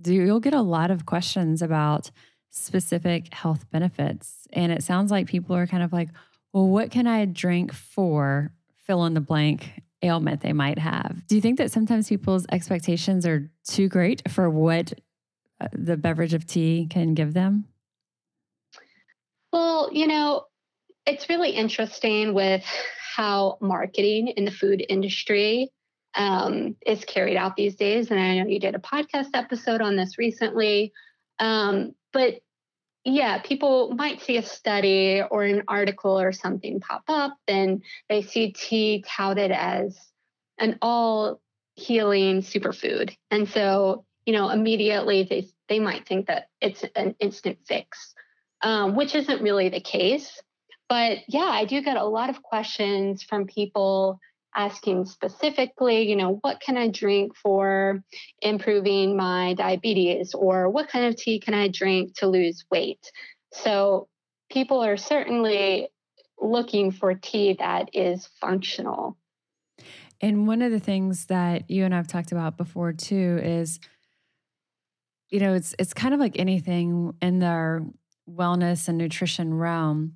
do 0.00 0.14
you'll 0.14 0.40
get 0.40 0.54
a 0.54 0.62
lot 0.62 0.90
of 0.90 1.06
questions 1.06 1.62
about 1.62 2.10
specific 2.52 3.32
health 3.34 3.68
benefits. 3.70 4.46
And 4.52 4.70
it 4.70 4.84
sounds 4.84 5.10
like 5.10 5.26
people 5.26 5.56
are 5.56 5.66
kind 5.66 5.82
of 5.82 5.92
like, 5.92 6.10
well, 6.52 6.68
what 6.68 6.90
can 6.90 7.06
I 7.06 7.24
drink 7.24 7.72
for 7.72 8.52
fill 8.76 9.04
in 9.06 9.14
the 9.14 9.20
blank 9.20 9.82
ailment 10.02 10.42
they 10.42 10.52
might 10.52 10.78
have? 10.78 11.26
Do 11.26 11.34
you 11.34 11.40
think 11.40 11.58
that 11.58 11.72
sometimes 11.72 12.08
people's 12.08 12.46
expectations 12.52 13.26
are 13.26 13.50
too 13.66 13.88
great 13.88 14.30
for 14.30 14.50
what 14.50 14.92
uh, 15.60 15.68
the 15.72 15.96
beverage 15.96 16.34
of 16.34 16.46
tea 16.46 16.86
can 16.90 17.14
give 17.14 17.32
them? 17.32 17.66
Well, 19.52 19.88
you 19.92 20.06
know, 20.06 20.44
it's 21.06 21.28
really 21.28 21.50
interesting 21.50 22.34
with 22.34 22.64
how 23.16 23.58
marketing 23.60 24.28
in 24.28 24.44
the 24.44 24.50
food 24.50 24.84
industry 24.88 25.70
um, 26.14 26.76
is 26.86 27.04
carried 27.04 27.36
out 27.36 27.56
these 27.56 27.76
days. 27.76 28.10
And 28.10 28.20
I 28.20 28.38
know 28.38 28.46
you 28.46 28.60
did 28.60 28.74
a 28.74 28.78
podcast 28.78 29.28
episode 29.34 29.80
on 29.80 29.96
this 29.96 30.18
recently. 30.18 30.92
Um, 31.38 31.94
but 32.12 32.40
yeah, 33.04 33.38
people 33.38 33.94
might 33.94 34.20
see 34.20 34.36
a 34.36 34.42
study 34.42 35.22
or 35.28 35.42
an 35.42 35.62
article 35.66 36.20
or 36.20 36.32
something 36.32 36.80
pop 36.80 37.02
up, 37.08 37.36
and 37.48 37.82
they 38.08 38.22
see 38.22 38.52
tea 38.52 39.04
touted 39.06 39.50
as 39.50 39.98
an 40.58 40.78
all 40.80 41.40
healing 41.74 42.42
superfood. 42.42 43.16
And 43.30 43.48
so, 43.48 44.04
you 44.24 44.32
know, 44.32 44.50
immediately 44.50 45.24
they, 45.24 45.48
they 45.68 45.80
might 45.80 46.06
think 46.06 46.26
that 46.26 46.48
it's 46.60 46.84
an 46.94 47.16
instant 47.18 47.58
fix, 47.66 48.14
um, 48.62 48.94
which 48.94 49.14
isn't 49.14 49.42
really 49.42 49.68
the 49.68 49.80
case. 49.80 50.40
But 50.88 51.18
yeah, 51.26 51.40
I 51.40 51.64
do 51.64 51.82
get 51.82 51.96
a 51.96 52.04
lot 52.04 52.30
of 52.30 52.42
questions 52.42 53.22
from 53.22 53.46
people 53.46 54.20
asking 54.54 55.06
specifically, 55.06 56.02
you 56.08 56.16
know, 56.16 56.38
what 56.42 56.60
can 56.60 56.76
I 56.76 56.88
drink 56.88 57.36
for 57.36 58.02
improving 58.40 59.16
my 59.16 59.54
diabetes 59.54 60.34
or 60.34 60.68
what 60.68 60.88
kind 60.88 61.06
of 61.06 61.16
tea 61.16 61.40
can 61.40 61.54
I 61.54 61.68
drink 61.68 62.14
to 62.16 62.26
lose 62.26 62.64
weight? 62.70 63.10
So 63.52 64.08
people 64.50 64.82
are 64.82 64.96
certainly 64.96 65.88
looking 66.40 66.90
for 66.90 67.14
tea 67.14 67.56
that 67.58 67.90
is 67.94 68.28
functional. 68.40 69.16
And 70.20 70.46
one 70.46 70.62
of 70.62 70.70
the 70.70 70.80
things 70.80 71.26
that 71.26 71.70
you 71.70 71.84
and 71.84 71.94
I've 71.94 72.06
talked 72.06 72.32
about 72.32 72.56
before 72.56 72.92
too 72.92 73.40
is 73.42 73.80
you 75.32 75.40
know, 75.40 75.54
it's 75.54 75.74
it's 75.78 75.94
kind 75.94 76.12
of 76.12 76.20
like 76.20 76.38
anything 76.38 77.14
in 77.22 77.38
the 77.38 77.90
wellness 78.30 78.86
and 78.86 78.98
nutrition 78.98 79.54
realm 79.54 80.14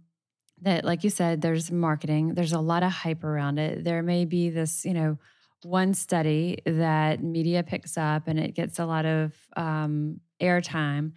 that 0.63 0.85
like 0.85 1.05
you 1.05 1.11
said 1.11 1.43
there's 1.43 1.71
marketing 1.71 2.35
there's 2.35 2.53
a 2.53 2.61
lot 2.61 2.83
of 2.83 2.91
hype 2.91 3.25
around 3.25 3.59
it. 3.59 3.85
There 3.85 4.03
may 4.03 4.25
be 4.25 4.51
this 4.51 4.85
you 4.85 4.95
know 4.95 5.19
one 5.63 5.95
study 5.95 6.59
that 6.65 7.23
media 7.23 7.63
picks 7.63 7.99
up 7.99 8.29
and 8.29 8.39
it 8.39 8.55
gets 8.55 8.79
a 8.79 8.87
lot 8.87 9.05
of 9.05 9.35
um, 9.57 10.21
airtime 10.41 11.13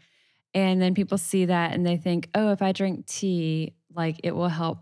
and 0.54 0.82
then 0.82 0.96
people 0.96 1.18
see 1.18 1.46
that 1.46 1.74
and 1.74 1.86
they 1.86 1.98
think 1.98 2.30
oh 2.34 2.52
if 2.52 2.62
i 2.62 2.72
drink 2.72 3.06
tea 3.06 3.74
like 3.94 4.20
it 4.24 4.36
will 4.36 4.50
help 4.50 4.80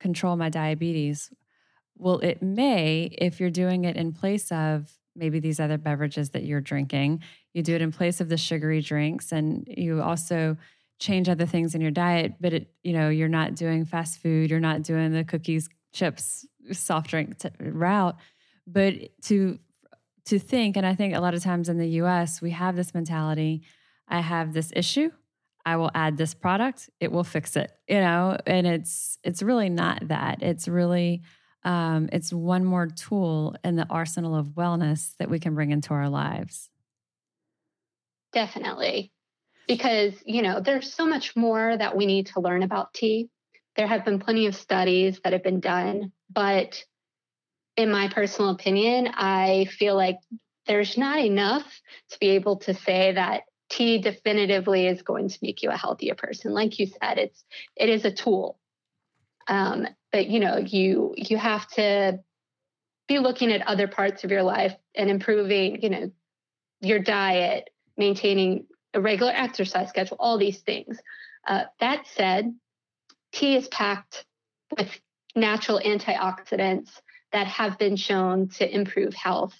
control 0.00 0.36
my 0.36 0.48
diabetes. 0.48 1.30
Well 1.96 2.18
it 2.18 2.42
may 2.42 3.10
if 3.18 3.40
you're 3.40 3.50
doing 3.50 3.84
it 3.84 3.96
in 3.96 4.12
place 4.12 4.52
of 4.52 4.92
maybe 5.14 5.40
these 5.40 5.58
other 5.58 5.78
beverages 5.78 6.30
that 6.30 6.44
you're 6.44 6.60
drinking 6.60 7.22
you 7.54 7.62
do 7.62 7.74
it 7.74 7.80
in 7.80 7.90
place 7.90 8.20
of 8.20 8.28
the 8.28 8.36
sugary 8.36 8.82
drinks 8.82 9.32
and 9.32 9.66
you 9.66 10.02
also 10.02 10.58
change 10.98 11.28
other 11.28 11.46
things 11.46 11.74
in 11.74 11.80
your 11.80 11.90
diet, 11.90 12.34
but 12.40 12.52
it, 12.52 12.70
you 12.82 12.92
know, 12.92 13.08
you're 13.08 13.28
not 13.28 13.54
doing 13.54 13.84
fast 13.84 14.20
food, 14.20 14.50
you're 14.50 14.60
not 14.60 14.82
doing 14.82 15.12
the 15.12 15.24
cookies, 15.24 15.68
chips, 15.92 16.46
soft 16.72 17.10
drink 17.10 17.38
t- 17.38 17.50
route, 17.60 18.16
but 18.66 18.94
to 19.22 19.58
to 20.26 20.40
think 20.40 20.76
and 20.76 20.84
I 20.84 20.96
think 20.96 21.14
a 21.14 21.20
lot 21.20 21.34
of 21.34 21.42
times 21.42 21.68
in 21.68 21.78
the 21.78 21.88
US 22.00 22.42
we 22.42 22.50
have 22.50 22.74
this 22.74 22.94
mentality, 22.94 23.62
I 24.08 24.20
have 24.20 24.52
this 24.52 24.72
issue, 24.74 25.10
I 25.64 25.76
will 25.76 25.90
add 25.94 26.16
this 26.16 26.34
product, 26.34 26.90
it 26.98 27.12
will 27.12 27.24
fix 27.24 27.56
it, 27.56 27.70
you 27.88 28.00
know, 28.00 28.36
and 28.46 28.66
it's 28.66 29.18
it's 29.22 29.42
really 29.42 29.68
not 29.68 30.08
that. 30.08 30.42
It's 30.42 30.66
really 30.66 31.22
um, 31.64 32.08
it's 32.12 32.32
one 32.32 32.64
more 32.64 32.86
tool 32.86 33.56
in 33.64 33.76
the 33.76 33.86
arsenal 33.90 34.36
of 34.36 34.46
wellness 34.48 35.16
that 35.18 35.28
we 35.28 35.40
can 35.40 35.54
bring 35.54 35.72
into 35.72 35.94
our 35.94 36.08
lives. 36.08 36.70
Definitely 38.32 39.12
because 39.66 40.14
you 40.24 40.42
know 40.42 40.60
there's 40.60 40.92
so 40.92 41.06
much 41.06 41.36
more 41.36 41.76
that 41.76 41.96
we 41.96 42.06
need 42.06 42.26
to 42.28 42.40
learn 42.40 42.62
about 42.62 42.94
tea. 42.94 43.28
There 43.76 43.86
have 43.86 44.04
been 44.04 44.20
plenty 44.20 44.46
of 44.46 44.56
studies 44.56 45.20
that 45.22 45.32
have 45.32 45.42
been 45.42 45.60
done 45.60 46.12
but 46.32 46.82
in 47.76 47.90
my 47.90 48.08
personal 48.08 48.50
opinion 48.50 49.06
i 49.14 49.66
feel 49.78 49.94
like 49.94 50.18
there's 50.66 50.98
not 50.98 51.18
enough 51.20 51.80
to 52.10 52.18
be 52.18 52.30
able 52.30 52.56
to 52.56 52.74
say 52.74 53.12
that 53.12 53.42
tea 53.68 53.98
definitively 53.98 54.86
is 54.86 55.02
going 55.02 55.28
to 55.28 55.38
make 55.42 55.62
you 55.62 55.70
a 55.70 55.76
healthier 55.76 56.14
person. 56.14 56.52
Like 56.52 56.78
you 56.78 56.86
said 56.86 57.18
it's 57.18 57.44
it 57.76 57.88
is 57.88 58.04
a 58.04 58.12
tool. 58.12 58.58
Um, 59.48 59.86
but 60.12 60.26
you 60.26 60.40
know 60.40 60.58
you 60.58 61.14
you 61.16 61.36
have 61.36 61.68
to 61.70 62.20
be 63.08 63.18
looking 63.18 63.52
at 63.52 63.66
other 63.66 63.86
parts 63.86 64.24
of 64.24 64.30
your 64.30 64.42
life 64.42 64.74
and 64.94 65.10
improving 65.10 65.82
you 65.82 65.90
know 65.90 66.10
your 66.80 66.98
diet 66.98 67.70
maintaining 67.96 68.66
a 68.96 69.00
regular 69.00 69.32
exercise 69.32 69.90
schedule, 69.90 70.16
all 70.18 70.38
these 70.38 70.60
things. 70.60 70.98
Uh, 71.46 71.64
that 71.80 72.06
said, 72.06 72.54
tea 73.32 73.54
is 73.54 73.68
packed 73.68 74.24
with 74.76 74.88
natural 75.36 75.80
antioxidants 75.84 76.90
that 77.32 77.46
have 77.46 77.78
been 77.78 77.96
shown 77.96 78.48
to 78.48 78.74
improve 78.74 79.14
health. 79.14 79.54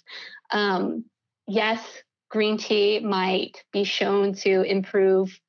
Um, 0.51 1.05
yes, 1.47 1.81
green 2.29 2.57
tea 2.57 2.99
might 2.99 3.63
be 3.71 3.83
shown 3.83 4.33
to 4.33 4.63
improve 4.63 5.39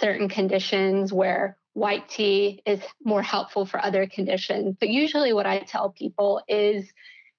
certain 0.00 0.28
conditions 0.28 1.12
where 1.12 1.58
white 1.74 2.08
tea 2.08 2.62
is 2.66 2.80
more 3.04 3.22
helpful 3.22 3.66
for 3.66 3.84
other 3.84 4.06
conditions. 4.06 4.76
But 4.80 4.88
usually, 4.88 5.32
what 5.32 5.46
I 5.46 5.60
tell 5.60 5.90
people 5.90 6.42
is, 6.48 6.90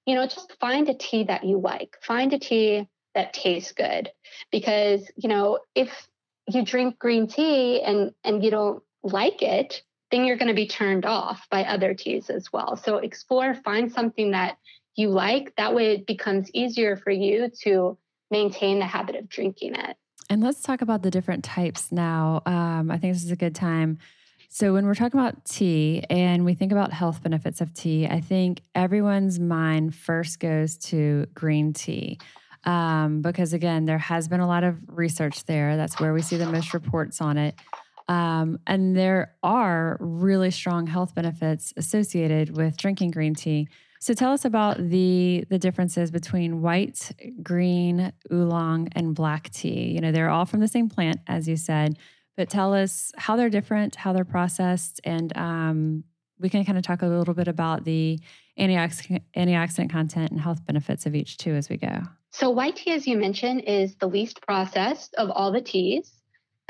you 0.06 0.16
know, 0.16 0.26
just 0.26 0.54
find 0.60 0.88
a 0.88 0.94
tea 0.94 1.24
that 1.26 1.44
you 1.44 1.60
like, 1.60 1.98
find 2.02 2.32
a 2.34 2.40
tea 2.40 2.88
that 3.16 3.34
tastes 3.34 3.72
good. 3.72 4.10
Because, 4.52 5.10
you 5.16 5.30
know, 5.30 5.60
if 5.76 6.08
you 6.48 6.64
drink 6.64 7.00
green 7.00 7.28
tea 7.28 7.82
and, 7.82 8.12
and 8.24 8.44
you 8.44 8.52
don't 8.52 8.84
like 9.04 9.42
it, 9.42 9.84
then 10.12 10.26
you're 10.26 10.38
going 10.38 10.48
to 10.48 10.56
be 10.56 10.68
turned 10.68 11.06
off 11.06 11.48
by 11.52 11.64
other 11.64 11.94
teas 11.94 12.30
as 12.30 12.52
well. 12.52 12.76
So 12.76 12.98
explore, 12.98 13.54
find 13.54 13.92
something 13.92 14.32
that 14.32 14.58
you 14.96 15.10
like. 15.10 15.56
That 15.58 15.76
way, 15.76 15.94
it 15.94 16.08
becomes 16.08 16.50
easier 16.54 16.98
for 16.98 17.12
you 17.12 17.50
to 17.64 17.98
maintain 18.32 18.80
the 18.80 18.86
habit 18.86 19.16
of 19.16 19.30
drinking 19.30 19.76
it. 19.76 19.98
And 20.30 20.42
let's 20.42 20.62
talk 20.62 20.82
about 20.82 21.02
the 21.02 21.12
different 21.12 21.44
types 21.44 21.92
now. 21.92 22.42
Um, 22.46 22.92
I 22.92 22.98
think 22.98 23.14
this 23.14 23.24
is 23.24 23.32
a 23.32 23.36
good 23.36 23.56
time. 23.56 23.98
So, 24.52 24.74
when 24.74 24.86
we're 24.86 24.96
talking 24.96 25.20
about 25.20 25.46
tea 25.46 26.04
and 26.10 26.44
we 26.44 26.56
think 26.56 26.72
about 26.72 26.92
health 26.92 27.22
benefits 27.22 27.62
of 27.62 27.74
tea, 27.74 28.08
I 28.08 28.20
think 28.20 28.62
everyone's 28.74 29.40
mind 29.40 29.94
first 29.96 30.40
goes 30.40 30.78
to 30.78 31.28
green 31.36 31.72
tea. 31.72 32.20
Um, 32.66 33.22
because 33.22 33.54
again, 33.54 33.86
there 33.86 33.98
has 33.98 34.28
been 34.28 34.42
a 34.42 34.48
lot 34.48 34.64
of 34.64 34.78
research 34.88 35.46
there. 35.46 35.78
That's 35.78 36.00
where 36.00 36.14
we 36.14 36.22
see 36.22 36.38
the 36.38 36.46
most 36.46 36.74
reports 36.74 37.22
on 37.22 37.38
it. 37.38 37.56
Um, 38.10 38.60
and 38.66 38.98
there 38.98 39.36
are 39.44 39.98
really 40.00 40.52
strong 40.52 40.88
health 40.88 41.14
benefits 41.14 41.74
associated 41.78 42.58
with 42.58 42.76
drinking 42.76 43.12
green 43.12 43.36
tea. 43.36 43.68
So 44.02 44.14
tell 44.14 44.32
us 44.32 44.46
about 44.46 44.78
the 44.78 45.46
the 45.50 45.60
differences 45.60 46.10
between 46.10 46.62
white, 46.62 47.12
green, 47.44 48.12
oolong, 48.32 48.88
and 48.94 49.14
black 49.14 49.52
tea. 49.52 49.92
You 49.94 50.02
know, 50.02 50.12
they're 50.12 50.30
all 50.30 50.46
from 50.46 50.62
the 50.62 50.68
same 50.68 50.90
plant, 50.90 51.20
as 51.28 51.48
you 51.48 51.56
said, 51.58 51.98
but 52.36 52.50
tell 52.50 52.74
us 52.74 53.12
how 53.18 53.36
they're 53.36 53.50
different, 53.50 53.96
how 53.96 54.14
they're 54.14 54.26
processed, 54.26 55.02
and 55.04 55.38
um, 55.38 56.04
we 56.40 56.50
can 56.50 56.64
kind 56.64 56.78
of 56.78 56.84
talk 56.84 57.02
a 57.02 57.08
little 57.08 57.34
bit 57.34 57.50
about 57.50 57.84
the 57.84 58.20
antioxidant, 58.58 59.22
antioxidant 59.36 59.90
content 59.90 60.32
and 60.32 60.40
health 60.40 60.66
benefits 60.66 61.06
of 61.06 61.14
each 61.14 61.38
too 61.38 61.54
as 61.54 61.70
we 61.70 61.78
go. 61.78 62.02
So 62.32 62.50
white 62.52 62.76
tea, 62.76 62.92
as 62.92 63.08
you 63.08 63.18
mentioned, 63.18 63.64
is 63.66 63.96
the 63.96 64.08
least 64.08 64.42
processed 64.42 65.16
of 65.16 65.30
all 65.32 65.52
the 65.52 65.62
teas. 65.62 66.12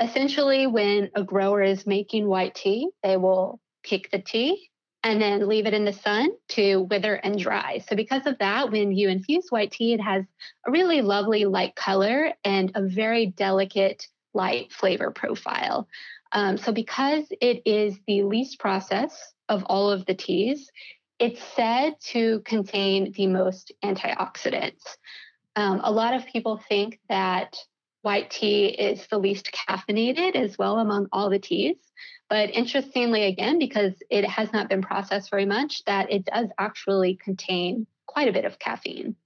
Essentially, 0.00 0.66
when 0.66 1.10
a 1.14 1.22
grower 1.22 1.62
is 1.62 1.86
making 1.86 2.26
white 2.26 2.54
tea, 2.54 2.88
they 3.02 3.16
will 3.16 3.60
pick 3.82 4.10
the 4.10 4.18
tea 4.18 4.70
and 5.02 5.20
then 5.20 5.48
leave 5.48 5.66
it 5.66 5.74
in 5.74 5.84
the 5.84 5.92
sun 5.92 6.30
to 6.48 6.82
wither 6.82 7.14
and 7.14 7.38
dry. 7.38 7.78
So, 7.88 7.96
because 7.96 8.26
of 8.26 8.38
that, 8.38 8.70
when 8.70 8.92
you 8.92 9.08
infuse 9.08 9.46
white 9.50 9.72
tea, 9.72 9.94
it 9.94 10.00
has 10.00 10.24
a 10.66 10.70
really 10.70 11.02
lovely 11.02 11.44
light 11.44 11.74
color 11.74 12.32
and 12.44 12.72
a 12.74 12.86
very 12.86 13.26
delicate 13.26 14.06
light 14.32 14.72
flavor 14.72 15.10
profile. 15.10 15.88
Um, 16.32 16.56
so, 16.56 16.72
because 16.72 17.24
it 17.40 17.62
is 17.66 17.98
the 18.06 18.22
least 18.22 18.58
processed 18.58 19.34
of 19.48 19.64
all 19.64 19.90
of 19.90 20.06
the 20.06 20.14
teas, 20.14 20.70
it's 21.18 21.42
said 21.54 21.94
to 22.00 22.40
contain 22.40 23.12
the 23.12 23.26
most 23.26 23.72
antioxidants. 23.84 24.96
Um, 25.60 25.80
a 25.84 25.92
lot 25.92 26.14
of 26.14 26.26
people 26.26 26.56
think 26.68 26.98
that 27.10 27.56
white 28.00 28.30
tea 28.30 28.66
is 28.66 29.06
the 29.08 29.18
least 29.18 29.50
caffeinated 29.52 30.34
as 30.34 30.56
well 30.56 30.78
among 30.78 31.08
all 31.12 31.28
the 31.28 31.38
teas. 31.38 31.76
But 32.30 32.48
interestingly, 32.50 33.24
again, 33.24 33.58
because 33.58 33.92
it 34.08 34.24
has 34.24 34.52
not 34.54 34.70
been 34.70 34.80
processed 34.80 35.30
very 35.30 35.44
much, 35.44 35.84
that 35.84 36.10
it 36.10 36.24
does 36.24 36.48
actually 36.58 37.16
contain 37.22 37.86
quite 38.06 38.28
a 38.28 38.32
bit 38.32 38.46
of 38.46 38.58
caffeine. 38.58 39.16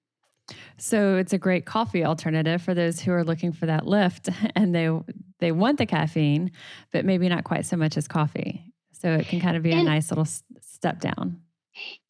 So 0.76 1.16
it's 1.16 1.32
a 1.32 1.38
great 1.38 1.66
coffee 1.66 2.04
alternative 2.04 2.62
for 2.62 2.74
those 2.74 3.00
who 3.00 3.12
are 3.12 3.22
looking 3.22 3.52
for 3.52 3.66
that 3.66 3.86
lift 3.86 4.28
and 4.56 4.74
they 4.74 4.90
they 5.38 5.52
want 5.52 5.78
the 5.78 5.86
caffeine, 5.86 6.50
but 6.92 7.04
maybe 7.04 7.28
not 7.28 7.44
quite 7.44 7.64
so 7.64 7.76
much 7.76 7.96
as 7.96 8.08
coffee. 8.08 8.72
So 8.92 9.12
it 9.12 9.28
can 9.28 9.40
kind 9.40 9.56
of 9.56 9.62
be 9.62 9.70
and, 9.70 9.82
a 9.82 9.84
nice 9.84 10.10
little 10.10 10.26
step 10.60 11.00
down. 11.00 11.40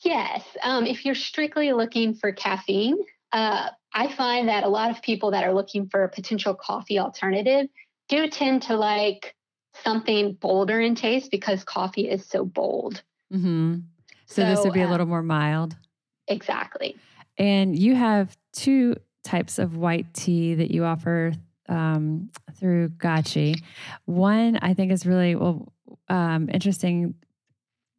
Yes, 0.00 0.44
um, 0.62 0.86
if 0.86 1.04
you're 1.04 1.14
strictly 1.14 1.72
looking 1.72 2.14
for 2.14 2.32
caffeine, 2.32 2.96
uh, 3.32 3.70
I 3.95 4.12
find 4.12 4.49
that 4.49 4.64
a 4.64 4.68
lot 4.68 4.90
of 4.90 5.01
people 5.03 5.30
that 5.30 5.45
are 5.45 5.55
looking 5.55 5.88
for 5.88 6.03
a 6.03 6.09
potential 6.09 6.55
coffee 6.55 6.99
alternative 6.99 7.68
do 8.09 8.28
tend 8.28 8.62
to 8.62 8.76
like 8.76 9.34
something 9.82 10.34
bolder 10.34 10.80
in 10.80 10.95
taste 10.95 11.30
because 11.30 11.64
coffee 11.64 12.09
is 12.09 12.26
so 12.26 12.45
bold. 12.45 13.03
Mm-hmm. 13.32 13.76
So, 14.26 14.42
so, 14.42 14.49
this 14.49 14.64
would 14.64 14.72
be 14.72 14.82
a 14.82 14.88
little 14.88 15.07
more 15.07 15.22
mild. 15.22 15.76
Exactly. 16.28 16.97
And 17.38 17.78
you 17.78 17.95
have 17.95 18.36
two 18.53 18.97
types 19.22 19.59
of 19.59 19.76
white 19.76 20.12
tea 20.12 20.55
that 20.55 20.70
you 20.70 20.84
offer 20.84 21.32
um, 21.68 22.30
through 22.59 22.90
Gachi. 22.90 23.61
One 24.05 24.57
I 24.57 24.74
think 24.74 24.92
is 24.92 25.07
really 25.07 25.34
well 25.34 25.72
um, 26.09 26.49
interesting. 26.53 27.14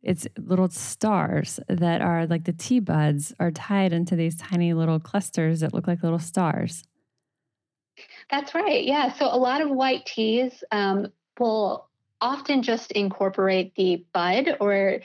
It's 0.05 0.27
little 0.37 0.69
stars 0.69 1.59
that 1.67 2.01
are 2.01 2.27
like 2.27 2.45
the 2.45 2.53
tea 2.53 2.79
buds 2.79 3.33
are 3.39 3.51
tied 3.51 3.91
into 3.91 4.15
these 4.15 4.35
tiny 4.35 4.73
little 4.73 4.99
clusters 4.99 5.61
that 5.61 5.73
look 5.73 5.87
like 5.87 6.03
little 6.03 6.19
stars. 6.19 6.83
That's 8.29 8.53
right. 8.53 8.83
Yeah. 8.83 9.13
So 9.13 9.25
a 9.25 9.37
lot 9.37 9.61
of 9.61 9.69
white 9.69 10.05
teas 10.05 10.63
um, 10.71 11.07
will 11.39 11.89
often 12.21 12.61
just 12.61 12.91
incorporate 12.91 13.73
the 13.75 14.05
bud 14.13 14.57
or 14.59 14.99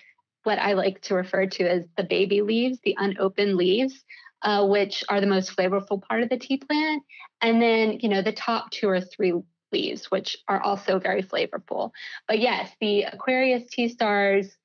what 0.44 0.58
I 0.58 0.72
like 0.72 1.00
to 1.02 1.14
refer 1.14 1.46
to 1.46 1.64
as 1.64 1.84
the 1.96 2.04
baby 2.04 2.42
leaves, 2.42 2.78
the 2.82 2.96
unopened 2.98 3.56
leaves, 3.56 4.04
uh, 4.42 4.66
which 4.66 5.04
are 5.08 5.20
the 5.20 5.26
most 5.26 5.54
flavorful 5.56 6.02
part 6.02 6.22
of 6.22 6.28
the 6.28 6.38
tea 6.38 6.56
plant. 6.56 7.02
And 7.42 7.60
then, 7.60 7.98
you 8.00 8.08
know, 8.08 8.22
the 8.22 8.32
top 8.32 8.70
two 8.70 8.88
or 8.88 9.00
three 9.00 9.34
leaves, 9.72 10.10
which 10.10 10.36
are 10.48 10.60
also 10.62 10.98
very 10.98 11.22
flavorful. 11.22 11.90
But 12.26 12.38
yes, 12.38 12.70
the 12.80 13.02
Aquarius 13.02 13.70
tea 13.70 13.88
stars 13.88 14.56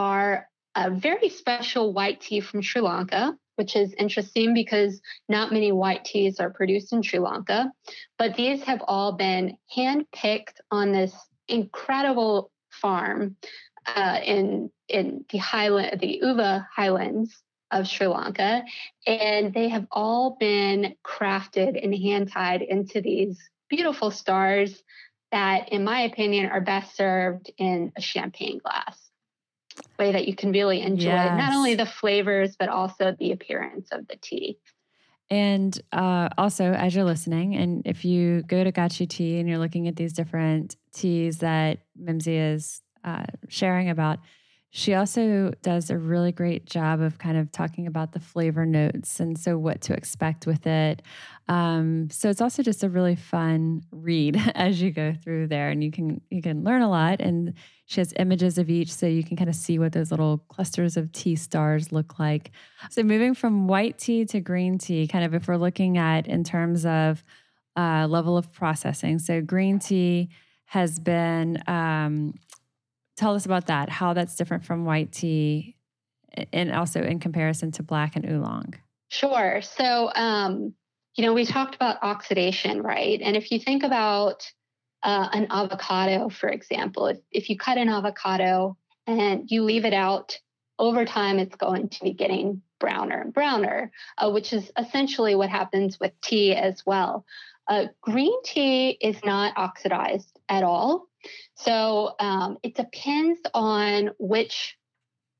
are 0.00 0.48
a 0.74 0.90
very 0.90 1.28
special 1.28 1.92
white 1.92 2.22
tea 2.22 2.40
from 2.40 2.62
Sri 2.62 2.80
Lanka, 2.80 3.36
which 3.56 3.76
is 3.76 3.92
interesting 3.92 4.54
because 4.54 4.98
not 5.28 5.52
many 5.52 5.72
white 5.72 6.06
teas 6.06 6.40
are 6.40 6.48
produced 6.48 6.94
in 6.94 7.02
Sri 7.02 7.18
Lanka. 7.18 7.70
But 8.18 8.34
these 8.34 8.62
have 8.62 8.82
all 8.88 9.12
been 9.12 9.58
handpicked 9.76 10.56
on 10.70 10.92
this 10.92 11.14
incredible 11.48 12.50
farm 12.70 13.36
uh, 13.94 14.20
in 14.24 14.70
in 14.88 15.26
the 15.30 15.38
highland, 15.38 16.00
the 16.00 16.18
Uva 16.22 16.66
Highlands 16.74 17.36
of 17.70 17.86
Sri 17.86 18.06
Lanka, 18.06 18.62
and 19.06 19.52
they 19.52 19.68
have 19.68 19.86
all 19.90 20.36
been 20.40 20.94
crafted 21.04 21.78
and 21.82 21.94
hand 21.94 22.32
tied 22.32 22.62
into 22.62 23.02
these 23.02 23.38
beautiful 23.68 24.10
stars 24.10 24.82
that, 25.30 25.68
in 25.68 25.84
my 25.84 26.00
opinion, 26.02 26.46
are 26.46 26.62
best 26.62 26.96
served 26.96 27.52
in 27.58 27.92
a 27.96 28.00
champagne 28.00 28.58
glass 28.64 29.09
way 29.98 30.12
that 30.12 30.26
you 30.26 30.34
can 30.34 30.52
really 30.52 30.80
enjoy 30.80 31.10
yes. 31.10 31.38
not 31.38 31.54
only 31.54 31.74
the 31.74 31.86
flavors 31.86 32.56
but 32.58 32.68
also 32.68 33.14
the 33.18 33.32
appearance 33.32 33.88
of 33.92 34.06
the 34.08 34.16
tea. 34.16 34.58
And 35.32 35.80
uh, 35.92 36.28
also, 36.36 36.72
as 36.72 36.92
you're 36.92 37.04
listening, 37.04 37.54
and 37.54 37.82
if 37.84 38.04
you 38.04 38.42
go 38.42 38.64
to 38.64 38.72
Gachi 38.72 39.08
Tea 39.08 39.38
and 39.38 39.48
you're 39.48 39.58
looking 39.58 39.86
at 39.86 39.94
these 39.94 40.12
different 40.12 40.74
teas 40.92 41.38
that 41.38 41.78
Mimsy 41.96 42.36
is 42.36 42.82
uh, 43.04 43.26
sharing 43.48 43.90
about, 43.90 44.18
she 44.72 44.94
also 44.94 45.52
does 45.62 45.90
a 45.90 45.98
really 45.98 46.30
great 46.30 46.64
job 46.64 47.00
of 47.00 47.18
kind 47.18 47.36
of 47.36 47.50
talking 47.50 47.88
about 47.88 48.12
the 48.12 48.20
flavor 48.20 48.64
notes 48.64 49.18
and 49.18 49.36
so 49.36 49.58
what 49.58 49.80
to 49.80 49.92
expect 49.92 50.46
with 50.46 50.64
it. 50.64 51.02
Um, 51.48 52.08
so 52.10 52.30
it's 52.30 52.40
also 52.40 52.62
just 52.62 52.84
a 52.84 52.88
really 52.88 53.16
fun 53.16 53.82
read 53.90 54.36
as 54.54 54.80
you 54.80 54.92
go 54.92 55.12
through 55.12 55.48
there, 55.48 55.70
and 55.70 55.82
you 55.82 55.90
can 55.90 56.20
you 56.30 56.40
can 56.40 56.62
learn 56.62 56.82
a 56.82 56.88
lot. 56.88 57.20
And 57.20 57.54
she 57.86 58.00
has 58.00 58.14
images 58.16 58.58
of 58.58 58.70
each, 58.70 58.92
so 58.92 59.06
you 59.06 59.24
can 59.24 59.36
kind 59.36 59.50
of 59.50 59.56
see 59.56 59.80
what 59.80 59.92
those 59.92 60.12
little 60.12 60.38
clusters 60.48 60.96
of 60.96 61.10
tea 61.10 61.34
stars 61.34 61.90
look 61.90 62.20
like. 62.20 62.52
So 62.90 63.02
moving 63.02 63.34
from 63.34 63.66
white 63.66 63.98
tea 63.98 64.24
to 64.26 64.38
green 64.38 64.78
tea, 64.78 65.08
kind 65.08 65.24
of 65.24 65.34
if 65.34 65.48
we're 65.48 65.56
looking 65.56 65.98
at 65.98 66.28
in 66.28 66.44
terms 66.44 66.86
of 66.86 67.24
uh, 67.76 68.06
level 68.08 68.36
of 68.36 68.52
processing. 68.52 69.18
So 69.18 69.40
green 69.40 69.80
tea 69.80 70.28
has 70.66 71.00
been 71.00 71.60
um, 71.66 72.34
tell 73.20 73.34
us 73.34 73.44
about 73.44 73.66
that, 73.66 73.88
how 73.88 74.14
that's 74.14 74.34
different 74.34 74.64
from 74.64 74.84
white 74.84 75.12
tea, 75.12 75.76
and 76.52 76.72
also 76.72 77.02
in 77.02 77.20
comparison 77.20 77.70
to 77.72 77.82
black 77.82 78.16
and 78.16 78.24
oolong. 78.24 78.74
Sure. 79.08 79.60
So, 79.62 80.10
um, 80.14 80.74
you 81.16 81.24
know, 81.24 81.34
we 81.34 81.44
talked 81.44 81.74
about 81.74 82.02
oxidation, 82.02 82.82
right? 82.82 83.20
And 83.20 83.36
if 83.36 83.50
you 83.50 83.58
think 83.58 83.82
about 83.82 84.50
uh, 85.02 85.28
an 85.32 85.48
avocado, 85.50 86.28
for 86.28 86.48
example, 86.48 87.06
if, 87.08 87.18
if 87.30 87.50
you 87.50 87.58
cut 87.58 87.76
an 87.76 87.88
avocado 87.88 88.76
and 89.06 89.50
you 89.50 89.64
leave 89.64 89.84
it 89.84 89.94
out 89.94 90.38
over 90.78 91.04
time, 91.04 91.38
it's 91.38 91.56
going 91.56 91.88
to 91.90 92.04
be 92.04 92.12
getting 92.12 92.62
browner 92.78 93.20
and 93.20 93.34
browner, 93.34 93.90
uh, 94.16 94.30
which 94.30 94.52
is 94.52 94.70
essentially 94.78 95.34
what 95.34 95.50
happens 95.50 96.00
with 96.00 96.12
tea 96.22 96.54
as 96.54 96.86
well. 96.86 97.26
Uh, 97.68 97.86
green 98.00 98.42
tea 98.44 98.90
is 99.00 99.16
not 99.24 99.52
oxidized 99.56 100.38
at 100.48 100.64
all. 100.64 101.09
So 101.54 102.14
um, 102.18 102.58
it 102.62 102.74
depends 102.74 103.40
on 103.54 104.10
which 104.18 104.76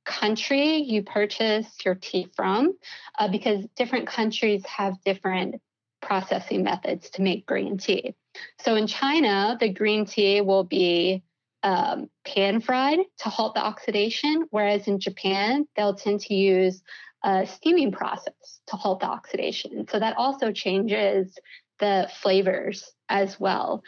country 0.05 0.79
you 0.79 1.03
purchase 1.03 1.67
your 1.85 1.95
tea 1.95 2.29
from, 2.35 2.73
uh, 3.19 3.29
because 3.29 3.67
different 3.77 4.07
countries 4.07 4.65
have 4.67 4.95
different 5.05 5.57
processing 6.01 6.63
methods 6.65 7.11
to 7.11 7.23
make 7.23 7.47
green 7.47 7.79
tea. 7.79 8.15
So 8.61 8.75
in 8.75 8.87
China, 8.87 9.57
the 9.61 9.69
green 9.69 10.07
tea 10.07 10.41
will 10.41 10.65
be 10.65 11.23
um, 11.63 12.09
pan 12.25 12.61
fried 12.61 13.01
to 13.19 13.29
halt 13.29 13.55
the 13.55 13.65
oxidation, 13.65 14.47
whereas 14.51 14.89
in 14.89 14.99
Japan, 14.99 15.67
they'll 15.77 15.95
tend 15.95 16.21
to 16.21 16.35
use 16.35 16.83
a 17.23 17.47
steaming 17.47 17.93
process 17.93 18.61
to 18.69 18.77
halt 18.77 19.01
the 19.01 19.07
oxidation. 19.07 19.87
So 19.91 19.99
that 19.99 20.17
also 20.17 20.53
changes 20.53 21.37
the 21.79 22.11
flavors 22.23 22.91
as 23.09 23.39
well. 23.39 23.83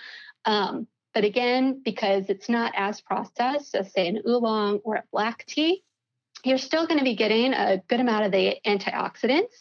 Um, 0.44 0.86
but 1.14 1.24
again, 1.24 1.82
because 1.84 2.28
it's 2.28 2.48
not 2.48 2.72
as 2.76 3.00
processed 3.00 3.74
as, 3.74 3.92
say, 3.92 4.08
an 4.08 4.22
oolong 4.26 4.78
or 4.84 4.96
a 4.96 5.04
black 5.12 5.44
tea, 5.46 5.82
you're 6.44 6.58
still 6.58 6.86
going 6.86 6.98
to 6.98 7.04
be 7.04 7.16
getting 7.16 7.52
a 7.52 7.82
good 7.88 8.00
amount 8.00 8.24
of 8.24 8.32
the 8.32 8.56
antioxidants, 8.66 9.54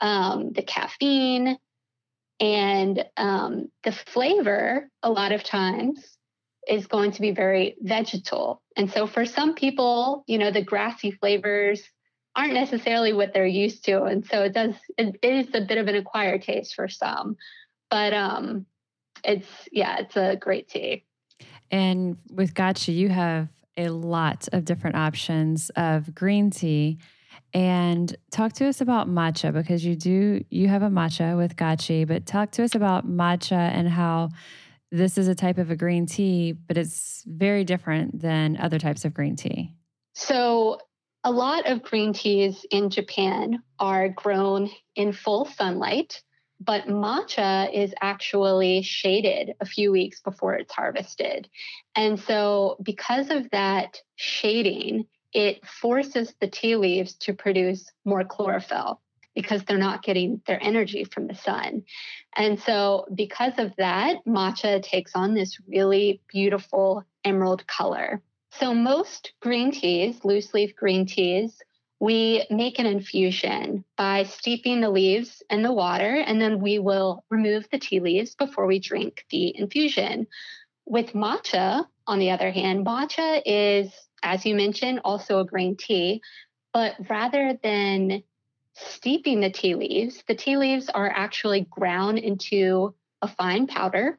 um, 0.00 0.52
the 0.52 0.62
caffeine, 0.62 1.58
and 2.40 3.04
um, 3.16 3.68
the 3.84 3.92
flavor, 3.92 4.90
a 5.02 5.10
lot 5.10 5.32
of 5.32 5.44
times, 5.44 6.16
is 6.68 6.86
going 6.86 7.12
to 7.12 7.20
be 7.20 7.30
very 7.30 7.76
vegetal. 7.80 8.62
And 8.76 8.90
so 8.90 9.06
for 9.06 9.24
some 9.24 9.54
people, 9.54 10.24
you 10.26 10.38
know, 10.38 10.50
the 10.50 10.62
grassy 10.62 11.10
flavors 11.10 11.82
aren't 12.36 12.52
necessarily 12.52 13.12
what 13.12 13.32
they're 13.32 13.46
used 13.46 13.84
to. 13.86 14.04
And 14.04 14.24
so 14.24 14.42
it 14.42 14.52
does, 14.52 14.74
it 14.96 15.18
is 15.22 15.48
a 15.54 15.62
bit 15.62 15.78
of 15.78 15.88
an 15.88 15.96
acquired 15.96 16.42
taste 16.42 16.74
for 16.74 16.88
some. 16.88 17.36
But 17.90 18.12
um, 18.12 18.66
it's, 19.24 19.46
yeah, 19.72 19.98
it's 19.98 20.16
a 20.16 20.36
great 20.36 20.68
tea. 20.68 21.04
And 21.70 22.16
with 22.30 22.54
Gachi, 22.54 22.94
you 22.94 23.08
have 23.08 23.48
a 23.76 23.88
lot 23.90 24.48
of 24.52 24.64
different 24.64 24.96
options 24.96 25.70
of 25.76 26.14
green 26.14 26.50
tea. 26.50 26.98
And 27.54 28.14
talk 28.30 28.52
to 28.54 28.66
us 28.66 28.80
about 28.80 29.08
matcha 29.08 29.52
because 29.52 29.84
you 29.84 29.96
do 29.96 30.44
you 30.50 30.68
have 30.68 30.82
a 30.82 30.88
matcha 30.88 31.36
with 31.36 31.56
Gachi, 31.56 32.06
but 32.06 32.26
talk 32.26 32.50
to 32.52 32.64
us 32.64 32.74
about 32.74 33.08
matcha 33.08 33.52
and 33.52 33.88
how 33.88 34.30
this 34.90 35.16
is 35.16 35.28
a 35.28 35.34
type 35.34 35.58
of 35.58 35.70
a 35.70 35.76
green 35.76 36.06
tea, 36.06 36.52
but 36.52 36.76
it's 36.76 37.24
very 37.26 37.64
different 37.64 38.20
than 38.20 38.56
other 38.58 38.78
types 38.78 39.04
of 39.04 39.14
green 39.14 39.36
tea. 39.36 39.74
So 40.14 40.78
a 41.24 41.30
lot 41.30 41.70
of 41.70 41.82
green 41.82 42.12
teas 42.12 42.64
in 42.70 42.90
Japan 42.90 43.62
are 43.78 44.08
grown 44.08 44.70
in 44.94 45.12
full 45.12 45.44
sunlight, 45.44 46.22
but 46.60 46.86
matcha 46.86 47.72
is 47.72 47.94
actually 48.00 48.82
shaded 48.82 49.54
a 49.60 49.66
few 49.66 49.92
weeks 49.92 50.20
before 50.20 50.54
it's 50.54 50.72
harvested. 50.72 51.48
And 51.94 52.18
so 52.18 52.76
because 52.82 53.30
of 53.30 53.50
that 53.50 54.00
shading, 54.16 55.06
it 55.32 55.64
forces 55.66 56.34
the 56.40 56.48
tea 56.48 56.76
leaves 56.76 57.14
to 57.14 57.34
produce 57.34 57.90
more 58.04 58.24
chlorophyll 58.24 59.00
because 59.34 59.62
they're 59.64 59.78
not 59.78 60.02
getting 60.02 60.40
their 60.46 60.58
energy 60.60 61.04
from 61.04 61.28
the 61.28 61.34
sun. 61.34 61.84
And 62.34 62.58
so, 62.60 63.06
because 63.14 63.52
of 63.58 63.72
that, 63.76 64.16
matcha 64.26 64.82
takes 64.82 65.12
on 65.14 65.34
this 65.34 65.58
really 65.68 66.20
beautiful 66.28 67.04
emerald 67.24 67.64
color. 67.66 68.20
So, 68.50 68.74
most 68.74 69.32
green 69.40 69.70
teas, 69.70 70.24
loose 70.24 70.54
leaf 70.54 70.74
green 70.74 71.06
teas, 71.06 71.62
we 72.00 72.46
make 72.50 72.78
an 72.78 72.86
infusion 72.86 73.84
by 73.96 74.22
steeping 74.24 74.80
the 74.80 74.90
leaves 74.90 75.42
in 75.50 75.62
the 75.62 75.72
water, 75.72 76.14
and 76.14 76.40
then 76.40 76.60
we 76.60 76.78
will 76.78 77.24
remove 77.30 77.68
the 77.70 77.78
tea 77.78 78.00
leaves 78.00 78.34
before 78.34 78.66
we 78.66 78.78
drink 78.78 79.24
the 79.30 79.56
infusion. 79.58 80.26
With 80.86 81.12
matcha, 81.12 81.86
on 82.06 82.18
the 82.18 82.30
other 82.30 82.50
hand, 82.50 82.86
matcha 82.86 83.42
is 83.44 83.92
as 84.22 84.44
you 84.44 84.54
mentioned, 84.54 85.00
also 85.04 85.40
a 85.40 85.44
green 85.44 85.76
tea. 85.76 86.22
But 86.72 86.96
rather 87.08 87.58
than 87.62 88.22
steeping 88.74 89.40
the 89.40 89.50
tea 89.50 89.74
leaves, 89.74 90.22
the 90.26 90.34
tea 90.34 90.56
leaves 90.56 90.88
are 90.88 91.08
actually 91.08 91.66
ground 91.70 92.18
into 92.18 92.94
a 93.22 93.28
fine 93.28 93.66
powder. 93.66 94.18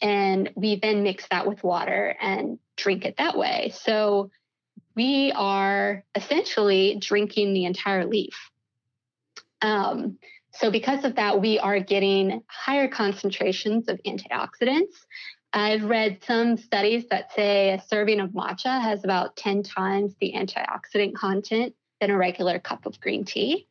And 0.00 0.50
we 0.54 0.76
then 0.76 1.02
mix 1.02 1.26
that 1.28 1.46
with 1.46 1.64
water 1.64 2.16
and 2.20 2.58
drink 2.76 3.04
it 3.04 3.16
that 3.18 3.36
way. 3.36 3.72
So 3.74 4.30
we 4.98 5.32
are 5.32 6.04
essentially 6.14 6.98
drinking 7.00 7.54
the 7.54 7.64
entire 7.64 8.04
leaf. 8.04 8.50
Um, 9.62 10.18
so, 10.52 10.70
because 10.70 11.04
of 11.04 11.14
that, 11.16 11.40
we 11.40 11.58
are 11.58 11.78
getting 11.78 12.42
higher 12.48 12.88
concentrations 12.88 13.88
of 13.88 14.00
antioxidants 14.04 14.94
I've 15.52 15.84
read 15.84 16.22
some 16.24 16.56
studies 16.56 17.06
that 17.10 17.32
say 17.32 17.70
a 17.70 17.82
serving 17.88 18.20
of 18.20 18.30
matcha 18.30 18.80
has 18.80 19.02
about 19.04 19.36
10 19.36 19.62
times 19.62 20.14
the 20.20 20.34
antioxidant 20.36 21.14
content 21.14 21.74
than 22.00 22.10
a 22.10 22.18
regular 22.18 22.58
cup 22.58 22.84
of 22.86 23.00
green 23.00 23.24
tea. 23.24 23.66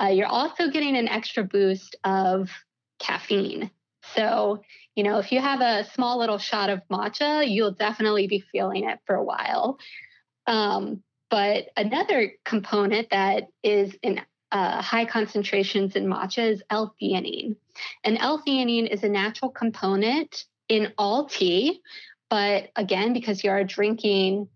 Uh, 0.00 0.06
you're 0.06 0.26
also 0.26 0.70
getting 0.70 0.96
an 0.96 1.08
extra 1.08 1.44
boost 1.44 1.94
of 2.02 2.50
caffeine. 2.98 3.70
So, 4.14 4.62
you 4.96 5.04
know, 5.04 5.18
if 5.18 5.30
you 5.30 5.40
have 5.40 5.60
a 5.60 5.88
small 5.94 6.18
little 6.18 6.38
shot 6.38 6.68
of 6.68 6.82
matcha, 6.90 7.48
you'll 7.48 7.72
definitely 7.72 8.26
be 8.26 8.40
feeling 8.40 8.88
it 8.88 8.98
for 9.06 9.14
a 9.14 9.24
while. 9.24 9.78
Um, 10.46 11.02
but 11.30 11.68
another 11.76 12.32
component 12.44 13.10
that 13.10 13.48
is 13.62 13.96
in 14.02 14.20
uh, 14.52 14.80
high 14.80 15.04
concentrations 15.04 15.96
in 15.96 16.06
matcha 16.06 16.50
is 16.50 16.62
L-theanine. 16.70 17.56
And 18.04 18.18
L-theanine 18.18 18.88
is 18.88 19.02
a 19.02 19.08
natural 19.08 19.50
component 19.50 20.44
in 20.68 20.92
all 20.96 21.26
tea. 21.26 21.80
But 22.30 22.70
again, 22.76 23.12
because 23.12 23.42
you 23.42 23.50
are 23.50 23.64
drinking 23.64 24.48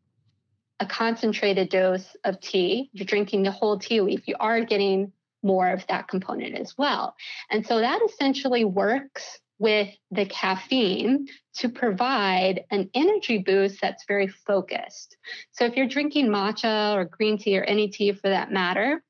a 0.81 0.87
concentrated 0.87 1.69
dose 1.69 2.17
of 2.25 2.41
tea, 2.41 2.91
you're 2.93 3.07
drinking 3.07 3.43
the 3.43 3.51
whole 3.51 3.79
tea 3.79 4.01
leaf, 4.01 4.29
you 4.29 4.37
are 4.39 4.61
getting 4.61 5.13
more 5.43 5.69
of 5.69 5.87
that 5.89 6.09
component 6.09 6.57
as 6.57 6.77
well. 6.79 7.15
And 7.51 7.67
so 7.67 7.81
that 7.81 8.01
essentially 8.05 8.65
works 8.65 9.41
with 9.59 9.89
the 10.11 10.27
caffeine 10.27 11.27
to 11.57 11.69
provide 11.69 12.65
an 12.71 12.91
energy 12.95 13.39
boost 13.39 13.81
that's 13.81 14.05
very 14.07 14.29
focused. 14.29 15.17
So 15.53 15.65
if 15.65 15.77
you're 15.77 15.89
drinking 15.89 16.29
matcha 16.29 16.95
or 16.95 17.05
green 17.05 17.39
tea 17.39 17.59
or 17.59 17.65
any 17.65 17.89
tea 17.89 18.13
for 18.13 18.29
that 18.29 18.53
matter, 18.53 19.03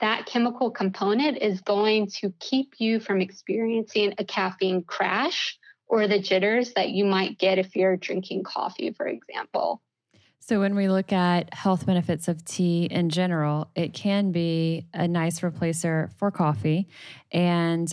that 0.00 0.26
chemical 0.26 0.70
component 0.70 1.38
is 1.38 1.60
going 1.60 2.08
to 2.20 2.32
keep 2.38 2.74
you 2.78 3.00
from 3.00 3.20
experiencing 3.20 4.14
a 4.18 4.24
caffeine 4.24 4.82
crash 4.84 5.58
or 5.88 6.06
the 6.06 6.18
jitters 6.18 6.72
that 6.74 6.90
you 6.90 7.04
might 7.04 7.38
get 7.38 7.58
if 7.58 7.74
you're 7.74 7.96
drinking 7.96 8.44
coffee, 8.44 8.92
for 8.92 9.06
example. 9.06 9.80
So, 10.40 10.60
when 10.60 10.76
we 10.76 10.88
look 10.88 11.12
at 11.12 11.52
health 11.52 11.86
benefits 11.86 12.28
of 12.28 12.44
tea 12.44 12.84
in 12.84 13.08
general, 13.08 13.68
it 13.74 13.94
can 13.94 14.30
be 14.30 14.86
a 14.94 15.08
nice 15.08 15.40
replacer 15.40 16.12
for 16.12 16.30
coffee. 16.30 16.86
And 17.32 17.92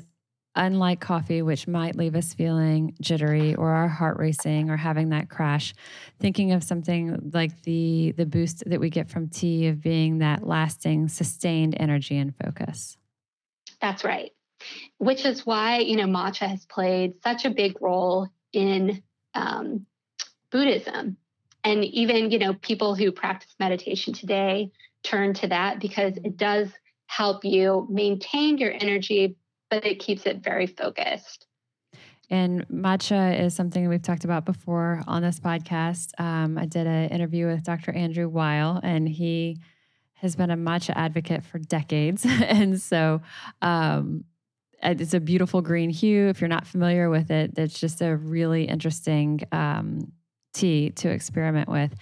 unlike 0.56 1.00
coffee, 1.00 1.42
which 1.42 1.68
might 1.68 1.96
leave 1.96 2.16
us 2.16 2.34
feeling 2.34 2.96
jittery 3.02 3.56
or 3.56 3.70
our 3.70 3.88
heart 3.88 4.18
racing 4.18 4.70
or 4.70 4.78
having 4.78 5.10
that 5.10 5.30
crash, 5.30 5.74
thinking 6.20 6.52
of 6.52 6.64
something 6.64 7.32
like 7.34 7.64
the 7.64 8.14
the 8.18 8.26
boost 8.26 8.64
that 8.68 8.80
we 8.80 8.90
get 8.90 9.10
from 9.10 9.30
tea 9.30 9.68
of 9.68 9.82
being 9.82 10.20
that 10.20 10.46
lasting, 10.46 11.08
sustained 11.08 11.76
energy 11.80 12.18
and 12.18 12.36
focus. 12.36 12.98
That's 13.82 14.04
right 14.04 14.32
which 14.98 15.26
is 15.26 15.46
why 15.46 15.80
you 15.80 15.96
know 15.96 16.06
matcha 16.06 16.48
has 16.48 16.66
played 16.66 17.22
such 17.24 17.46
a 17.46 17.50
big 17.50 17.82
role 17.82 18.28
in 18.52 19.02
um, 19.34 19.86
Buddhism, 20.52 21.18
and 21.64 21.84
even 21.86 22.32
you 22.32 22.40
know 22.40 22.54
people 22.54 22.96
who 22.96 23.12
practice 23.12 23.54
meditation 23.60 24.14
today 24.14 24.72
turn 25.04 25.34
to 25.34 25.48
that 25.48 25.80
because 25.80 26.18
it 26.18 26.38
does 26.38 26.70
help 27.08 27.44
you 27.44 27.88
maintain 27.90 28.58
your 28.58 28.72
energy, 28.72 29.36
but 29.74 29.88
it 29.88 29.98
keeps 29.98 30.28
it 30.28 30.38
very 30.44 30.68
focused. 30.68 31.48
And 32.30 32.68
matcha 32.68 33.40
is 33.40 33.56
something 33.56 33.90
we've 33.90 34.04
talked 34.04 34.24
about 34.24 34.46
before 34.46 35.02
on 35.08 35.24
this 35.24 35.40
podcast. 35.40 36.12
Um, 36.20 36.60
I 36.60 36.68
did 36.68 36.86
an 36.86 37.10
interview 37.10 37.48
with 37.48 37.64
Dr. 37.64 37.92
Andrew 37.92 38.30
Weil, 38.30 38.80
and 38.84 39.10
he 39.10 39.58
has 40.14 40.36
been 40.36 40.52
a 40.52 40.56
matcha 40.56 40.94
advocate 40.96 41.44
for 41.44 41.58
decades. 41.58 42.24
and 42.28 42.80
so 42.80 43.22
um, 43.64 44.26
it's 44.84 45.16
a 45.16 45.20
beautiful 45.20 45.64
green 45.64 45.90
hue. 45.90 46.28
If 46.28 46.40
you're 46.40 46.50
not 46.50 46.68
familiar 46.68 47.10
with 47.10 47.32
it, 47.32 47.58
it's 47.58 47.80
just 47.80 48.00
a 48.04 48.16
really 48.16 48.66
interesting 48.66 49.42
um, 49.52 50.12
tea 50.54 50.92
to 50.92 51.10
experiment 51.10 51.68
with. 51.68 51.96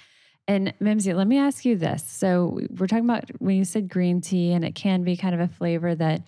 And 0.46 0.74
Mimsy, 0.82 1.14
let 1.14 1.28
me 1.28 1.38
ask 1.38 1.64
you 1.64 1.78
this. 1.78 2.04
So 2.06 2.60
we're 2.78 2.88
talking 2.88 3.06
about 3.06 3.30
when 3.40 3.56
you 3.56 3.64
said 3.64 3.88
green 3.88 4.20
tea, 4.20 4.52
and 4.52 4.66
it 4.66 4.76
can 4.76 5.04
be 5.04 5.16
kind 5.16 5.34
of 5.34 5.40
a 5.40 5.48
flavor 5.48 5.96
that 5.96 6.24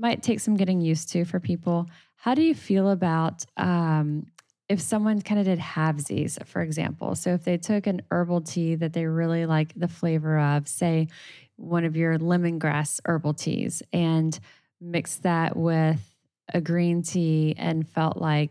might 0.00 0.22
take 0.22 0.40
some 0.40 0.56
getting 0.56 0.80
used 0.80 1.10
to 1.10 1.24
for 1.24 1.38
people. 1.38 1.88
How 2.16 2.34
do 2.34 2.42
you 2.42 2.54
feel 2.54 2.90
about 2.90 3.44
um, 3.56 4.26
if 4.68 4.80
someone 4.80 5.20
kind 5.20 5.38
of 5.38 5.46
did 5.46 5.58
halvesies, 5.58 6.44
for 6.46 6.62
example? 6.62 7.14
So 7.14 7.34
if 7.34 7.44
they 7.44 7.58
took 7.58 7.86
an 7.86 8.02
herbal 8.10 8.42
tea 8.42 8.74
that 8.76 8.92
they 8.92 9.06
really 9.06 9.46
like 9.46 9.72
the 9.74 9.88
flavor 9.88 10.38
of, 10.38 10.66
say 10.66 11.08
one 11.56 11.84
of 11.84 11.96
your 11.96 12.18
lemongrass 12.18 13.00
herbal 13.04 13.34
teas, 13.34 13.82
and 13.92 14.38
mixed 14.80 15.24
that 15.24 15.56
with 15.56 16.00
a 16.52 16.60
green 16.60 17.02
tea 17.02 17.54
and 17.58 17.86
felt 17.88 18.16
like 18.16 18.50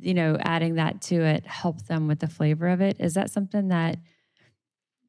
you 0.00 0.14
know 0.14 0.36
adding 0.40 0.74
that 0.74 1.00
to 1.00 1.22
it 1.22 1.46
helped 1.46 1.88
them 1.88 2.06
with 2.06 2.18
the 2.18 2.28
flavor 2.28 2.68
of 2.68 2.80
it 2.80 2.96
is 3.00 3.14
that 3.14 3.30
something 3.30 3.68
that 3.68 3.96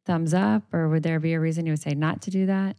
thumbs 0.05 0.33
up 0.33 0.63
or 0.71 0.87
would 0.87 1.03
there 1.03 1.19
be 1.19 1.33
a 1.33 1.39
reason 1.39 1.65
you 1.65 1.73
would 1.73 1.81
say 1.81 1.93
not 1.93 2.21
to 2.21 2.31
do 2.31 2.45
that 2.45 2.77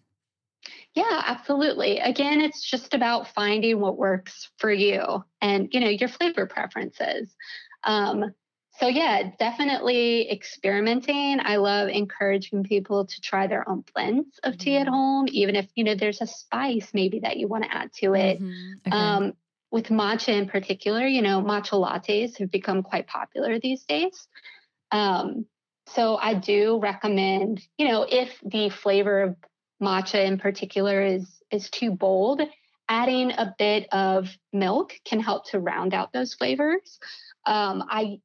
yeah 0.95 1.23
absolutely 1.27 1.99
again 1.99 2.41
it's 2.41 2.69
just 2.69 2.95
about 2.95 3.29
finding 3.29 3.81
what 3.81 3.97
works 3.97 4.51
for 4.59 4.73
you 4.73 5.25
and 5.41 5.69
you 5.73 5.81
know 5.81 5.89
your 5.89 6.09
flavor 6.09 6.47
preferences 6.47 7.37
um, 7.85 8.35
so 8.79 8.87
yeah, 8.87 9.33
definitely 9.41 10.31
experimenting. 10.31 11.41
I 11.41 11.57
love 11.57 11.89
encouraging 11.89 12.63
people 12.63 13.07
to 13.07 13.21
try 13.21 13.49
their 13.49 13.69
own 13.69 13.83
blends 13.93 14.39
of 14.45 14.57
tea 14.57 14.77
at 14.77 14.87
Mhm. 14.87 14.93
home, 14.93 15.27
even 15.31 15.57
if 15.57 15.69
you 15.75 15.83
know 15.83 15.97
there's 15.97 16.21
a 16.21 16.27
spice 16.29 16.95
maybe 16.95 17.21
that 17.21 17.39
you 17.39 17.49
want 17.49 17.65
to 17.65 17.75
add 17.77 17.93
to 17.95 18.15
it. 18.15 18.39
Mhm. 18.41 18.81
Okay. 18.87 18.95
Um, 18.95 19.33
with 19.73 19.87
matcha 19.87 20.29
in 20.29 20.49
particular, 20.49 21.07
you 21.07 21.23
know, 21.23 21.43
matcha 21.43 21.73
lattes 21.73 22.39
have 22.39 22.51
become 22.53 22.83
quite 22.83 23.07
popular 23.09 23.59
these 23.59 23.85
days. 23.85 24.29
Um, 24.93 25.47
so 25.89 26.17
I 26.17 26.35
do 26.35 26.79
recommend, 26.81 27.63
you 27.79 27.89
know, 27.89 28.07
if 28.09 28.39
the 28.45 28.71
flavor 28.71 29.23
of 29.23 29.37
matcha 29.83 30.24
in 30.24 30.39
particular 30.39 31.03
is 31.03 31.26
is 31.51 31.70
too 31.70 31.91
bold, 31.91 32.43
adding 32.89 33.33
a 33.33 33.55
bit 33.59 33.89
of 33.93 34.29
milk 34.53 34.93
can 35.05 35.20
help 35.20 35.49
to 35.51 35.61
round 35.61 35.95
out 35.95 36.12
those 36.12 36.35
flavors. 36.35 36.99
Um, 37.47 37.85
I 37.89 38.20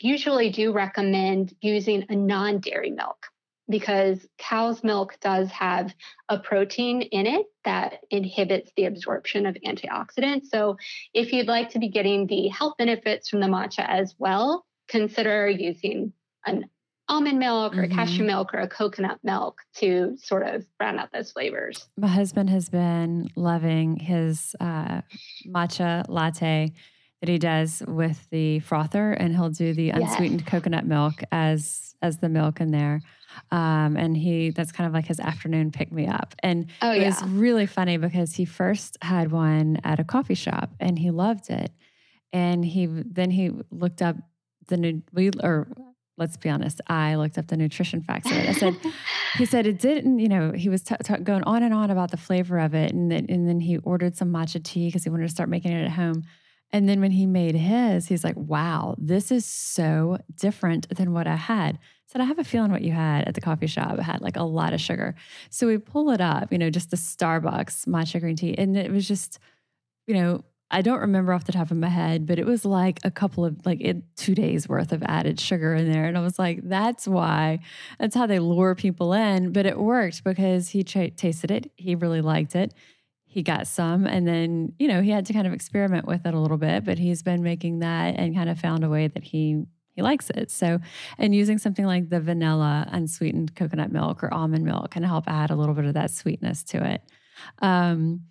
usually 0.00 0.50
do 0.50 0.72
recommend 0.72 1.54
using 1.60 2.06
a 2.08 2.16
non-dairy 2.16 2.90
milk 2.90 3.26
because 3.68 4.26
cow's 4.36 4.82
milk 4.82 5.16
does 5.20 5.48
have 5.52 5.94
a 6.28 6.38
protein 6.38 7.02
in 7.02 7.26
it 7.26 7.46
that 7.64 8.00
inhibits 8.10 8.70
the 8.76 8.86
absorption 8.86 9.46
of 9.46 9.56
antioxidants. 9.64 10.46
So, 10.46 10.76
if 11.14 11.32
you'd 11.32 11.46
like 11.46 11.70
to 11.70 11.78
be 11.78 11.88
getting 11.88 12.26
the 12.26 12.48
health 12.48 12.74
benefits 12.78 13.28
from 13.28 13.40
the 13.40 13.46
matcha 13.46 13.88
as 13.88 14.14
well, 14.18 14.66
consider 14.88 15.48
using 15.48 16.12
an 16.44 16.68
almond 17.10 17.38
milk 17.38 17.76
or 17.76 17.86
Mhm. 17.86 17.92
cashew 17.92 18.24
milk 18.24 18.54
or 18.54 18.58
a 18.60 18.68
coconut 18.68 19.18
milk 19.22 19.60
to 19.74 20.16
sort 20.16 20.46
of 20.46 20.64
round 20.80 20.98
out 20.98 21.10
those 21.12 21.32
flavors. 21.32 21.88
My 21.98 22.08
husband 22.08 22.48
has 22.50 22.68
been 22.70 23.28
loving 23.36 23.96
his 23.96 24.54
uh, 24.60 25.02
matcha 25.46 26.04
latte 26.08 26.72
that 27.20 27.28
he 27.28 27.36
does 27.38 27.82
with 27.86 28.30
the 28.30 28.60
frother, 28.60 29.12
and 29.12 29.34
he'll 29.34 29.50
do 29.50 29.74
the 29.74 29.90
unsweetened 29.90 30.46
coconut 30.46 30.86
milk 30.86 31.22
as 31.32 31.94
as 32.02 32.16
the 32.18 32.30
milk 32.30 32.62
in 32.62 32.70
there. 32.70 33.02
Um, 33.52 33.96
and 33.96 34.16
he 34.16 34.50
that's 34.50 34.72
kind 34.72 34.86
of 34.88 34.94
like 34.94 35.06
his 35.06 35.20
afternoon 35.20 35.70
pick 35.70 35.92
me 35.92 36.06
up. 36.06 36.34
And 36.42 36.70
Oh 36.80 36.92
it 36.92 37.00
yeah. 37.00 37.06
was 37.08 37.22
really 37.24 37.66
funny 37.66 37.98
because 37.98 38.34
he 38.36 38.44
first 38.46 38.96
had 39.02 39.30
one 39.32 39.78
at 39.84 40.00
a 40.00 40.04
coffee 40.04 40.34
shop 40.34 40.70
and 40.80 40.98
he 40.98 41.10
loved 41.10 41.50
it. 41.50 41.70
And 42.32 42.64
he 42.64 42.86
then 42.86 43.30
he 43.30 43.50
looked 43.70 44.00
up 44.00 44.16
the 44.68 44.76
new 44.78 45.02
we 45.12 45.30
or 45.42 45.68
let's 46.20 46.36
be 46.36 46.50
honest, 46.50 46.80
I 46.86 47.16
looked 47.16 47.38
up 47.38 47.48
the 47.48 47.56
nutrition 47.56 48.02
facts 48.02 48.30
of 48.30 48.36
it. 48.36 48.48
I 48.48 48.52
said 48.52 48.76
he 49.38 49.46
said 49.46 49.66
it 49.66 49.80
didn't, 49.80 50.18
you 50.18 50.28
know, 50.28 50.52
he 50.52 50.68
was 50.68 50.82
t- 50.82 50.94
t- 51.02 51.16
going 51.16 51.42
on 51.44 51.62
and 51.62 51.74
on 51.74 51.90
about 51.90 52.10
the 52.10 52.18
flavor 52.18 52.58
of 52.58 52.74
it. 52.74 52.92
And 52.92 53.10
then, 53.10 53.26
and 53.28 53.48
then 53.48 53.58
he 53.58 53.78
ordered 53.78 54.16
some 54.16 54.30
matcha 54.30 54.62
tea 54.62 54.88
because 54.88 55.02
he 55.02 55.10
wanted 55.10 55.26
to 55.26 55.32
start 55.32 55.48
making 55.48 55.72
it 55.72 55.82
at 55.82 55.92
home. 55.92 56.22
And 56.72 56.88
then 56.88 57.00
when 57.00 57.10
he 57.10 57.26
made 57.26 57.56
his, 57.56 58.06
he's 58.06 58.22
like, 58.22 58.36
wow, 58.36 58.94
this 58.98 59.32
is 59.32 59.44
so 59.44 60.18
different 60.36 60.88
than 60.94 61.12
what 61.12 61.26
I 61.26 61.34
had. 61.34 61.76
I 61.76 61.78
said, 62.06 62.20
I 62.20 62.24
have 62.24 62.38
a 62.38 62.44
feeling 62.44 62.70
what 62.70 62.82
you 62.82 62.92
had 62.92 63.26
at 63.26 63.34
the 63.34 63.40
coffee 63.40 63.66
shop 63.66 63.98
had 63.98 64.20
like 64.20 64.36
a 64.36 64.44
lot 64.44 64.72
of 64.72 64.80
sugar. 64.80 65.16
So 65.48 65.66
we 65.66 65.78
pull 65.78 66.10
it 66.10 66.20
up, 66.20 66.52
you 66.52 66.58
know, 66.58 66.70
just 66.70 66.90
the 66.90 66.96
Starbucks 66.96 67.86
matcha 67.86 68.20
green 68.20 68.36
tea. 68.36 68.54
And 68.56 68.76
it 68.76 68.92
was 68.92 69.08
just, 69.08 69.38
you 70.06 70.14
know, 70.14 70.44
I 70.70 70.82
don't 70.82 71.00
remember 71.00 71.32
off 71.32 71.44
the 71.44 71.52
top 71.52 71.70
of 71.70 71.76
my 71.76 71.88
head, 71.88 72.26
but 72.26 72.38
it 72.38 72.46
was 72.46 72.64
like 72.64 73.00
a 73.02 73.10
couple 73.10 73.44
of 73.44 73.64
like 73.66 73.80
it, 73.80 74.02
two 74.16 74.34
days 74.34 74.68
worth 74.68 74.92
of 74.92 75.02
added 75.02 75.40
sugar 75.40 75.74
in 75.74 75.90
there. 75.90 76.04
And 76.04 76.16
I 76.16 76.20
was 76.20 76.38
like, 76.38 76.60
that's 76.62 77.08
why, 77.08 77.58
that's 77.98 78.14
how 78.14 78.26
they 78.26 78.38
lure 78.38 78.74
people 78.74 79.12
in. 79.12 79.52
But 79.52 79.66
it 79.66 79.78
worked 79.78 80.22
because 80.22 80.68
he 80.68 80.84
tasted 80.84 81.50
it. 81.50 81.72
He 81.76 81.94
really 81.96 82.20
liked 82.20 82.54
it. 82.54 82.72
He 83.24 83.42
got 83.42 83.66
some. 83.66 84.06
And 84.06 84.26
then, 84.26 84.72
you 84.78 84.86
know, 84.88 85.02
he 85.02 85.10
had 85.10 85.26
to 85.26 85.32
kind 85.32 85.46
of 85.46 85.52
experiment 85.52 86.06
with 86.06 86.24
it 86.24 86.34
a 86.34 86.38
little 86.38 86.56
bit, 86.56 86.84
but 86.84 86.98
he's 86.98 87.22
been 87.22 87.42
making 87.42 87.80
that 87.80 88.16
and 88.16 88.34
kind 88.34 88.48
of 88.48 88.58
found 88.58 88.84
a 88.84 88.88
way 88.88 89.08
that 89.08 89.24
he, 89.24 89.64
he 89.94 90.02
likes 90.02 90.30
it. 90.30 90.50
So, 90.50 90.78
and 91.18 91.34
using 91.34 91.58
something 91.58 91.84
like 91.84 92.10
the 92.10 92.20
vanilla 92.20 92.88
unsweetened 92.90 93.54
coconut 93.56 93.92
milk 93.92 94.22
or 94.22 94.32
almond 94.32 94.64
milk 94.64 94.92
can 94.92 95.02
help 95.02 95.24
add 95.26 95.50
a 95.50 95.56
little 95.56 95.74
bit 95.74 95.84
of 95.84 95.94
that 95.94 96.10
sweetness 96.10 96.62
to 96.64 96.84
it. 96.84 97.02
Um, 97.60 98.22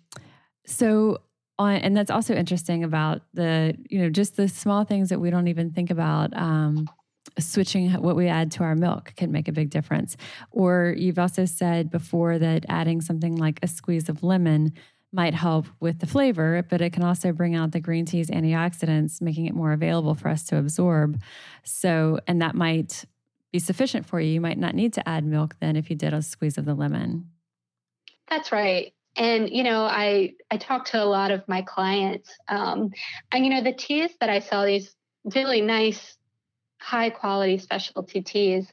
so 0.66 1.18
on, 1.60 1.76
and 1.76 1.96
that's 1.96 2.10
also 2.10 2.34
interesting 2.34 2.84
about 2.84 3.22
the, 3.34 3.76
you 3.88 4.00
know, 4.00 4.10
just 4.10 4.36
the 4.36 4.48
small 4.48 4.84
things 4.84 5.10
that 5.10 5.20
we 5.20 5.30
don't 5.30 5.48
even 5.48 5.70
think 5.72 5.90
about. 5.90 6.36
Um, 6.36 6.88
switching 7.38 7.90
what 7.92 8.16
we 8.16 8.28
add 8.28 8.50
to 8.50 8.64
our 8.64 8.74
milk 8.74 9.12
can 9.16 9.30
make 9.30 9.46
a 9.46 9.52
big 9.52 9.70
difference. 9.70 10.16
Or 10.50 10.94
you've 10.96 11.18
also 11.18 11.44
said 11.44 11.90
before 11.90 12.38
that 12.38 12.64
adding 12.68 13.00
something 13.00 13.36
like 13.36 13.60
a 13.62 13.68
squeeze 13.68 14.08
of 14.08 14.22
lemon 14.22 14.72
might 15.12 15.34
help 15.34 15.66
with 15.80 15.98
the 15.98 16.06
flavor, 16.06 16.64
but 16.68 16.80
it 16.80 16.92
can 16.92 17.02
also 17.02 17.32
bring 17.32 17.54
out 17.54 17.72
the 17.72 17.80
green 17.80 18.06
tea's 18.06 18.30
antioxidants, 18.30 19.20
making 19.20 19.46
it 19.46 19.54
more 19.54 19.72
available 19.72 20.14
for 20.14 20.28
us 20.28 20.44
to 20.44 20.56
absorb. 20.56 21.20
So, 21.64 22.20
and 22.26 22.40
that 22.42 22.54
might 22.54 23.04
be 23.52 23.58
sufficient 23.58 24.06
for 24.06 24.20
you. 24.20 24.32
You 24.32 24.40
might 24.40 24.58
not 24.58 24.74
need 24.74 24.92
to 24.94 25.08
add 25.08 25.24
milk 25.24 25.56
then 25.60 25.76
if 25.76 25.90
you 25.90 25.96
did 25.96 26.14
a 26.14 26.22
squeeze 26.22 26.56
of 26.58 26.64
the 26.64 26.74
lemon. 26.74 27.28
That's 28.28 28.52
right. 28.52 28.92
And 29.20 29.50
you 29.50 29.62
know, 29.64 29.82
I 29.84 30.32
I 30.50 30.56
talk 30.56 30.86
to 30.86 31.02
a 31.02 31.04
lot 31.04 31.30
of 31.30 31.46
my 31.46 31.60
clients, 31.60 32.30
um, 32.48 32.90
and 33.30 33.44
you 33.44 33.50
know, 33.50 33.62
the 33.62 33.74
teas 33.74 34.10
that 34.20 34.30
I 34.30 34.38
sell, 34.40 34.64
these 34.64 34.96
really 35.36 35.60
nice, 35.60 36.16
high 36.80 37.10
quality 37.10 37.58
specialty 37.58 38.22
teas, 38.22 38.66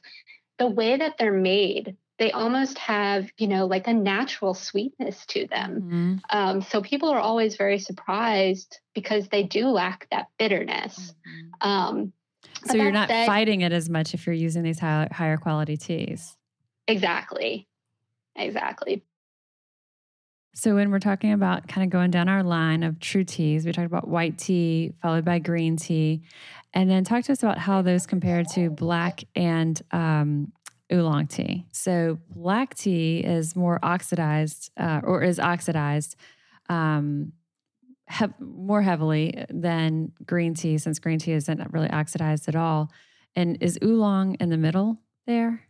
the 0.58 0.66
way 0.66 0.96
that 0.96 1.16
they're 1.18 1.34
made, 1.34 1.96
they 2.18 2.32
almost 2.32 2.78
have 2.78 3.28
you 3.36 3.46
know 3.46 3.66
like 3.66 3.86
a 3.88 3.92
natural 3.92 4.54
sweetness 4.54 5.26
to 5.26 5.46
them. 5.48 5.82
Mhm. 5.82 6.20
Um, 6.30 6.62
so 6.62 6.80
people 6.80 7.10
are 7.10 7.20
always 7.20 7.56
very 7.56 7.78
surprised 7.78 8.80
because 8.94 9.28
they 9.28 9.42
do 9.42 9.66
lack 9.68 10.08
that 10.10 10.28
bitterness. 10.38 11.14
Um, 11.60 12.14
So 12.64 12.78
you're 12.78 12.90
not 12.90 13.10
said- 13.10 13.26
fighting 13.26 13.60
it 13.60 13.72
as 13.72 13.90
much 13.90 14.14
if 14.14 14.24
you're 14.26 14.34
using 14.34 14.62
these 14.62 14.78
high, 14.80 15.08
higher 15.12 15.36
quality 15.36 15.76
teas. 15.76 16.38
exactly, 16.86 17.68
exactly. 18.34 19.02
So 20.58 20.74
when 20.74 20.90
we're 20.90 20.98
talking 20.98 21.32
about 21.32 21.68
kind 21.68 21.84
of 21.84 21.90
going 21.90 22.10
down 22.10 22.28
our 22.28 22.42
line 22.42 22.82
of 22.82 22.98
true 22.98 23.22
teas, 23.22 23.64
we 23.64 23.70
talked 23.70 23.86
about 23.86 24.08
white 24.08 24.38
tea 24.38 24.92
followed 25.00 25.24
by 25.24 25.38
green 25.38 25.76
tea, 25.76 26.22
and 26.74 26.90
then 26.90 27.04
talk 27.04 27.22
to 27.24 27.32
us 27.32 27.44
about 27.44 27.58
how 27.58 27.80
those 27.80 28.08
compare 28.08 28.42
to 28.54 28.68
black 28.68 29.22
and 29.36 29.80
um, 29.92 30.52
oolong 30.92 31.28
tea. 31.28 31.64
So 31.70 32.18
black 32.34 32.74
tea 32.74 33.20
is 33.20 33.54
more 33.54 33.78
oxidized 33.84 34.72
uh, 34.76 35.00
or 35.04 35.22
is 35.22 35.38
oxidized 35.38 36.16
um, 36.68 37.34
more 38.40 38.82
heavily 38.82 39.44
than 39.50 40.10
green 40.26 40.54
tea, 40.54 40.78
since 40.78 40.98
green 40.98 41.20
tea 41.20 41.34
isn't 41.34 41.72
really 41.72 41.90
oxidized 41.90 42.48
at 42.48 42.56
all. 42.56 42.90
And 43.36 43.58
is 43.60 43.78
oolong 43.80 44.34
in 44.40 44.48
the 44.48 44.58
middle 44.58 44.98
there? 45.24 45.62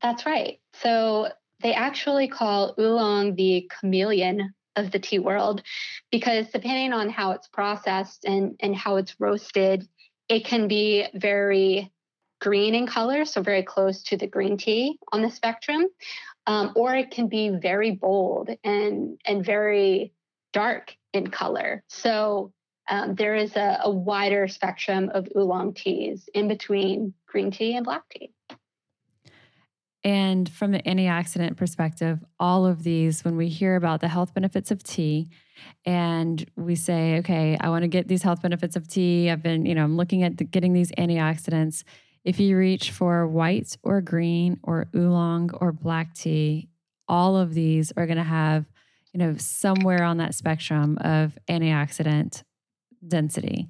That's 0.00 0.24
right. 0.24 0.60
So 0.74 1.32
they 1.60 1.74
actually 1.74 2.28
call 2.28 2.74
oolong 2.78 3.34
the 3.34 3.70
chameleon 3.80 4.54
of 4.76 4.90
the 4.90 4.98
tea 4.98 5.18
world 5.18 5.62
because 6.10 6.48
depending 6.48 6.92
on 6.92 7.10
how 7.10 7.32
it's 7.32 7.48
processed 7.48 8.24
and, 8.24 8.56
and 8.60 8.76
how 8.76 8.96
it's 8.96 9.16
roasted, 9.18 9.86
it 10.28 10.44
can 10.44 10.68
be 10.68 11.06
very 11.14 11.92
green 12.40 12.74
in 12.74 12.86
color, 12.86 13.24
so 13.24 13.42
very 13.42 13.62
close 13.62 14.02
to 14.04 14.16
the 14.16 14.26
green 14.26 14.56
tea 14.56 14.98
on 15.12 15.22
the 15.22 15.30
spectrum, 15.30 15.86
um, 16.46 16.72
or 16.76 16.94
it 16.94 17.10
can 17.10 17.28
be 17.28 17.50
very 17.50 17.90
bold 17.90 18.50
and, 18.62 19.18
and 19.26 19.44
very 19.44 20.12
dark 20.52 20.94
in 21.12 21.26
color. 21.26 21.82
So 21.88 22.52
um, 22.88 23.16
there 23.16 23.34
is 23.34 23.56
a, 23.56 23.80
a 23.82 23.90
wider 23.90 24.48
spectrum 24.48 25.10
of 25.12 25.28
oolong 25.36 25.74
teas 25.74 26.28
in 26.32 26.48
between 26.48 27.14
green 27.26 27.50
tea 27.50 27.76
and 27.76 27.84
black 27.84 28.02
tea. 28.10 28.32
And 30.04 30.48
from 30.48 30.74
an 30.74 30.82
antioxidant 30.82 31.56
perspective, 31.56 32.24
all 32.38 32.66
of 32.66 32.84
these, 32.84 33.24
when 33.24 33.36
we 33.36 33.48
hear 33.48 33.74
about 33.74 34.00
the 34.00 34.08
health 34.08 34.32
benefits 34.32 34.70
of 34.70 34.82
tea, 34.82 35.28
and 35.84 36.48
we 36.56 36.76
say, 36.76 37.18
okay, 37.18 37.56
I 37.60 37.68
want 37.68 37.82
to 37.82 37.88
get 37.88 38.06
these 38.06 38.22
health 38.22 38.42
benefits 38.42 38.76
of 38.76 38.86
tea. 38.86 39.28
I've 39.28 39.42
been, 39.42 39.66
you 39.66 39.74
know, 39.74 39.82
I'm 39.82 39.96
looking 39.96 40.22
at 40.22 40.36
the, 40.36 40.44
getting 40.44 40.72
these 40.72 40.92
antioxidants. 40.92 41.82
If 42.24 42.38
you 42.38 42.56
reach 42.56 42.92
for 42.92 43.26
white 43.26 43.76
or 43.82 44.00
green 44.00 44.60
or 44.62 44.86
oolong 44.94 45.50
or 45.54 45.72
black 45.72 46.14
tea, 46.14 46.68
all 47.08 47.36
of 47.36 47.54
these 47.54 47.92
are 47.96 48.06
going 48.06 48.18
to 48.18 48.22
have, 48.22 48.66
you 49.12 49.18
know, 49.18 49.34
somewhere 49.36 50.04
on 50.04 50.18
that 50.18 50.34
spectrum 50.34 50.98
of 51.00 51.36
antioxidant 51.48 52.44
density. 53.06 53.68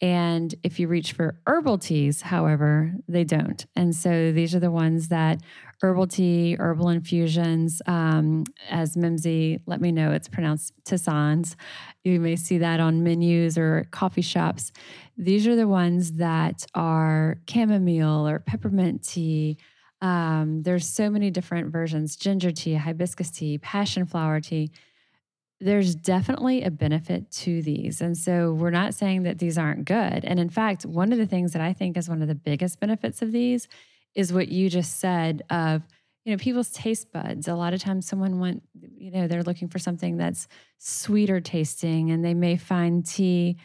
And 0.00 0.54
if 0.62 0.78
you 0.78 0.88
reach 0.88 1.12
for 1.12 1.40
herbal 1.46 1.78
teas, 1.78 2.22
however, 2.22 2.92
they 3.08 3.24
don't. 3.24 3.64
And 3.74 3.94
so 3.94 4.32
these 4.32 4.54
are 4.54 4.60
the 4.60 4.70
ones 4.70 5.08
that 5.08 5.40
herbal 5.82 6.06
tea, 6.06 6.56
herbal 6.58 6.88
infusions, 6.90 7.80
um, 7.86 8.44
as 8.70 8.96
Mimsy 8.96 9.60
let 9.66 9.80
me 9.80 9.92
know, 9.92 10.12
it's 10.12 10.28
pronounced 10.28 10.72
tisanes. 10.84 11.54
You 12.04 12.20
may 12.20 12.36
see 12.36 12.58
that 12.58 12.80
on 12.80 13.02
menus 13.02 13.58
or 13.58 13.86
coffee 13.90 14.22
shops. 14.22 14.72
These 15.16 15.46
are 15.46 15.56
the 15.56 15.68
ones 15.68 16.12
that 16.12 16.66
are 16.74 17.38
chamomile 17.48 18.28
or 18.28 18.40
peppermint 18.40 19.02
tea. 19.02 19.58
Um, 20.02 20.62
there's 20.62 20.86
so 20.86 21.08
many 21.08 21.30
different 21.30 21.72
versions 21.72 22.16
ginger 22.16 22.52
tea, 22.52 22.74
hibiscus 22.74 23.30
tea, 23.30 23.58
passion 23.58 24.06
flower 24.06 24.40
tea 24.40 24.70
there's 25.60 25.94
definitely 25.94 26.62
a 26.62 26.70
benefit 26.70 27.30
to 27.30 27.62
these. 27.62 28.00
And 28.00 28.16
so 28.16 28.52
we're 28.52 28.70
not 28.70 28.94
saying 28.94 29.22
that 29.22 29.38
these 29.38 29.56
aren't 29.56 29.86
good. 29.86 30.24
And 30.24 30.38
in 30.38 30.50
fact, 30.50 30.84
one 30.84 31.12
of 31.12 31.18
the 31.18 31.26
things 31.26 31.52
that 31.52 31.62
I 31.62 31.72
think 31.72 31.96
is 31.96 32.08
one 32.08 32.20
of 32.20 32.28
the 32.28 32.34
biggest 32.34 32.78
benefits 32.78 33.22
of 33.22 33.32
these 33.32 33.66
is 34.14 34.32
what 34.32 34.48
you 34.48 34.68
just 34.68 34.98
said 34.98 35.42
of, 35.48 35.82
you 36.24 36.32
know, 36.32 36.38
people's 36.38 36.70
taste 36.70 37.10
buds. 37.12 37.48
A 37.48 37.54
lot 37.54 37.72
of 37.72 37.80
times 37.80 38.06
someone 38.06 38.38
want, 38.38 38.62
you 38.98 39.10
know, 39.10 39.28
they're 39.28 39.42
looking 39.42 39.68
for 39.68 39.78
something 39.78 40.16
that's 40.16 40.46
sweeter 40.78 41.40
tasting 41.40 42.10
and 42.10 42.24
they 42.24 42.34
may 42.34 42.56
find 42.56 43.06
tea 43.06 43.56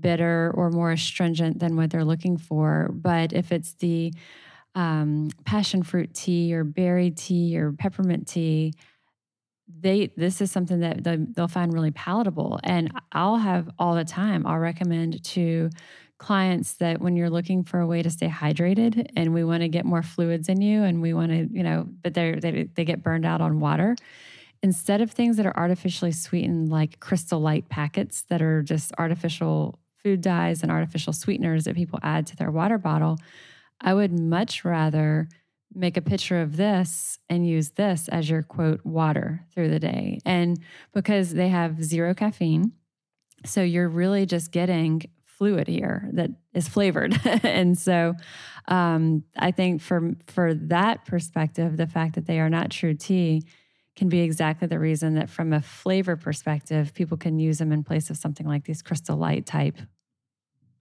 bitter 0.00 0.50
or 0.54 0.70
more 0.70 0.90
astringent 0.92 1.58
than 1.60 1.76
what 1.76 1.90
they're 1.90 2.04
looking 2.04 2.36
for. 2.36 2.90
But 2.92 3.32
if 3.32 3.52
it's 3.52 3.74
the 3.74 4.12
um, 4.74 5.30
passion 5.44 5.82
fruit 5.82 6.12
tea 6.14 6.54
or 6.54 6.64
berry 6.64 7.10
tea 7.10 7.58
or 7.58 7.72
peppermint 7.72 8.26
tea, 8.26 8.72
they 9.80 10.10
this 10.16 10.40
is 10.40 10.50
something 10.50 10.80
that 10.80 11.04
they'll 11.34 11.48
find 11.48 11.72
really 11.72 11.90
palatable. 11.90 12.60
And 12.62 12.90
i'll 13.12 13.36
have 13.36 13.70
all 13.78 13.94
the 13.94 14.04
time 14.04 14.46
i'll 14.46 14.58
recommend 14.58 15.22
to 15.24 15.70
clients 16.22 16.74
that 16.74 17.00
when 17.00 17.16
you're 17.16 17.28
looking 17.28 17.64
for 17.64 17.80
a 17.80 17.86
way 17.86 18.00
to 18.00 18.08
stay 18.08 18.28
hydrated 18.28 19.10
and 19.16 19.34
we 19.34 19.42
want 19.42 19.60
to 19.60 19.68
get 19.68 19.84
more 19.84 20.04
fluids 20.04 20.48
in 20.48 20.62
you 20.62 20.84
and 20.84 21.02
we 21.02 21.12
want 21.12 21.32
to 21.32 21.48
you 21.50 21.64
know 21.64 21.84
but 22.00 22.14
they 22.14 22.68
they 22.74 22.84
get 22.84 23.02
burned 23.02 23.26
out 23.26 23.40
on 23.40 23.58
water 23.58 23.96
instead 24.62 25.00
of 25.00 25.10
things 25.10 25.36
that 25.36 25.46
are 25.46 25.56
artificially 25.56 26.12
sweetened 26.12 26.68
like 26.68 27.00
crystal 27.00 27.40
light 27.40 27.68
packets 27.68 28.22
that 28.28 28.40
are 28.40 28.62
just 28.62 28.92
artificial 28.98 29.80
food 30.00 30.20
dyes 30.20 30.62
and 30.62 30.70
artificial 30.70 31.12
sweeteners 31.12 31.64
that 31.64 31.74
people 31.74 31.98
add 32.04 32.24
to 32.24 32.36
their 32.36 32.52
water 32.52 32.78
bottle 32.78 33.18
i 33.80 33.92
would 33.92 34.16
much 34.16 34.64
rather 34.64 35.28
make 35.74 35.96
a 35.96 36.02
picture 36.02 36.40
of 36.40 36.56
this 36.56 37.18
and 37.28 37.46
use 37.46 37.70
this 37.70 38.08
as 38.08 38.28
your 38.28 38.42
quote 38.42 38.84
water 38.84 39.44
through 39.54 39.68
the 39.68 39.78
day. 39.78 40.18
And 40.24 40.58
because 40.92 41.32
they 41.32 41.48
have 41.48 41.82
zero 41.82 42.14
caffeine, 42.14 42.72
so 43.44 43.62
you're 43.62 43.88
really 43.88 44.26
just 44.26 44.52
getting 44.52 45.02
fluid 45.24 45.66
here 45.66 46.08
that 46.12 46.30
is 46.54 46.68
flavored. 46.68 47.18
and 47.42 47.76
so 47.76 48.14
um, 48.68 49.24
I 49.36 49.50
think 49.50 49.82
for 49.82 50.12
for 50.26 50.54
that 50.54 51.04
perspective, 51.04 51.76
the 51.76 51.86
fact 51.86 52.14
that 52.14 52.26
they 52.26 52.38
are 52.38 52.50
not 52.50 52.70
true 52.70 52.94
tea 52.94 53.42
can 53.96 54.08
be 54.08 54.20
exactly 54.20 54.68
the 54.68 54.78
reason 54.78 55.14
that 55.14 55.28
from 55.28 55.52
a 55.52 55.60
flavor 55.60 56.16
perspective, 56.16 56.94
people 56.94 57.16
can 57.16 57.38
use 57.38 57.58
them 57.58 57.72
in 57.72 57.84
place 57.84 58.08
of 58.08 58.16
something 58.16 58.46
like 58.46 58.64
these 58.64 58.82
crystal 58.82 59.16
light 59.16 59.44
type 59.44 59.78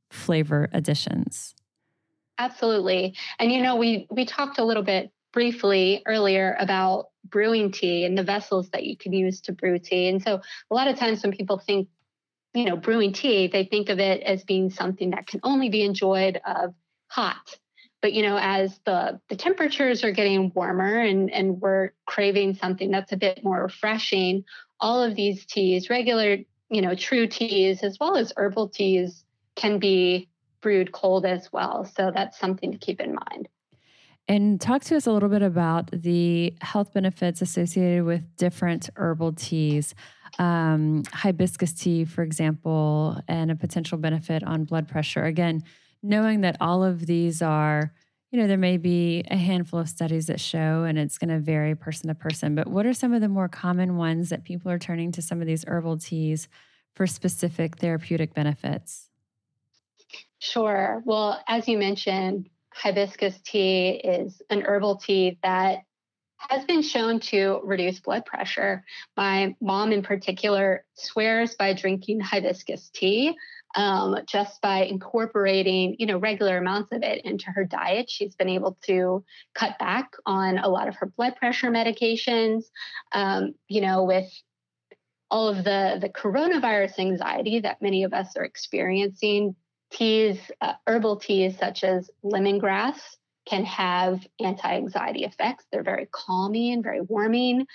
flavor 0.09 0.69
additions. 0.71 1.55
Absolutely. 2.41 3.15
And 3.37 3.51
you 3.51 3.61
know, 3.61 3.75
we 3.75 4.07
we 4.09 4.25
talked 4.25 4.57
a 4.57 4.65
little 4.65 4.81
bit 4.81 5.11
briefly 5.31 6.01
earlier 6.07 6.57
about 6.59 7.09
brewing 7.29 7.71
tea 7.71 8.03
and 8.03 8.17
the 8.17 8.23
vessels 8.23 8.71
that 8.71 8.83
you 8.83 8.97
can 8.97 9.13
use 9.13 9.41
to 9.41 9.51
brew 9.51 9.77
tea. 9.77 10.07
And 10.07 10.21
so 10.21 10.41
a 10.71 10.73
lot 10.73 10.87
of 10.87 10.97
times 10.97 11.21
when 11.21 11.31
people 11.33 11.59
think, 11.59 11.87
you 12.55 12.65
know, 12.65 12.75
brewing 12.75 13.13
tea, 13.13 13.47
they 13.47 13.65
think 13.65 13.89
of 13.89 13.99
it 13.99 14.23
as 14.23 14.43
being 14.43 14.71
something 14.71 15.11
that 15.11 15.27
can 15.27 15.39
only 15.43 15.69
be 15.69 15.83
enjoyed 15.83 16.41
of 16.43 16.73
hot. 17.09 17.59
But 18.01 18.13
you 18.13 18.23
know, 18.23 18.39
as 18.41 18.79
the 18.85 19.19
the 19.29 19.35
temperatures 19.35 20.03
are 20.03 20.11
getting 20.11 20.51
warmer 20.55 20.99
and 20.99 21.29
and 21.31 21.61
we're 21.61 21.91
craving 22.07 22.55
something 22.55 22.89
that's 22.89 23.11
a 23.11 23.17
bit 23.17 23.43
more 23.43 23.61
refreshing, 23.61 24.45
all 24.79 25.03
of 25.03 25.15
these 25.15 25.45
teas, 25.45 25.91
regular, 25.91 26.37
you 26.71 26.81
know, 26.81 26.95
true 26.95 27.27
teas 27.27 27.83
as 27.83 27.99
well 27.99 28.17
as 28.17 28.33
herbal 28.35 28.69
teas 28.69 29.23
can 29.55 29.77
be 29.77 30.27
brewed 30.62 30.91
cold 30.91 31.26
as 31.26 31.51
well. 31.51 31.86
So 31.86 32.12
that's 32.14 32.39
something 32.39 32.72
to 32.72 32.78
keep 32.78 33.01
in 33.01 33.16
mind. 33.16 33.49
And 34.28 34.62
talk 34.62 34.84
to 34.86 34.95
us 34.95 35.07
a 35.07 35.12
little 35.12 35.30
bit 35.30 35.41
about 35.41 35.91
the 35.91 36.53
health 36.62 36.93
benefits 36.93 37.41
associated 37.41 38.05
with 38.05 38.36
different 38.38 38.89
herbal 38.95 39.34
teas. 39.34 39.93
Um, 40.39 41.03
hibiscus 41.12 41.74
tea, 41.74 42.05
for 42.05 42.24
example, 42.24 43.20
and 43.28 43.51
a 43.51 43.55
potential 43.55 43.97
benefit 43.97 44.43
on 44.43 44.64
blood 44.64 44.88
pressure. 44.88 45.26
Again, 45.26 45.64
knowing 46.01 46.41
that 46.41 46.55
all 46.62 46.84
of 46.84 47.05
these 47.05 47.41
are, 47.41 47.91
you 48.32 48.39
know, 48.39 48.47
there 48.47 48.57
may 48.57 48.78
be 48.78 49.26
a 49.30 49.36
handful 49.36 49.80
of 49.80 49.89
studies 49.89 50.28
that 50.28 50.39
show, 50.39 50.84
and 50.84 50.97
it's 50.97 51.18
going 51.18 51.30
to 51.30 51.39
vary 51.39 51.76
person 51.76 52.07
to 52.07 52.16
person. 52.16 52.55
But 52.55 52.68
what 52.68 52.86
are 52.86 52.93
some 52.93 53.12
of 53.12 53.20
the 53.20 53.28
more 53.28 53.49
common 53.49 53.97
ones 53.97 54.30
that 54.30 54.45
people 54.45 54.72
are 54.72 54.80
turning 54.80 55.12
to 55.14 55.22
some 55.22 55.41
of 55.41 55.47
these 55.47 55.66
herbal 55.68 55.97
teas 55.97 56.47
for 56.95 57.05
specific 57.05 57.80
therapeutic 57.80 58.34
benefits? 58.34 59.09
Sure. 60.41 61.03
Well, 61.05 61.39
as 61.47 61.67
you 61.67 61.77
mentioned, 61.77 62.49
hibiscus 62.73 63.39
tea 63.45 63.89
is 63.89 64.41
an 64.49 64.63
herbal 64.63 64.95
tea 64.97 65.37
that 65.43 65.83
has 66.49 66.65
been 66.65 66.81
shown 66.81 67.19
to 67.19 67.59
reduce 67.63 67.99
blood 67.99 68.25
pressure. 68.25 68.83
My 69.15 69.55
mom, 69.61 69.91
in 69.91 70.01
particular, 70.01 70.83
swears 70.95 71.53
by 71.53 71.73
drinking 71.73 72.21
hibiscus 72.21 72.89
tea. 72.89 73.35
Um, 73.75 74.17
just 74.27 74.59
by 74.61 74.85
incorporating, 74.85 75.95
you 75.99 76.07
know, 76.07 76.17
regular 76.17 76.57
amounts 76.57 76.91
of 76.91 77.03
it 77.03 77.23
into 77.23 77.45
her 77.51 77.63
diet, 77.63 78.09
she's 78.09 78.33
been 78.33 78.49
able 78.49 78.79
to 78.87 79.23
cut 79.53 79.77
back 79.77 80.09
on 80.25 80.57
a 80.57 80.67
lot 80.69 80.87
of 80.87 80.95
her 80.95 81.05
blood 81.05 81.35
pressure 81.35 81.69
medications. 81.69 82.63
Um, 83.11 83.53
you 83.67 83.81
know, 83.81 84.05
with 84.05 84.27
all 85.29 85.47
of 85.47 85.63
the 85.63 85.99
the 86.01 86.09
coronavirus 86.09 86.97
anxiety 86.97 87.59
that 87.59 87.81
many 87.81 88.03
of 88.03 88.13
us 88.13 88.35
are 88.35 88.43
experiencing, 88.43 89.55
Teas, 89.91 90.39
uh, 90.61 90.73
herbal 90.87 91.17
teas 91.17 91.57
such 91.57 91.83
as 91.83 92.09
lemongrass 92.23 92.99
can 93.45 93.65
have 93.65 94.25
anti 94.39 94.75
anxiety 94.75 95.23
effects. 95.23 95.65
They're 95.71 95.83
very 95.83 96.07
calming 96.11 96.73
and 96.73 96.83
very 96.83 97.01
warming. 97.01 97.65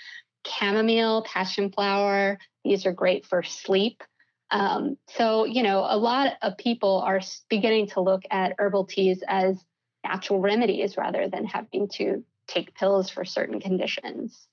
Chamomile, 0.45 1.23
passion 1.23 1.71
flower, 1.71 2.39
these 2.63 2.85
are 2.85 2.93
great 2.93 3.25
for 3.25 3.43
sleep. 3.43 4.01
Um, 4.49 4.97
so, 5.09 5.43
you 5.43 5.61
know, 5.61 5.85
a 5.87 5.97
lot 5.97 6.33
of 6.41 6.57
people 6.57 7.01
are 7.01 7.19
beginning 7.49 7.87
to 7.89 8.01
look 8.01 8.23
at 8.31 8.55
herbal 8.57 8.85
teas 8.85 9.23
as 9.27 9.61
natural 10.05 10.39
remedies 10.39 10.95
rather 10.95 11.27
than 11.27 11.45
having 11.45 11.89
to 11.95 12.23
take 12.47 12.73
pills 12.73 13.09
for 13.09 13.25
certain 13.25 13.59
conditions 13.59 14.46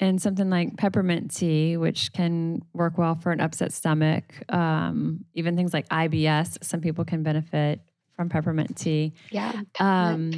and 0.00 0.20
something 0.20 0.48
like 0.48 0.78
peppermint 0.78 1.34
tea, 1.34 1.76
which 1.76 2.12
can 2.14 2.62
work 2.72 2.96
well 2.96 3.14
for 3.14 3.32
an 3.32 3.40
upset 3.40 3.72
stomach. 3.72 4.24
Um, 4.48 5.26
even 5.34 5.56
things 5.56 5.74
like 5.74 5.86
IBS, 5.90 6.64
some 6.64 6.80
people 6.80 7.04
can 7.04 7.22
benefit 7.22 7.82
from 8.16 8.30
peppermint 8.30 8.76
tea. 8.78 9.12
Yeah, 9.30 9.52
um, 9.78 10.32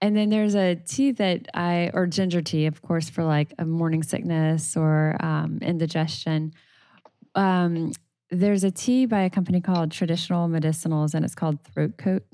And 0.00 0.16
then 0.16 0.30
there's 0.30 0.54
a 0.54 0.76
tea 0.76 1.12
that 1.12 1.48
I, 1.52 1.90
or 1.92 2.06
ginger 2.06 2.40
tea, 2.40 2.66
of 2.66 2.80
course, 2.80 3.10
for 3.10 3.24
like 3.24 3.52
a 3.58 3.66
morning 3.66 4.02
sickness 4.02 4.76
or 4.76 5.16
um, 5.20 5.58
indigestion. 5.60 6.54
Um, 7.34 7.92
there's 8.30 8.64
a 8.64 8.70
tea 8.70 9.04
by 9.06 9.22
a 9.22 9.30
company 9.30 9.60
called 9.60 9.90
Traditional 9.90 10.48
Medicinals, 10.48 11.14
and 11.14 11.24
it's 11.24 11.34
called 11.34 11.60
throat 11.62 11.98
coat 11.98 12.24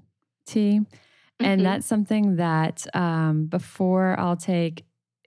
tea. 0.46 0.80
Mm-hmm. 0.80 1.44
And 1.44 1.64
that's 1.64 1.86
something 1.86 2.36
that 2.36 2.86
um, 2.94 3.46
before 3.46 4.14
I'll 4.20 4.36
take 4.36 4.84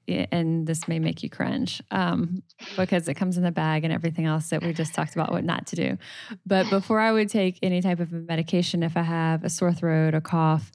and 0.08 0.66
this 0.66 0.88
may 0.88 1.00
make 1.00 1.22
you 1.22 1.30
cringe 1.30 1.82
um, 1.92 2.42
because 2.76 3.08
it 3.08 3.16
comes 3.16 3.38
in 3.38 3.44
the 3.44 3.52
bag 3.52 3.84
and 3.84 3.94
everything 3.94 4.26
else 4.26 4.50
that 4.50 4.64
we 4.64 4.74
just 4.74 4.94
talked 4.94 5.14
about 5.14 5.32
what 5.32 5.44
not 5.44 5.68
to 5.68 5.76
do. 5.76 5.98
But 6.46 6.70
before 6.70 7.00
I 7.00 7.12
would 7.12 7.30
take 7.30 7.60
any 7.62 7.82
type 7.82 8.00
of 8.00 8.12
medication, 8.12 8.84
if 8.84 8.96
I 8.96 9.02
have 9.02 9.44
a 9.44 9.50
sore 9.50 9.74
throat, 9.74 10.14
a 10.14 10.22
cough, 10.22 10.72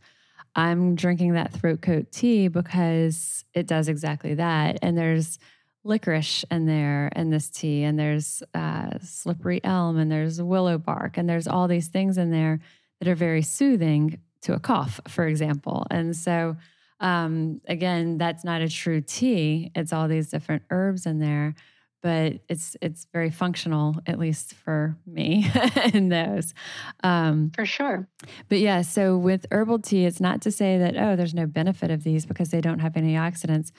I'm 0.54 0.94
drinking 0.94 1.32
that 1.32 1.52
throat 1.52 1.80
coat 1.80 2.12
tea 2.12 2.48
because 2.48 3.44
it 3.54 3.66
does 3.66 3.88
exactly 3.88 4.34
that. 4.34 4.78
And 4.82 4.96
there's 4.96 5.38
licorice 5.84 6.44
in 6.50 6.66
there 6.66 7.08
in 7.16 7.30
this 7.30 7.48
tea, 7.48 7.82
and 7.82 7.98
there's 7.98 8.42
uh, 8.54 8.98
slippery 9.02 9.60
elm, 9.64 9.98
and 9.98 10.10
there's 10.10 10.40
willow 10.40 10.78
bark, 10.78 11.16
and 11.16 11.28
there's 11.28 11.48
all 11.48 11.68
these 11.68 11.88
things 11.88 12.18
in 12.18 12.30
there 12.30 12.60
that 13.00 13.08
are 13.08 13.14
very 13.14 13.42
soothing 13.42 14.20
to 14.42 14.54
a 14.54 14.60
cough, 14.60 15.00
for 15.08 15.26
example. 15.26 15.86
And 15.90 16.16
so 16.16 16.56
um, 17.03 17.61
again, 17.66 18.16
that's 18.16 18.44
not 18.44 18.62
a 18.62 18.68
true 18.68 19.00
tea. 19.00 19.72
It's 19.74 19.92
all 19.92 20.07
these 20.07 20.30
different 20.30 20.62
herbs 20.70 21.05
in 21.05 21.18
there, 21.18 21.55
but 22.00 22.34
it's 22.48 22.76
it's 22.80 23.09
very 23.12 23.28
functional, 23.28 23.96
at 24.07 24.20
least 24.20 24.55
for 24.55 24.96
me, 25.05 25.50
in 25.92 26.09
those. 26.09 26.55
Um, 27.03 27.50
for 27.55 27.66
sure. 27.66 28.09
But 28.48 28.61
yeah, 28.61 28.82
so 28.82 29.18
with 29.18 29.46
herbal 29.50 29.80
tea, 29.80 30.07
it's 30.07 30.20
not 30.20 30.40
to 30.42 30.53
say 30.53 30.78
that 30.78 30.96
oh, 30.96 31.16
there's 31.16 31.34
no 31.34 31.46
benefit 31.46 31.90
of 31.90 32.05
these 32.05 32.24
because 32.24 32.50
they 32.50 32.61
don't 32.61 32.78
have 32.78 32.92
antioxidants. 32.92 33.72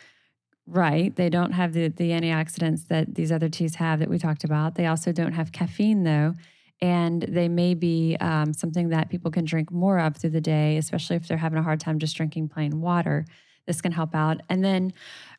Right. 0.68 1.14
They 1.14 1.30
don't 1.30 1.52
have 1.52 1.74
the, 1.74 1.90
the 1.90 2.12
antioxidants 2.12 2.88
that 2.88 3.16
these 3.16 3.34
other 3.34 3.50
teas 3.50 3.76
have 3.76 4.00
that 4.00 4.10
we 4.10 4.18
talked 4.18 4.46
about. 4.46 4.76
They 4.76 4.86
also 4.86 5.12
don't 5.12 5.34
have 5.34 5.52
caffeine, 5.52 6.04
though 6.04 6.36
and 6.84 7.22
they 7.22 7.48
may 7.48 7.74
be 7.76 8.18
um, 8.20 8.54
something 8.54 8.90
that 8.90 9.10
people 9.10 9.32
can 9.32 9.46
drink 9.46 9.72
more 9.72 10.00
of 10.00 10.18
through 10.18 10.32
the 10.32 10.42
day, 10.42 10.76
especially 10.76 11.16
if 11.16 11.30
they're 11.30 11.38
having 11.38 11.58
a 11.58 11.64
hard 11.64 11.80
time 11.80 11.98
just 11.98 12.18
drinking 12.18 12.50
plain 12.50 12.82
water. 12.82 13.26
This 13.66 13.80
can 13.80 13.94
help 13.94 14.14
out. 14.14 14.42
And 14.50 14.66
then 14.66 14.92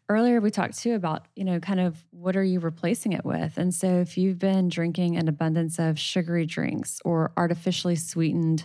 earlier 0.09 0.40
we 0.40 0.51
talked 0.51 0.78
too 0.78 0.95
about, 0.95 1.26
you 1.36 1.45
know, 1.45 1.61
kind 1.61 1.80
of 1.80 2.03
what 2.12 2.34
are 2.34 2.42
you 2.42 2.61
replacing 2.61 3.12
it 3.12 3.26
with? 3.26 3.59
And 3.59 3.74
so 3.74 4.01
if 4.01 4.16
you've 4.16 4.38
been 4.38 4.70
drinking 4.70 5.18
an 5.18 5.28
abundance 5.28 5.78
of 5.78 5.99
sugary 5.99 6.47
drinks 6.47 6.99
or 7.05 7.30
artificially 7.36 7.97
sweetened 7.97 8.64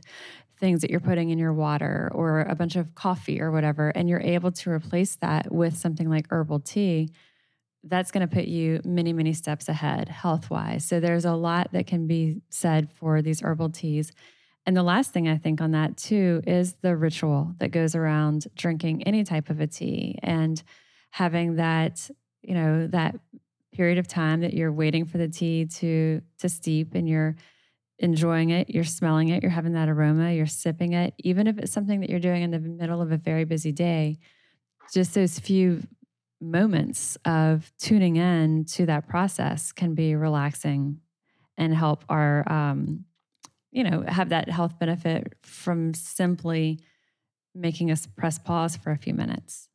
things 0.57 0.79
that 0.79 0.89
you're 0.89 1.01
putting 1.01 1.31
in 1.31 1.37
your 1.37 1.53
water 1.53 2.09
or 2.15 2.43
a 2.43 2.55
bunch 2.55 2.77
of 2.77 2.95
coffee 2.95 3.41
or 3.41 3.51
whatever, 3.51 3.89
and 3.89 4.07
you're 4.07 4.21
able 4.21 4.53
to 4.53 4.71
replace 4.71 5.17
that 5.17 5.51
with 5.51 5.77
something 5.77 6.09
like 6.09 6.27
herbal 6.29 6.61
tea, 6.61 7.09
that's 7.83 8.11
going 8.11 8.27
to 8.27 8.33
put 8.33 8.45
you 8.45 8.81
many, 8.83 9.13
many 9.13 9.33
steps 9.33 9.69
ahead 9.69 10.09
health 10.09 10.49
wise. 10.49 10.85
So 10.85 10.99
there's 10.99 11.25
a 11.25 11.33
lot 11.33 11.71
that 11.71 11.87
can 11.87 12.07
be 12.07 12.41
said 12.49 12.91
for 12.91 13.21
these 13.21 13.41
herbal 13.41 13.69
teas. 13.69 14.11
And 14.65 14.75
the 14.75 14.83
last 14.83 15.11
thing 15.11 15.27
I 15.27 15.37
think 15.37 15.61
on 15.61 15.71
that 15.71 15.97
too 15.97 16.41
is 16.45 16.75
the 16.81 16.95
ritual 16.95 17.55
that 17.59 17.69
goes 17.69 17.95
around 17.95 18.47
drinking 18.55 19.03
any 19.03 19.23
type 19.23 19.49
of 19.49 19.61
a 19.61 19.67
tea 19.67 20.19
and 20.21 20.61
having 21.11 21.55
that, 21.55 22.09
you 22.41 22.53
know, 22.53 22.87
that 22.87 23.15
period 23.71 23.97
of 23.97 24.07
time 24.07 24.41
that 24.41 24.53
you're 24.53 24.71
waiting 24.71 25.05
for 25.05 25.17
the 25.17 25.27
tea 25.27 25.65
to 25.65 26.21
to 26.39 26.49
steep 26.49 26.93
and 26.95 27.07
you're 27.07 27.35
enjoying 27.99 28.49
it, 28.49 28.69
you're 28.69 28.83
smelling 28.83 29.29
it, 29.29 29.43
you're 29.43 29.51
having 29.51 29.73
that 29.73 29.89
aroma, 29.89 30.31
you're 30.31 30.45
sipping 30.45 30.93
it, 30.93 31.13
even 31.19 31.47
if 31.47 31.57
it's 31.57 31.71
something 31.71 31.99
that 31.99 32.09
you're 32.09 32.19
doing 32.19 32.43
in 32.43 32.51
the 32.51 32.59
middle 32.59 33.01
of 33.01 33.11
a 33.11 33.17
very 33.17 33.43
busy 33.43 33.71
day, 33.71 34.17
just 34.93 35.13
those 35.13 35.37
few 35.37 35.83
moments 36.41 37.17
of 37.25 37.71
tuning 37.77 38.15
in 38.15 38.65
to 38.65 38.85
that 38.85 39.07
process 39.07 39.71
can 39.71 39.93
be 39.93 40.15
relaxing 40.15 40.99
and 41.57 41.73
help 41.75 42.05
our 42.09 42.49
um, 42.51 43.05
you 43.71 43.83
know 43.83 44.03
have 44.07 44.29
that 44.29 44.49
health 44.49 44.79
benefit 44.79 45.33
from 45.43 45.93
simply 45.93 46.79
making 47.53 47.91
us 47.91 48.07
press 48.07 48.39
pause 48.39 48.77
for 48.77 48.91
a 48.91 48.97
few 48.97 49.13
minutes. 49.13 49.67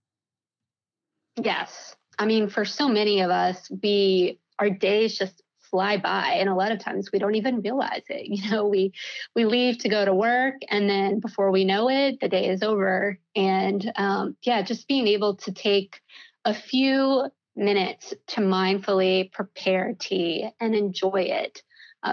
Yes. 1.36 1.94
I 2.18 2.26
mean 2.26 2.48
for 2.48 2.64
so 2.64 2.88
many 2.88 3.20
of 3.20 3.30
us 3.30 3.70
we 3.82 4.40
our 4.58 4.70
days 4.70 5.18
just 5.18 5.42
fly 5.60 5.96
by 5.96 6.34
and 6.34 6.48
a 6.48 6.54
lot 6.54 6.70
of 6.70 6.78
times 6.78 7.10
we 7.12 7.18
don't 7.18 7.34
even 7.34 7.60
realize 7.60 8.02
it. 8.08 8.26
You 8.28 8.50
know 8.50 8.66
we 8.66 8.92
we 9.34 9.44
leave 9.44 9.78
to 9.78 9.88
go 9.88 10.04
to 10.04 10.14
work 10.14 10.54
and 10.70 10.88
then 10.88 11.20
before 11.20 11.50
we 11.50 11.64
know 11.64 11.90
it 11.90 12.20
the 12.20 12.28
day 12.28 12.48
is 12.48 12.62
over. 12.62 13.18
And 13.36 13.92
um, 13.96 14.36
yeah 14.42 14.62
just 14.62 14.88
being 14.88 15.06
able 15.08 15.36
to 15.36 15.52
take 15.52 16.00
a 16.44 16.54
few 16.54 17.24
minutes 17.56 18.14
to 18.28 18.40
mindfully 18.40 19.32
prepare 19.32 19.94
tea 19.98 20.48
and 20.60 20.74
enjoy 20.74 21.26
it. 21.28 21.62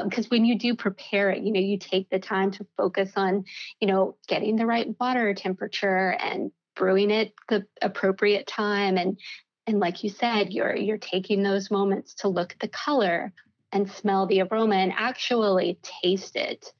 Because 0.03 0.25
um, 0.25 0.29
when 0.29 0.45
you 0.45 0.57
do 0.57 0.75
prepare 0.75 1.31
it 1.31 1.43
you 1.43 1.51
know 1.51 1.59
you 1.59 1.77
take 1.77 2.09
the 2.09 2.19
time 2.19 2.51
to 2.51 2.65
focus 2.77 3.11
on 3.17 3.43
you 3.81 3.87
know 3.87 4.15
getting 4.25 4.55
the 4.55 4.65
right 4.65 4.87
water 4.99 5.33
temperature 5.33 6.15
and 6.17 6.51
brewing 6.75 7.11
it 7.11 7.33
the 7.49 7.65
appropriate 7.81 8.47
time. 8.47 8.97
And 8.97 9.19
and 9.67 9.79
like 9.79 10.03
you 10.03 10.09
said 10.09 10.53
you're 10.53 10.75
you're 10.75 10.97
taking 10.97 11.43
those 11.43 11.69
moments 11.69 12.13
to 12.15 12.29
look 12.29 12.53
at 12.53 12.59
the 12.59 12.67
color 12.67 13.33
and 13.71 13.89
smell 13.89 14.27
the 14.27 14.41
aroma 14.41 14.75
and 14.75 14.93
actually 14.95 15.79
taste 16.01 16.35
it, 16.35 16.71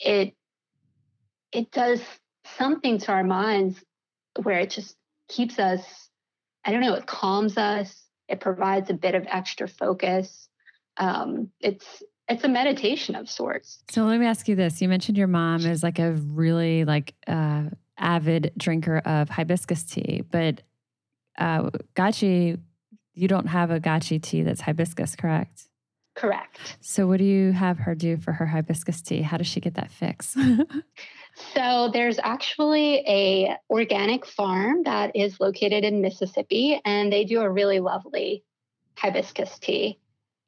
it 0.00 0.34
it 1.52 1.70
does 1.70 2.00
something 2.56 2.98
to 2.98 3.12
our 3.12 3.24
minds 3.24 3.82
where 4.42 4.60
it 4.60 4.70
just 4.70 4.96
keeps 5.28 5.58
us, 5.58 6.07
I 6.68 6.70
don't 6.70 6.82
know, 6.82 6.92
it 6.92 7.06
calms 7.06 7.56
us. 7.56 8.04
It 8.28 8.40
provides 8.40 8.90
a 8.90 8.92
bit 8.92 9.14
of 9.14 9.26
extra 9.26 9.66
focus. 9.66 10.50
Um, 10.98 11.50
it's 11.60 12.02
it's 12.28 12.44
a 12.44 12.48
meditation 12.48 13.14
of 13.14 13.30
sorts. 13.30 13.82
So 13.88 14.04
let 14.04 14.20
me 14.20 14.26
ask 14.26 14.46
you 14.48 14.54
this: 14.54 14.82
You 14.82 14.88
mentioned 14.90 15.16
your 15.16 15.28
mom 15.28 15.64
is 15.64 15.82
like 15.82 15.98
a 15.98 16.12
really 16.12 16.84
like 16.84 17.14
uh, 17.26 17.62
avid 17.96 18.52
drinker 18.58 18.98
of 18.98 19.30
hibiscus 19.30 19.82
tea, 19.82 20.22
but 20.30 20.60
uh, 21.38 21.70
gachi, 21.96 22.60
you 23.14 23.28
don't 23.28 23.46
have 23.46 23.70
a 23.70 23.80
gachi 23.80 24.22
tea 24.22 24.42
that's 24.42 24.60
hibiscus, 24.60 25.16
correct? 25.16 25.68
Correct. 26.18 26.58
So, 26.80 27.06
what 27.06 27.18
do 27.18 27.24
you 27.24 27.52
have 27.52 27.78
her 27.78 27.94
do 27.94 28.16
for 28.16 28.32
her 28.32 28.46
hibiscus 28.46 29.00
tea? 29.00 29.22
How 29.22 29.36
does 29.36 29.46
she 29.46 29.60
get 29.60 29.74
that 29.74 29.92
fix? 29.92 30.36
so, 31.54 31.90
there's 31.92 32.18
actually 32.18 33.04
a 33.06 33.56
organic 33.70 34.26
farm 34.26 34.82
that 34.82 35.14
is 35.14 35.38
located 35.38 35.84
in 35.84 36.00
Mississippi, 36.00 36.80
and 36.84 37.12
they 37.12 37.24
do 37.24 37.40
a 37.40 37.48
really 37.48 37.78
lovely 37.78 38.42
hibiscus 38.96 39.60
tea. 39.60 40.00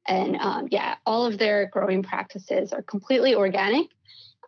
And 0.09 0.37
um, 0.39 0.67
yeah, 0.73 0.97
all 1.07 1.25
of 1.25 1.39
their 1.39 1.69
growing 1.69 2.03
practices 2.03 2.73
are 2.73 2.83
completely 2.83 3.37
organic, 3.37 3.87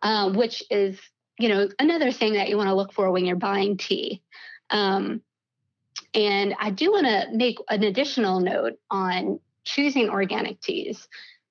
um, 0.03 0.35
which 0.35 0.65
is 0.73 0.99
you 1.39 1.49
know 1.49 1.69
another 1.79 2.11
thing 2.11 2.33
that 2.33 2.49
you 2.49 2.57
want 2.57 2.69
to 2.69 2.75
look 2.75 2.93
for 2.93 3.13
when 3.13 3.25
you're 3.25 3.37
buying 3.37 3.77
tea. 3.77 4.23
Um, 4.71 5.23
and 6.15 6.57
I 6.59 6.71
do 6.71 6.91
want 6.91 7.07
to 7.07 7.29
make 7.33 7.59
an 7.69 7.85
additional 7.85 8.41
note 8.41 8.73
on 8.91 9.39
choosing 9.65 10.11
organic 10.11 10.61
teas. 10.61 11.09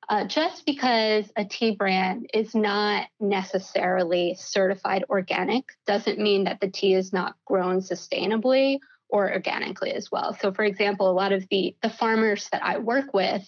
Uh, 0.09 0.26
just 0.26 0.66
because 0.66 1.32
a 1.38 1.45
tea 1.45 1.72
brand 1.72 2.30
is 2.34 2.53
not 2.53 3.07
necessarily 3.20 4.36
certified 4.38 5.05
organic 5.09 5.64
doesn't 5.88 6.20
mean 6.20 6.43
that 6.43 6.59
the 6.59 6.68
tea 6.68 6.93
is 6.93 7.14
not 7.14 7.36
grown 7.45 7.80
sustainably 7.80 8.80
or 9.07 9.32
organically 9.32 9.93
as 9.93 10.12
well. 10.12 10.36
So, 10.41 10.51
for 10.51 10.64
example, 10.64 11.09
a 11.09 11.14
lot 11.14 11.32
of 11.32 11.47
the 11.49 11.76
the 11.82 11.89
farmers 11.89 12.49
that 12.51 12.64
I 12.64 12.80
work 12.80 13.14
with, 13.14 13.43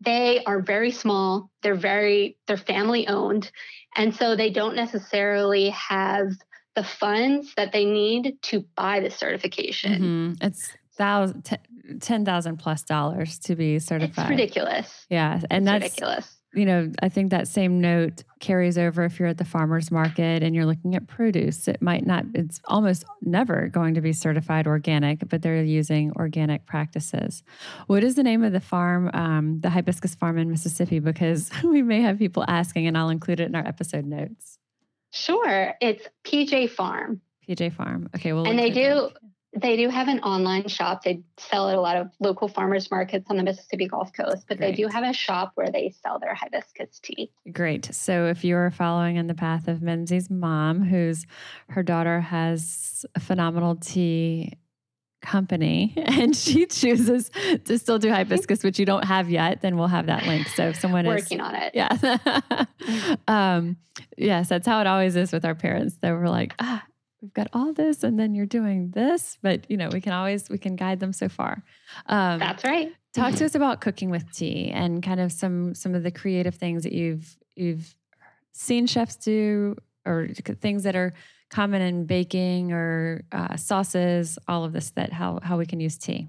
they 0.00 0.42
are 0.44 0.60
very 0.60 0.90
small. 0.90 1.50
They're 1.62 1.74
very 1.74 2.36
they're 2.46 2.56
family 2.56 3.06
owned, 3.06 3.50
and 3.94 4.14
so 4.14 4.34
they 4.34 4.50
don't 4.50 4.76
necessarily 4.76 5.70
have 5.70 6.32
the 6.74 6.84
funds 6.84 7.52
that 7.56 7.72
they 7.72 7.84
need 7.84 8.38
to 8.42 8.64
buy 8.76 9.00
the 9.00 9.10
certification. 9.10 9.92
Mm-hmm. 9.92 10.46
It's 10.46 10.70
ten 12.00 12.24
thousand 12.24 12.58
plus 12.58 12.82
dollars 12.82 13.38
to 13.40 13.56
be 13.56 13.78
certified. 13.78 14.24
It's 14.24 14.30
ridiculous. 14.30 15.06
Yeah, 15.08 15.40
and 15.50 15.66
it's 15.68 15.72
that's 15.72 15.84
ridiculous. 15.84 16.34
You 16.54 16.64
know, 16.64 16.90
I 17.02 17.10
think 17.10 17.30
that 17.30 17.46
same 17.46 17.78
note 17.78 18.24
carries 18.40 18.78
over 18.78 19.04
if 19.04 19.18
you're 19.18 19.28
at 19.28 19.36
the 19.36 19.44
farmers 19.44 19.90
market 19.90 20.42
and 20.42 20.54
you're 20.54 20.64
looking 20.64 20.94
at 20.94 21.06
produce. 21.06 21.68
It 21.68 21.82
might 21.82 22.06
not. 22.06 22.24
It's 22.34 22.58
almost 22.64 23.04
never 23.20 23.68
going 23.68 23.94
to 23.94 24.00
be 24.00 24.14
certified 24.14 24.66
organic, 24.66 25.28
but 25.28 25.42
they're 25.42 25.62
using 25.62 26.10
organic 26.16 26.64
practices. 26.64 27.42
What 27.86 28.02
is 28.02 28.14
the 28.14 28.22
name 28.22 28.42
of 28.42 28.52
the 28.52 28.60
farm, 28.60 29.10
um, 29.12 29.60
the 29.60 29.68
hibiscus 29.68 30.14
farm 30.14 30.38
in 30.38 30.50
Mississippi? 30.50 31.00
Because 31.00 31.50
we 31.64 31.82
may 31.82 32.00
have 32.00 32.18
people 32.18 32.44
asking, 32.48 32.86
and 32.86 32.96
I'll 32.96 33.10
include 33.10 33.40
it 33.40 33.48
in 33.48 33.54
our 33.54 33.66
episode 33.66 34.06
notes. 34.06 34.58
Sure, 35.10 35.74
it's 35.80 36.06
PJ 36.24 36.70
Farm. 36.70 37.20
PJ 37.46 37.74
Farm. 37.74 38.08
Okay, 38.14 38.32
well, 38.32 38.46
and 38.46 38.58
they 38.58 38.70
do 38.70 39.10
they 39.60 39.76
do 39.76 39.88
have 39.88 40.08
an 40.08 40.20
online 40.20 40.68
shop. 40.68 41.02
They 41.02 41.22
sell 41.38 41.68
at 41.68 41.76
a 41.76 41.80
lot 41.80 41.96
of 41.96 42.10
local 42.20 42.48
farmers 42.48 42.90
markets 42.90 43.26
on 43.30 43.36
the 43.36 43.42
Mississippi 43.42 43.86
Gulf 43.88 44.12
Coast, 44.12 44.46
but 44.48 44.58
Great. 44.58 44.76
they 44.76 44.82
do 44.82 44.88
have 44.88 45.04
a 45.04 45.12
shop 45.12 45.52
where 45.54 45.70
they 45.70 45.94
sell 46.02 46.18
their 46.18 46.34
hibiscus 46.34 46.98
tea. 47.00 47.30
Great. 47.52 47.94
So 47.94 48.26
if 48.26 48.44
you're 48.44 48.70
following 48.70 49.16
in 49.16 49.26
the 49.26 49.34
path 49.34 49.68
of 49.68 49.78
Mimsy's 49.78 50.30
mom, 50.30 50.82
who's 50.82 51.26
her 51.70 51.82
daughter 51.82 52.20
has 52.20 53.04
a 53.14 53.20
phenomenal 53.20 53.76
tea 53.76 54.54
company 55.20 55.92
and 55.96 56.34
she 56.34 56.66
chooses 56.66 57.30
to 57.64 57.78
still 57.78 57.98
do 57.98 58.10
hibiscus, 58.10 58.62
which 58.62 58.78
you 58.78 58.86
don't 58.86 59.04
have 59.04 59.30
yet, 59.30 59.60
then 59.62 59.76
we'll 59.76 59.88
have 59.88 60.06
that 60.06 60.26
link. 60.26 60.48
So 60.48 60.68
if 60.68 60.80
someone 60.80 61.06
working 61.06 61.24
is 61.24 61.30
working 61.30 61.40
on 61.40 61.54
it. 61.54 61.74
Yeah. 61.74 62.64
um, 63.28 63.76
yes, 64.16 64.48
that's 64.48 64.66
how 64.66 64.80
it 64.80 64.86
always 64.86 65.16
is 65.16 65.32
with 65.32 65.44
our 65.44 65.54
parents. 65.54 65.96
That 66.00 66.12
we're 66.12 66.28
like, 66.28 66.54
ah, 66.58 66.84
we've 67.20 67.34
got 67.34 67.48
all 67.52 67.72
this 67.72 68.02
and 68.02 68.18
then 68.18 68.34
you're 68.34 68.46
doing 68.46 68.90
this 68.90 69.38
but 69.42 69.68
you 69.70 69.76
know 69.76 69.88
we 69.92 70.00
can 70.00 70.12
always 70.12 70.48
we 70.48 70.58
can 70.58 70.76
guide 70.76 71.00
them 71.00 71.12
so 71.12 71.28
far 71.28 71.62
um, 72.06 72.38
that's 72.38 72.64
right 72.64 72.92
talk 73.14 73.34
to 73.34 73.44
us 73.44 73.54
about 73.54 73.80
cooking 73.80 74.10
with 74.10 74.30
tea 74.32 74.70
and 74.70 75.02
kind 75.02 75.20
of 75.20 75.32
some 75.32 75.74
some 75.74 75.94
of 75.94 76.02
the 76.02 76.10
creative 76.10 76.54
things 76.54 76.82
that 76.82 76.92
you've 76.92 77.36
you've 77.56 77.94
seen 78.52 78.86
chefs 78.86 79.16
do 79.16 79.76
or 80.04 80.28
things 80.60 80.84
that 80.84 80.96
are 80.96 81.12
common 81.50 81.80
in 81.80 82.04
baking 82.04 82.72
or 82.72 83.24
uh, 83.32 83.56
sauces 83.56 84.38
all 84.46 84.64
of 84.64 84.72
this 84.72 84.90
that 84.90 85.12
how 85.12 85.40
how 85.42 85.56
we 85.58 85.66
can 85.66 85.80
use 85.80 85.96
tea 85.98 86.28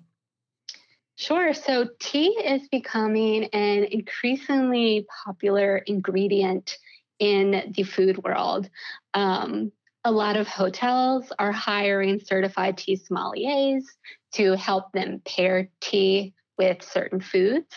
Sure. 1.20 1.54
So, 1.54 1.90
tea 2.00 2.30
is 2.30 2.70
becoming 2.70 3.44
an 3.52 3.84
increasingly 3.92 5.06
popular 5.26 5.80
ingredient 5.80 6.78
in 7.20 7.74
the 7.76 7.84
food 7.84 8.24
world. 8.24 8.70
Um, 9.14 9.74
a 10.10 10.12
lot 10.12 10.38
of 10.38 10.47
hotels 10.47 11.32
are 11.38 11.51
hiring 11.51 12.20
certified 12.20 12.76
tea 12.80 12.97
sommeliers 12.97 13.84
to 14.34 14.53
help 14.53 14.91
them 14.91 15.22
pair 15.24 15.70
tea 15.82 16.34
with 16.57 16.82
certain 16.82 17.22
foods, 17.22 17.72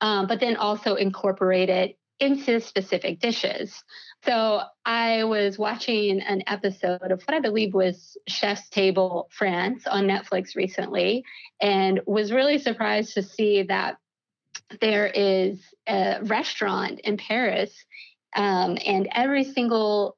um, 0.00 0.28
but 0.28 0.38
then 0.38 0.54
also 0.54 0.94
incorporate 0.94 1.68
it 1.68 1.98
into 2.20 2.60
specific 2.60 3.18
dishes. 3.18 3.82
So 4.24 4.60
I 4.86 5.24
was 5.24 5.58
watching 5.58 6.20
an 6.20 6.44
episode 6.46 7.10
of 7.10 7.20
what 7.22 7.34
I 7.34 7.40
believe 7.40 7.74
was 7.74 8.16
Chef's 8.28 8.68
Table 8.68 9.28
France 9.32 9.84
on 9.88 10.04
Netflix 10.04 10.54
recently 10.54 11.24
and 11.60 12.00
was 12.06 12.30
really 12.30 12.58
surprised 12.58 13.14
to 13.14 13.24
see 13.24 13.64
that 13.64 13.96
there 14.80 15.08
is 15.08 15.58
a 15.88 16.20
restaurant 16.22 17.00
in 17.00 17.16
Paris 17.16 17.74
um, 18.36 18.78
and 18.86 19.08
every 19.12 19.42
single 19.42 20.16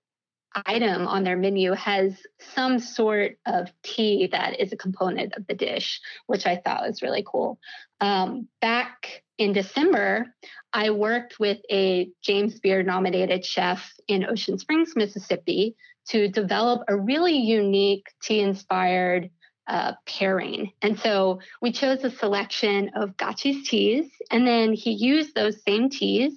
item 0.66 1.07
on 1.07 1.24
their 1.24 1.36
menu 1.36 1.72
has 1.72 2.14
some 2.55 2.78
sort 2.78 3.38
of 3.46 3.70
tea 3.82 4.28
that 4.32 4.61
is 4.61 4.72
a 4.72 4.76
component 4.76 5.34
of 5.34 5.46
the 5.46 5.55
dish, 5.55 6.00
which 6.26 6.46
I 6.46 6.57
thought 6.57 6.86
was 6.86 7.02
really 7.02 7.24
cool. 7.26 7.59
Um, 8.00 8.48
back 8.61 9.22
in 9.38 9.52
December, 9.52 10.26
I 10.72 10.90
worked 10.90 11.40
with 11.40 11.59
a 11.70 12.11
James 12.22 12.61
Beard 12.61 12.86
nominated 12.86 13.44
chef 13.44 13.92
in 14.09 14.24
Ocean 14.24 14.59
Springs, 14.59 14.94
Mississippi, 14.96 15.76
to 16.09 16.28
develop 16.28 16.82
a 16.88 16.96
really 16.96 17.36
unique 17.36 18.07
tea 18.22 18.40
inspired 18.40 19.30
uh, 19.66 19.92
pairing. 20.07 20.72
And 20.82 20.98
so 20.98 21.40
we 21.62 21.72
chose 21.72 22.05
a 22.05 22.11
selection 22.11 22.90
of 22.94 23.16
Gachi's 23.16 23.66
teas, 23.68 24.11
and 24.30 24.46
then 24.46 24.74
he 24.74 24.92
used 24.92 25.34
those 25.34 25.62
same 25.62 25.88
teas 25.88 26.34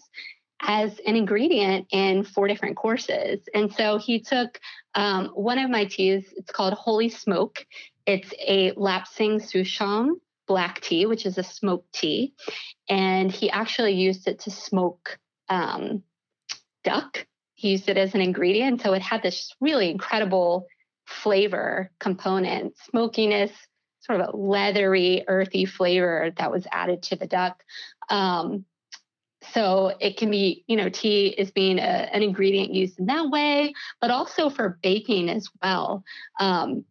as 0.62 1.00
an 1.06 1.16
ingredient 1.16 1.88
in 1.92 2.24
four 2.24 2.48
different 2.48 2.78
courses. 2.78 3.40
And 3.54 3.74
so 3.74 3.98
he 3.98 4.20
took 4.20 4.60
um, 4.96 5.28
one 5.28 5.60
of 5.60 5.70
my 5.70 5.86
teas, 5.86 6.34
it's 6.36 6.52
called 6.52 6.74
Holy 6.74 7.10
Smoke. 7.10 7.66
It's 8.06 8.34
a 8.40 8.72
Lapsang 8.74 9.42
Souchong 9.42 10.16
black 10.48 10.82
tea, 10.82 11.06
which 11.06 11.26
is 11.26 11.38
a 11.38 11.44
smoked 11.44 11.94
tea. 11.94 12.34
And 12.90 13.32
he 13.32 13.50
actually 13.50 13.94
used 13.94 14.28
it 14.28 14.40
to 14.42 14.52
smoke 14.52 15.20
um, 15.50 16.04
duck. 16.84 17.28
He 17.54 17.72
used 17.72 17.90
it 17.90 17.98
as 17.98 18.16
an 18.16 18.22
ingredient. 18.22 18.82
So 18.82 18.94
it 18.94 19.02
had 19.02 19.22
this 19.22 19.54
really 19.60 19.92
incredible 19.92 20.68
flavor 21.06 21.92
component, 22.00 22.78
smokiness, 22.90 23.52
sort 24.00 24.22
of 24.22 24.34
a 24.34 24.38
leathery, 24.38 25.24
earthy 25.28 25.66
flavor 25.66 26.32
that 26.38 26.52
was 26.52 26.66
added 26.72 27.04
to 27.04 27.16
the 27.16 27.28
duck. 27.28 27.62
Um, 28.10 28.66
so 29.54 29.94
it 30.00 30.18
can 30.18 30.32
be, 30.32 30.64
you 30.68 30.76
know, 30.76 30.90
tea 30.90 31.28
is 31.28 31.52
being 31.52 31.80
a, 31.80 31.82
an 31.82 32.24
ingredient 32.24 32.74
used 32.74 33.00
in 33.00 33.06
that 33.08 33.30
way, 33.30 33.74
but 34.02 34.12
also 34.12 34.50
for 34.50 34.80
baking 34.82 35.30
as 35.30 35.48
well. 35.62 36.04
Um, 36.40 36.86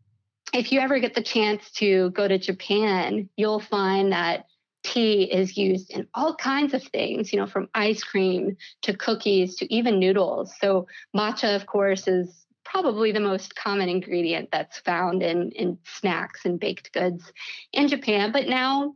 if 0.53 0.73
you 0.73 0.81
ever 0.81 0.99
get 0.99 1.15
the 1.15 1.23
chance 1.23 1.71
to 1.73 2.11
go 2.11 2.27
to 2.27 2.39
Japan, 2.39 3.29
you'll 3.37 3.61
find 3.61 4.13
that 4.13 4.47
tea 4.85 5.25
is 5.25 5.57
used 5.57 5.91
in 5.91 6.07
all 6.15 6.35
kinds 6.37 6.73
of 6.73 6.83
things, 6.85 7.33
you 7.33 7.39
know, 7.39 7.47
from 7.47 7.69
ice 7.75 8.05
cream 8.05 8.57
to 8.83 8.97
cookies 8.97 9.57
to 9.57 9.75
even 9.75 9.99
noodles. 9.99 10.55
So 10.61 10.87
matcha, 11.15 11.57
of 11.57 11.67
course, 11.67 12.07
is 12.07 12.47
probably 12.65 13.13
the 13.13 13.21
most 13.21 13.55
common 13.57 13.89
ingredient 13.89 14.51
that's 14.53 14.79
found 14.81 15.23
in, 15.23 15.51
in 15.53 15.79
snacks 15.85 16.45
and 16.45 16.59
baked 16.59 16.93
goods 16.93 17.33
in 17.73 17.89
Japan, 17.89 18.33
but 18.33 18.49
now, 18.49 18.95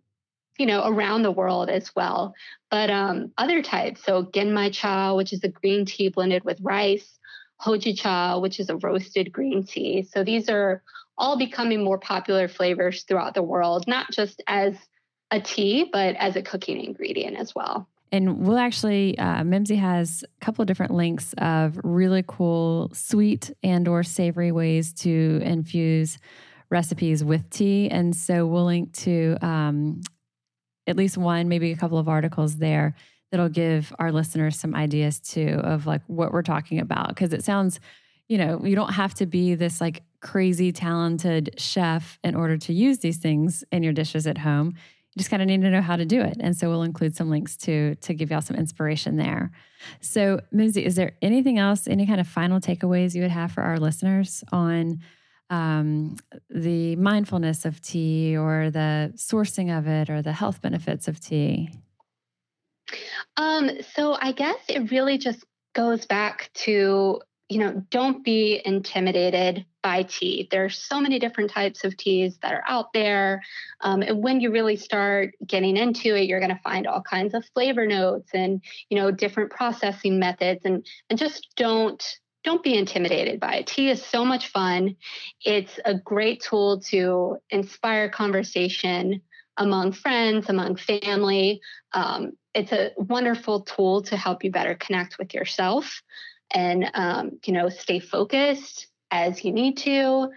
you 0.61 0.67
know, 0.67 0.87
around 0.87 1.23
the 1.23 1.31
world 1.31 1.71
as 1.71 1.91
well. 1.97 2.35
But 2.71 2.91
um, 2.91 3.33
other 3.39 3.63
types, 3.63 4.05
so 4.05 4.25
genmai 4.25 4.71
cha, 4.75 5.15
which 5.15 5.33
is 5.33 5.43
a 5.43 5.49
green 5.49 5.87
tea 5.87 6.11
blended 6.11 6.45
with 6.45 6.59
rice, 6.61 7.19
hojicha, 7.63 7.97
cha, 7.97 8.39
which 8.39 8.61
is 8.61 8.69
a 8.69 8.77
roasted 8.77 9.33
green 9.33 9.65
tea. 9.65 10.03
So 10.03 10.23
these 10.23 10.51
are 10.51 10.83
all 11.17 11.39
becoming 11.39 11.83
more 11.83 11.99
popular 11.99 12.47
flavors 12.47 13.05
throughout 13.05 13.33
the 13.33 13.43
world, 13.43 13.87
not 13.89 14.11
just 14.13 14.43
as 14.47 14.75
a 15.31 15.41
tea, 15.41 15.89
but 15.91 16.15
as 16.17 16.37
a 16.37 16.43
cooking 16.43 16.85
ingredient 16.85 17.39
as 17.39 17.55
well. 17.55 17.89
And 18.13 18.41
we'll 18.47 18.59
actually, 18.59 19.17
uh, 19.19 19.43
Mimsy 19.45 19.77
has 19.77 20.25
a 20.25 20.45
couple 20.45 20.61
of 20.61 20.69
different 20.69 20.93
links 20.93 21.33
of 21.39 21.81
really 21.83 22.23
cool 22.27 22.91
sweet 22.93 23.51
and 23.63 23.89
or 23.89 24.03
savory 24.03 24.53
ways 24.53 24.93
to 24.95 25.41
infuse 25.43 26.19
recipes 26.69 27.25
with 27.25 27.49
tea. 27.49 27.89
And 27.89 28.15
so 28.15 28.47
we'll 28.47 28.67
link 28.67 28.93
to 28.99 29.39
um, 29.41 30.03
at 30.91 30.97
least 30.97 31.16
one, 31.16 31.49
maybe 31.49 31.72
a 31.72 31.76
couple 31.76 31.99
of 31.99 32.09
articles 32.09 32.57
there 32.57 32.95
that'll 33.30 33.49
give 33.49 33.95
our 33.99 34.12
listeners 34.12 34.59
some 34.59 34.74
ideas 34.74 35.20
too 35.20 35.61
of 35.62 35.86
like 35.86 36.03
what 36.07 36.32
we're 36.32 36.43
talking 36.43 36.80
about. 36.80 37.09
Because 37.09 37.32
it 37.32 37.45
sounds, 37.45 37.80
you 38.28 38.36
know, 38.36 38.61
you 38.64 38.74
don't 38.74 38.93
have 38.93 39.14
to 39.14 39.26
be 39.26 39.55
this 39.55 39.80
like 39.80 40.03
crazy 40.20 40.72
talented 40.72 41.55
chef 41.57 42.18
in 42.22 42.34
order 42.34 42.59
to 42.59 42.74
use 42.74 42.99
these 42.99 43.18
things 43.18 43.64
in 43.72 43.82
your 43.82 43.93
dishes 43.93 44.26
at 44.26 44.38
home 44.38 44.74
you 45.14 45.18
just 45.18 45.30
kind 45.30 45.43
of 45.43 45.49
need 45.49 45.62
to 45.62 45.70
know 45.70 45.82
how 45.82 45.97
to 45.97 46.05
do 46.05 46.20
it. 46.20 46.36
And 46.38 46.57
so 46.57 46.68
we'll 46.70 46.84
include 46.84 47.16
some 47.16 47.30
links 47.30 47.57
to 47.59 47.97
to 47.97 48.14
give 48.14 48.30
y'all 48.30 48.41
some 48.41 48.57
inspiration 48.57 49.16
there. 49.16 49.51
So, 50.01 50.41
Mimsy, 50.53 50.84
is 50.84 50.95
there 50.95 51.12
anything 51.20 51.59
else, 51.59 51.88
any 51.88 52.07
kind 52.07 52.20
of 52.20 52.28
final 52.28 52.61
takeaways 52.61 53.14
you 53.14 53.22
would 53.22 53.30
have 53.32 53.51
for 53.51 53.62
our 53.62 53.78
listeners 53.78 54.45
on 54.53 55.01
um, 55.51 56.16
the 56.48 56.96
mindfulness 56.96 57.64
of 57.64 57.82
tea 57.82 58.36
or 58.36 58.70
the 58.70 59.12
sourcing 59.16 59.76
of 59.76 59.86
it 59.86 60.09
or 60.09 60.22
the 60.22 60.32
health 60.32 60.62
benefits 60.62 61.09
of 61.09 61.20
tea? 61.20 61.70
Um, 63.36 63.70
so 63.94 64.16
I 64.20 64.32
guess 64.32 64.59
it 64.68 64.90
really 64.90 65.18
just 65.18 65.44
goes 65.74 66.07
back 66.07 66.51
to 66.55 67.20
you 67.51 67.59
know, 67.59 67.84
don't 67.90 68.24
be 68.24 68.62
intimidated 68.64 69.66
by 69.82 70.05
tea. 70.05 70.46
There's 70.53 70.78
so 70.78 71.01
many 71.01 71.18
different 71.18 71.51
types 71.51 71.82
of 71.84 71.96
teas 71.96 72.38
that 72.42 72.53
are 72.53 72.62
out 72.68 72.92
there. 72.92 73.42
Um, 73.80 74.03
and 74.03 74.22
when 74.22 74.40
you 74.40 74.53
really 74.53 74.76
start 74.76 75.34
getting 75.44 75.76
into 75.76 76.14
it, 76.14 76.28
you're 76.28 76.38
going 76.38 76.55
to 76.55 76.61
find 76.62 76.86
all 76.86 77.03
kinds 77.03 77.34
of 77.34 77.44
flavor 77.53 77.86
notes 77.86 78.30
and, 78.32 78.62
you 78.88 78.96
know, 78.96 79.11
different 79.11 79.51
processing 79.51 80.20
methods 80.20 80.64
and, 80.64 80.86
and 81.11 81.18
just 81.18 81.48
don't, 81.57 82.20
don't 82.45 82.62
be 82.62 82.76
intimidated 82.76 83.41
by 83.41 83.57
it. 83.57 83.66
Tea 83.66 83.91
is 83.91 84.05
so 84.05 84.24
much 84.24 84.49
fun. 84.49 84.97
It's 85.45 85.78
a 85.84 85.95
great 85.95 86.43
tool 86.43 86.80
to 86.88 87.36
inspire 87.51 88.09
conversation 88.09 89.22
among 89.57 89.93
friends, 89.93 90.49
among 90.49 90.76
family. 90.76 91.61
Um, 91.93 92.32
it's 92.55 92.72
a 92.72 92.93
wonderful 92.97 93.62
tool 93.62 94.03
to 94.03 94.16
help 94.16 94.43
you 94.43 94.51
better 94.51 94.74
connect 94.74 95.18
with 95.18 95.34
yourself 95.34 96.03
and 96.53 96.91
um, 96.95 97.38
you 97.45 97.53
know 97.53 97.68
stay 97.68 98.01
focused 98.01 98.88
as 99.11 99.45
you 99.45 99.53
need 99.53 99.76
to 99.76 100.28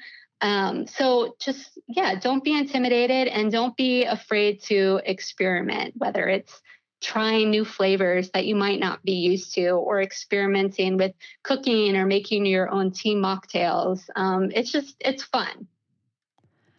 um, 0.41 0.88
so 0.88 1.36
just 1.39 1.78
yeah 1.88 2.16
don't 2.20 2.43
be 2.43 2.58
intimidated 2.58 3.28
and 3.28 3.51
don't 3.51 3.76
be 3.76 4.04
afraid 4.04 4.62
to 4.62 5.01
experiment 5.06 5.93
whether 5.97 6.28
it's 6.28 6.62
trying 7.04 7.49
new 7.49 7.66
flavors 7.66 8.30
that 8.32 8.45
you 8.45 8.56
might 8.56 8.80
not 8.80 9.04
be 9.04 9.14
used 9.14 9.54
to 9.54 9.70
or 9.70 10.01
experimenting 10.01 10.97
with 10.97 11.14
cooking 11.43 11.95
or 11.95 12.06
making 12.06 12.45
your 12.45 12.70
own 12.72 12.91
tea 12.91 13.16
mocktails 13.16 14.01
um, 14.16 14.49
it's 14.51 14.72
just 14.72 14.95
it's 15.01 15.24
fun 15.24 15.68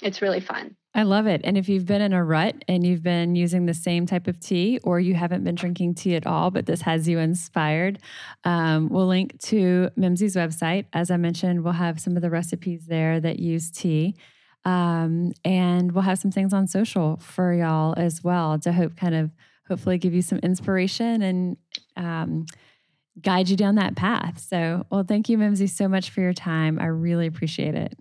it's 0.03 0.23
really 0.23 0.41
fun 0.41 0.75
I 0.97 1.03
love 1.03 1.27
it. 1.27 1.41
And 1.43 1.59
if 1.59 1.69
you've 1.69 1.87
been 1.87 2.01
in 2.01 2.13
a 2.13 2.25
rut 2.25 2.55
and 2.69 2.87
you've 2.87 3.03
been 3.03 3.35
using 3.35 3.67
the 3.67 3.75
same 3.75 4.07
type 4.07 4.29
of 4.29 4.39
tea, 4.39 4.79
or 4.85 5.01
you 5.01 5.15
haven't 5.15 5.43
been 5.43 5.57
drinking 5.57 5.97
tea 5.97 6.15
at 6.15 6.25
all, 6.25 6.53
but 6.53 6.67
this 6.67 6.83
has 6.83 7.09
you 7.09 7.19
inspired, 7.19 7.99
um, 8.45 8.89
we'll 8.89 9.09
link 9.09 9.41
to 9.41 9.91
Mimsy's 9.99 10.37
website. 10.37 10.85
As 10.93 11.11
I 11.11 11.17
mentioned, 11.17 11.65
we'll 11.65 11.73
have 11.73 12.01
some 12.01 12.15
of 12.15 12.23
the 12.23 12.31
recipes 12.31 12.87
there 12.87 13.19
that 13.19 13.41
use 13.41 13.73
tea. 13.73 14.15
Um, 14.65 15.33
and 15.45 15.93
we'll 15.93 16.03
have 16.03 16.21
some 16.21 16.31
things 16.31 16.55
on 16.55 16.69
social 16.69 17.17
for 17.17 17.53
y'all 17.53 17.95
as 17.97 18.23
well 18.23 18.57
to 18.61 18.73
hope 18.73 18.97
kind 18.97 19.17
of 19.17 19.33
hopefully 19.69 19.99
give 19.99 20.15
you 20.15 20.23
some 20.23 20.39
inspiration 20.39 21.23
and 21.23 21.57
um, 21.97 22.47
guide 23.21 23.49
you 23.49 23.57
down 23.57 23.77
that 23.77 23.97
path. 23.97 24.41
So, 24.41 24.87
well, 24.91 25.05
thank 25.05 25.29
you, 25.29 25.39
Mimsy, 25.39 25.67
so 25.67 25.89
much 25.89 26.11
for 26.11 26.21
your 26.21 26.33
time. 26.33 26.79
I 26.79 26.87
really 26.87 27.27
appreciate 27.27 27.75
it. 27.75 27.97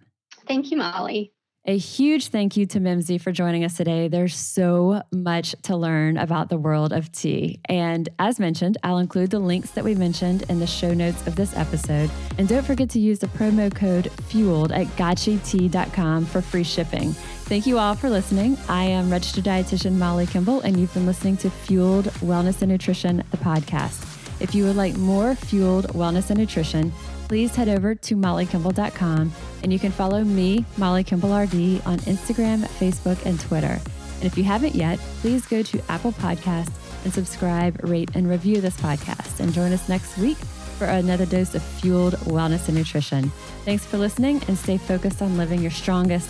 Thank 0.48 0.72
you, 0.72 0.78
Molly. 0.78 1.34
A 1.66 1.78
huge 1.78 2.28
thank 2.28 2.58
you 2.58 2.66
to 2.66 2.82
Mimsy 2.82 3.18
for 3.18 3.32
joining 3.32 3.64
us 3.64 3.78
today. 3.78 4.10
There's 4.10 4.36
so 4.36 5.02
much 5.14 5.56
to 5.64 5.78
learn 5.78 6.18
about 6.18 6.50
the 6.50 6.58
world 6.58 6.92
of 6.92 7.10
tea. 7.10 7.62
And 7.70 8.10
as 8.20 8.38
mentioned, 8.38 8.78
I'll 8.84 8.98
include 8.98 9.32
the 9.32 9.40
links 9.40 9.72
that 9.72 9.84
we 9.86 9.96
mentioned 9.96 10.44
in 10.50 10.60
the 10.60 10.68
show 10.68 10.94
notes 10.94 11.26
of 11.26 11.38
this 11.38 11.56
episode. 11.56 12.12
And 12.38 12.50
don't 12.50 12.66
forget 12.66 12.90
to 12.90 13.00
use 13.00 13.20
the 13.20 13.28
promo 13.28 13.74
code 13.74 14.12
FUELED 14.28 14.74
at 14.74 14.88
gachitea.com 14.98 16.26
for 16.26 16.42
free 16.42 16.66
shipping. 16.66 17.16
Thank 17.46 17.68
you 17.68 17.78
all 17.78 17.94
for 17.96 18.10
listening. 18.10 18.58
I 18.68 18.86
am 18.86 19.12
registered 19.12 19.44
dietitian 19.44 19.94
Molly 19.94 20.26
Kimball, 20.26 20.62
and 20.62 20.78
you've 20.78 20.94
been 20.94 21.06
listening 21.06 21.38
to 21.38 21.50
Fueled 21.50 22.06
Wellness 22.22 22.62
and 22.62 22.72
Nutrition, 22.72 23.24
the 23.32 23.38
podcast. 23.38 24.10
If 24.42 24.56
you 24.56 24.66
would 24.66 24.76
like 24.76 24.96
more 24.98 25.36
Fueled 25.36 25.88
Wellness 25.90 26.30
and 26.30 26.40
Nutrition, 26.40 26.92
please 27.28 27.56
head 27.56 27.70
over 27.70 27.96
to 27.96 28.16
mollykimball.com 28.16 29.32
and 29.64 29.72
you 29.74 29.80
can 29.80 29.92
follow 29.92 30.24
me, 30.24 30.66
Molly 30.78 31.04
Kimball 31.04 31.36
RD, 31.36 31.82
on 31.86 32.00
Instagram, 32.00 32.62
Facebook, 32.80 33.24
and 33.26 33.40
Twitter. 33.40 33.80
And 34.16 34.24
if 34.24 34.38
you 34.38 34.44
haven't 34.44 34.76
yet, 34.76 35.00
please 35.22 35.46
go 35.46 35.64
to 35.64 35.82
Apple 35.90 36.12
Podcasts 36.12 36.74
and 37.04 37.14
subscribe, 37.14 37.84
rate, 37.84 38.12
and 38.16 38.30
review 38.30 38.62
this 38.62 38.78
podcast. 38.78 39.40
And 39.40 39.54
join 39.54 39.72
us 39.72 39.90
next 39.90 40.18
week 40.18 40.38
for 40.78 40.86
another 40.86 41.26
dose 41.26 41.56
of 41.56 41.64
fueled 41.64 42.16
wellness 42.26 42.68
and 42.68 42.78
nutrition. 42.78 43.30
Thanks 43.66 43.86
for 43.86 43.98
listening 43.98 44.42
and 44.48 44.58
stay 44.58 44.78
focused 44.78 45.22
on 45.22 45.38
living 45.38 45.62
your 45.62 45.72
strongest, 45.72 46.30